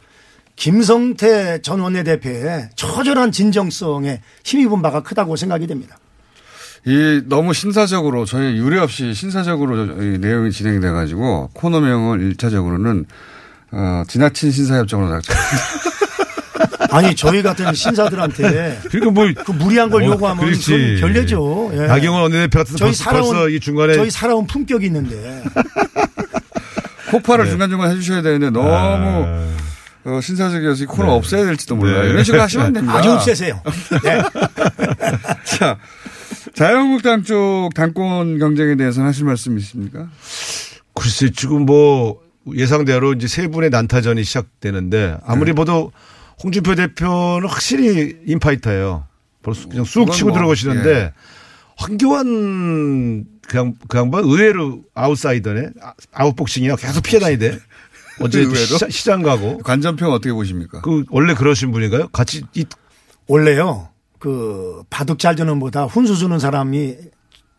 김성태 0.58 1.62
전 1.62 1.80
원내대표의 1.80 2.70
처절한 2.76 3.32
진정성에 3.32 4.22
힘입은 4.44 4.82
바가 4.82 5.04
크다고 5.04 5.36
생각이 5.38 5.68
됩니다. 5.68 5.98
이 6.86 7.22
너무 7.26 7.54
신사적으로 7.54 8.26
저희 8.26 8.58
유례 8.58 8.80
없이 8.80 9.14
신사적으로 9.14 9.86
저- 9.88 10.02
이 10.04 10.18
내용이 10.18 10.52
진행이 10.52 10.80
돼가지고 10.82 11.52
코너명을 11.54 12.34
1차적으로는 12.34 13.06
어, 13.72 14.04
지나친 14.08 14.52
신사협정으로 14.52 15.10
놨죠. 15.10 15.34
아니 16.92 17.16
저희 17.16 17.42
같은 17.44 17.74
신사들한테 17.74 18.80
그러니까 18.90 19.12
뭐 19.12 19.28
그 19.46 19.52
무리한 19.52 19.90
걸 19.90 20.02
뭐, 20.04 20.12
요구하면 20.14 20.44
그렇지. 20.46 20.72
그건 20.72 21.00
결례죠. 21.00 21.72
예. 21.76 21.78
나경원 21.88 22.24
원내대표 22.24 22.60
같은 22.60 22.76
저희 22.76 22.88
벌써, 22.90 23.04
살아온 23.04 23.32
벌써 23.32 23.50
이 23.50 23.60
중간에 23.60 23.94
저희 23.94 24.10
살아온 24.10 24.48
품격이 24.48 24.88
있는데 24.88 25.44
폭발을 27.12 27.46
네. 27.46 27.52
중간중간 27.52 27.92
해주셔야 27.92 28.22
되는데 28.22 28.50
너무 28.50 28.70
아. 28.72 29.48
어, 30.04 30.20
신사적이어서 30.22 30.84
이 30.84 30.86
코너 30.88 31.12
네. 31.12 31.18
없애야 31.18 31.46
될지도 31.46 31.76
몰라요. 31.76 32.04
네. 32.04 32.10
이런 32.10 32.24
식으로 32.24 32.42
하시면 32.42 32.66
안 32.66 32.74
됩니다. 32.74 32.96
아주 32.98 33.20
세세요. 33.24 33.62
네. 34.04 34.22
자, 35.46 35.78
자유한국당 36.56 37.24
쪽 37.24 37.70
당권 37.76 38.40
경쟁에 38.40 38.76
대해서는 38.76 39.08
하실 39.10 39.26
말씀 39.26 39.58
있습니까? 39.60 40.10
글쎄 40.94 41.32
지금 41.32 41.66
뭐 41.66 42.22
예상대로 42.54 43.14
이제 43.14 43.28
세 43.28 43.48
분의 43.48 43.70
난타전이 43.70 44.24
시작되는데 44.24 45.18
아무리 45.24 45.54
봐도 45.54 45.92
홍준표 46.44 46.76
대표는 46.76 47.48
확실히 47.48 48.18
인파이터예요. 48.26 49.06
벌써 49.44 49.68
그냥 49.70 49.86
쑥 49.86 50.12
치고 50.12 50.30
뭐, 50.30 50.38
들어가시는데 50.38 50.90
예. 50.90 51.14
황교안 51.78 53.26
그냥 53.48 53.76
그 53.88 53.98
양반 53.98 54.24
의외로 54.24 54.82
아웃사이더네. 54.94 55.70
아- 55.82 55.94
아웃복싱이야. 56.12 56.76
계속 56.76 57.04
피해 57.04 57.20
다니대. 57.20 57.58
어제 58.20 58.46
시장 58.90 59.24
가고 59.24 59.58
관전평 59.60 60.12
어떻게 60.12 60.32
보십니까? 60.32 60.82
그 60.82 61.06
원래 61.10 61.34
그러신 61.34 61.72
분인가요? 61.72 62.10
같이 62.10 62.44
이 62.54 62.66
원래요. 63.28 63.90
그 64.22 64.84
바둑 64.92 65.18
잘 65.18 65.36
두는 65.36 65.60
보다 65.60 65.86
훈수 65.86 66.16
주는 66.16 66.38
사람이 66.38 66.96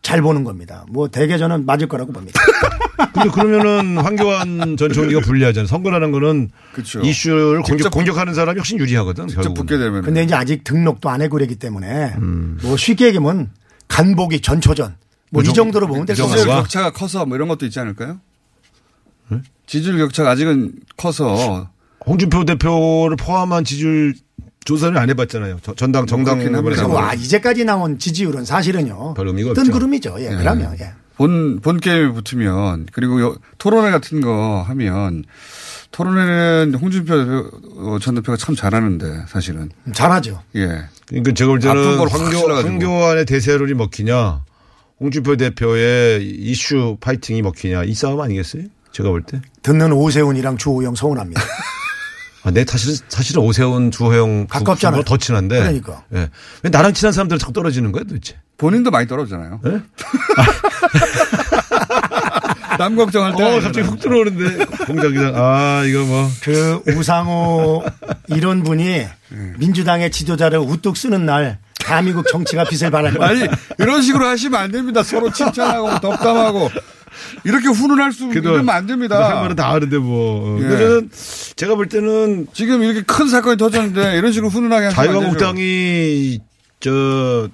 잘 0.01 0.21
보는 0.21 0.45
겁니다. 0.45 0.85
뭐 0.89 1.09
대개 1.09 1.37
저는 1.37 1.65
맞을 1.65 1.87
거라고 1.89 2.13
봅니다. 2.13 2.39
근데 3.13 3.29
그러면은 3.29 3.97
황교안 3.97 4.77
전 4.77 4.93
총리가 4.93 5.19
불리하잖아요. 5.19 5.67
선거라는 5.67 6.13
거는 6.13 6.51
그렇죠. 6.71 7.01
이슈를 7.01 7.63
공격, 7.63 7.77
직접 7.77 7.89
공격하는 7.89 8.33
사람이 8.33 8.59
훨씬 8.59 8.79
유리하거든. 8.79 9.27
직접. 9.27 9.53
붙게 9.53 9.77
되면. 9.77 10.03
근데 10.03 10.23
이제 10.23 10.33
아직 10.35 10.63
등록도 10.63 11.09
안 11.09 11.21
해고 11.21 11.33
그랬기 11.33 11.55
때문에 11.55 12.13
음. 12.19 12.57
뭐 12.61 12.77
쉽게 12.77 13.07
얘기하면 13.07 13.51
간보기 13.89 14.39
전초전 14.39 14.95
뭐이 15.31 15.47
그 15.47 15.53
정도로 15.53 15.87
보면 15.87 16.05
될것 16.05 16.29
지지율. 16.29 16.47
격차가 16.47 16.93
커서 16.93 17.25
뭐 17.25 17.35
이런 17.35 17.49
것도 17.49 17.65
있지 17.65 17.77
않을까요? 17.77 18.21
지지율 19.67 19.97
격차가 19.97 20.31
아직은 20.31 20.71
커서 20.95 21.69
홍준표 22.05 22.45
대표를 22.45 23.17
포함한 23.17 23.65
지지율 23.65 24.13
조사를 24.65 24.97
안 24.97 25.09
해봤잖아요. 25.09 25.59
저- 25.63 25.75
전당 25.75 26.05
정당 26.05 26.41
선거. 26.75 26.99
아, 26.99 27.13
이제까지 27.13 27.65
나온 27.65 27.99
지지율은 27.99 28.45
사실은요. 28.45 29.13
별 29.15 29.27
의미가 29.27 29.53
뜬 29.53 29.61
없죠. 29.61 29.71
구름이죠. 29.71 30.15
예, 30.19 30.29
네. 30.29 30.35
그러면 30.37 30.75
예. 30.79 30.93
본, 31.15 31.59
본 31.61 31.79
게임에 31.79 32.11
붙으면 32.13 32.87
그리고 32.91 33.21
요- 33.21 33.35
토론회 33.59 33.91
같은 33.91 34.21
거 34.21 34.63
하면 34.67 35.23
토론회는 35.91 36.73
홍준표 36.75 37.13
어, 37.77 37.97
전 38.01 38.15
대표가 38.15 38.35
참 38.37 38.55
잘하는데 38.55 39.25
사실은. 39.27 39.69
잘하죠. 39.93 40.41
예. 40.55 40.85
그러니까 41.07 41.33
제가 41.33 41.49
볼 41.51 41.59
때는 41.59 41.97
황교. 42.07 42.53
황교안의 42.55 43.25
대세론이 43.25 43.73
먹히냐, 43.75 44.41
홍준표 44.99 45.35
대표의 45.37 46.25
이슈 46.25 46.97
파이팅이 46.99 47.41
먹히냐, 47.43 47.83
이 47.83 47.93
싸움 47.93 48.21
아니겠어요? 48.21 48.63
제가 48.91 49.09
볼 49.09 49.21
때. 49.23 49.41
듣는 49.61 49.91
오세훈이랑 49.91 50.57
주호영 50.57 50.95
서운합니다. 50.95 51.41
아, 52.43 52.51
내 52.51 52.65
사실, 52.67 52.97
사실은 53.07 53.41
오세훈, 53.41 53.89
주호영. 53.91 54.47
가깝잖아요. 54.47 55.03
더 55.03 55.15
친한데. 55.17 55.59
그러니까. 55.59 56.03
예. 56.13 56.29
왜 56.61 56.69
나랑 56.69 56.93
친한 56.93 57.13
사람들 57.13 57.39
자꾸 57.39 57.53
떨어지는 57.53 57.91
거야 57.93 58.03
도대체? 58.03 58.35
본인도 58.57 58.91
많이 58.91 59.07
떨어지잖아요. 59.07 59.61
예? 59.65 59.81
남 62.77 62.95
걱정할 62.95 63.35
때. 63.35 63.43
어, 63.43 63.61
갑자기 63.61 63.87
훅 63.87 63.99
들어오는데. 63.99 64.65
공장기장. 64.85 65.33
아, 65.35 65.83
이거 65.85 66.03
뭐. 66.03 66.29
그 66.41 66.81
우상호 66.87 67.83
이런 68.27 68.63
분이 68.63 69.05
민주당의 69.57 70.11
지도자를 70.11 70.59
우뚝 70.59 70.97
쓰는 70.97 71.25
날 71.25 71.59
대한민국 71.79 72.27
정치가 72.29 72.63
빛을 72.65 72.91
발할 72.91 73.13
거예요. 73.13 73.43
아니, 73.43 73.47
이런 73.79 74.01
식으로 74.01 74.25
하시면 74.25 74.59
안 74.59 74.71
됩니다. 74.71 75.03
서로 75.03 75.31
칭찬하고 75.31 75.99
덕담하고. 75.99 76.69
이렇게 77.43 77.67
훈훈할 77.67 78.11
수 78.11 78.27
있으면 78.29 78.69
안 78.69 78.85
됩니다. 78.87 79.27
할 79.27 79.35
말은 79.35 79.55
다 79.55 79.73
하는데 79.73 79.97
뭐. 79.97 80.59
예. 80.61 80.67
그래는 80.67 81.09
제가 81.55 81.75
볼 81.75 81.87
때는 81.87 82.47
지금 82.53 82.83
이렇게 82.83 83.01
큰 83.01 83.27
사건이 83.27 83.57
터졌는데 83.57 84.17
이런 84.17 84.31
식으로 84.31 84.49
훈훈하게. 84.49 84.89
자유한국당이 84.91 86.39
저 86.79 87.49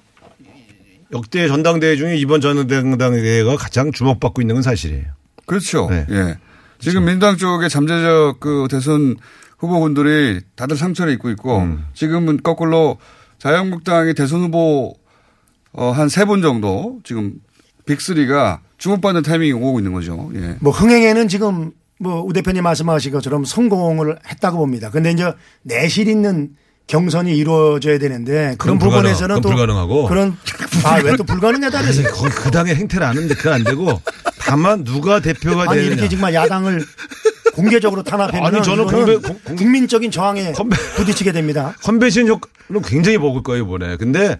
역대 1.13 1.47
전당대회 1.47 1.95
중에 1.95 2.17
이번 2.17 2.41
전당대회가 2.41 3.55
가장 3.57 3.91
주목받고 3.91 4.41
있는 4.41 4.55
건 4.55 4.61
사실이에요. 4.61 5.05
그렇죠. 5.45 5.87
네. 5.89 6.05
예. 6.11 6.37
지금 6.79 7.05
민당 7.05 7.35
쪽의 7.37 7.69
잠재적 7.69 8.39
그 8.39 8.67
대선 8.69 9.15
후보군들이 9.57 10.39
다들 10.55 10.77
상처를 10.77 11.11
입고 11.13 11.29
있고 11.31 11.57
음. 11.59 11.85
지금은 11.93 12.41
거꾸로 12.43 12.97
자유한국당의 13.39 14.13
대선 14.13 14.41
후보 14.41 14.93
어, 15.73 15.91
한 15.91 16.07
세 16.07 16.25
분 16.25 16.41
정도 16.41 16.99
지금 17.03 17.33
빅3가 17.85 18.59
주목받는 18.79 19.21
타이밍이 19.23 19.51
오고 19.53 19.79
있는 19.79 19.93
거죠. 19.93 20.31
예. 20.35 20.55
뭐 20.61 20.71
흥행에는 20.73 21.27
지금 21.27 21.71
뭐 21.99 22.23
우 22.23 22.31
대표님 22.33 22.63
말씀하신 22.63 23.11
것처럼 23.11 23.43
성공을 23.45 24.17
했다고 24.27 24.57
봅니다. 24.57 24.89
근데 24.89 25.11
이제 25.11 25.31
내실 25.63 26.07
있는 26.07 26.51
경선이 26.87 27.37
이루어져야 27.37 27.99
되는데 27.99 28.55
그런 28.57 28.79
불가능- 28.79 29.01
부분에서는 29.03 29.35
그건 29.35 29.41
또 29.43 29.49
불가능하고. 29.49 30.07
그런 30.07 30.37
아 30.85 31.01
왜 31.03 31.15
또 31.17 31.23
불가능하다 31.25 31.81
그래서 31.81 32.03
거기 32.13 32.29
그 32.33 32.49
당의 32.51 32.75
행태를 32.75 33.05
아는데 33.05 33.35
그건 33.35 33.53
안 33.53 33.63
되고 33.65 34.01
다만 34.39 34.83
누가 34.85 35.19
대표가 35.19 35.63
아니 35.69 35.81
되느냐. 35.81 35.93
이렇게 35.95 36.09
정말 36.09 36.33
야당을 36.33 36.83
공개적으로 37.53 38.01
탄압하면 38.03 38.45
아니, 38.55 38.63
저는 38.63 38.85
공개- 38.85 39.17
공- 39.17 39.39
공- 39.43 39.55
국민적인 39.57 40.09
저항에 40.09 40.53
부딪히게 40.95 41.33
됩니다. 41.33 41.75
컨벤션 41.83 42.27
효과는 42.29 42.81
굉장히 42.85 43.17
먹을 43.17 43.43
거예요, 43.43 43.65
이번에. 43.65 43.97
근데 43.97 44.39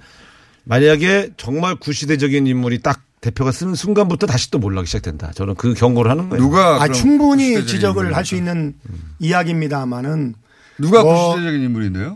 만약에 0.64 1.32
정말 1.36 1.76
구시대적인 1.76 2.48
인물이 2.48 2.82
딱 2.82 3.02
대표가 3.22 3.52
쓰는 3.52 3.76
순간부터 3.76 4.28
다시 4.28 4.50
또 4.52 4.60
몰락이 4.60 4.88
시작된다. 4.88 5.32
저는 5.36 5.56
그 5.56 5.74
경고를 5.74 6.10
하는 6.10 6.30
거예요. 6.30 6.42
누가 6.44 6.82
아, 6.82 6.88
충분히 6.88 7.66
지적을? 7.66 8.16
할 8.16 8.24
수 8.26 8.36
있는 8.36 8.76
이야기입니다만은 9.20 10.36
누가 10.78 11.04
뭐- 11.04 11.32
구시대적인 11.34 11.62
인물인데요? 11.66 12.16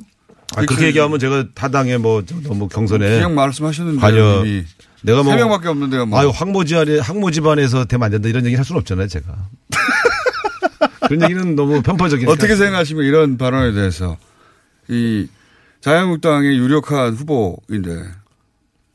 아, 0.55 0.61
그렇게 0.65 0.85
얘기하면 0.87 1.19
제가 1.19 1.45
타당에 1.55 1.97
뭐 1.97 2.23
저- 2.25 2.35
너무 2.41 2.67
경선에 2.69 3.09
그냥 3.09 3.35
말씀하셨는데 3.35 3.99
관여 3.99 4.43
내가 5.01 5.23
뭐세 5.23 5.37
명밖에 5.39 5.67
없는데요. 5.67 6.05
뭐. 6.05 6.19
아유 6.19 6.29
황모 6.33 6.63
집안에 6.63 6.99
황모 6.99 7.31
집안에서 7.31 7.85
되면 7.85 8.05
안 8.05 8.11
된다 8.11 8.29
이런 8.29 8.45
얘기 8.45 8.55
할 8.55 8.63
수는 8.63 8.79
없잖아요, 8.79 9.07
제가. 9.07 9.35
그런 11.07 11.21
얘기는 11.23 11.55
너무 11.55 11.81
편파적인. 11.81 12.29
어떻게 12.29 12.55
생각하시면 12.55 13.03
이런 13.03 13.37
발언에 13.37 13.73
대해서 13.73 14.15
이 14.87 15.27
자유한국당의 15.81 16.57
유력한 16.57 17.13
후보인데 17.13 18.03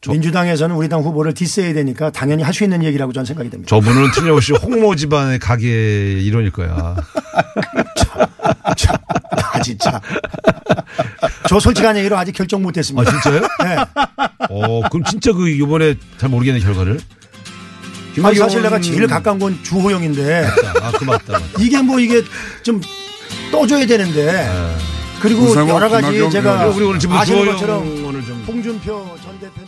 민주당에서는 0.06 0.76
우리 0.76 0.88
당 0.88 1.00
후보를 1.02 1.34
디스해야 1.34 1.74
되니까 1.74 2.10
당연히 2.10 2.42
할 2.44 2.54
수 2.54 2.62
있는 2.64 2.84
얘기라고 2.84 3.12
저는 3.12 3.26
생각이 3.26 3.50
됩니다. 3.50 3.68
저분은 3.68 4.12
틀림없이 4.12 4.52
홍모 4.52 4.94
집안의 4.96 5.38
가게 5.40 5.66
일원일 6.22 6.50
거야. 6.52 6.96
아 8.64 9.60
진짜. 9.62 10.00
저 11.48 11.58
솔직한 11.60 11.96
얘기로 11.96 12.16
아직 12.16 12.32
결정 12.32 12.62
못했습니다. 12.62 13.08
아 13.08 13.12
진짜요? 13.12 13.40
네. 13.40 13.76
어 14.50 14.88
그럼 14.88 15.04
진짜 15.04 15.32
그 15.32 15.48
이번에 15.48 15.96
잘 16.18 16.28
모르겠는 16.30 16.60
결과를. 16.60 17.00
아니 18.22 18.36
사실 18.36 18.62
내가 18.62 18.80
제일 18.80 19.06
가까운 19.06 19.38
건 19.38 19.58
주호영인데 19.62 20.44
아, 20.82 20.90
그 20.92 21.04
맞다. 21.04 21.32
맞다. 21.34 21.44
이게 21.60 21.80
뭐 21.82 22.00
이게 22.00 22.22
좀 22.62 22.80
떠줘야 23.52 23.86
되는데 23.86 24.48
그리고 25.20 25.42
우상호, 25.42 25.74
여러 25.74 25.88
가지 25.88 26.30
제가. 26.30 26.66
우리 26.68 26.84
오늘 26.84 26.98
지금 26.98 27.16
아시는 27.16 27.38
주호영 27.40 27.54
것처럼 27.54 28.04
오늘 28.04 28.24
좀 28.24 28.44
홍준표 28.46 29.16
전 29.22 29.38
대표님 29.38 29.67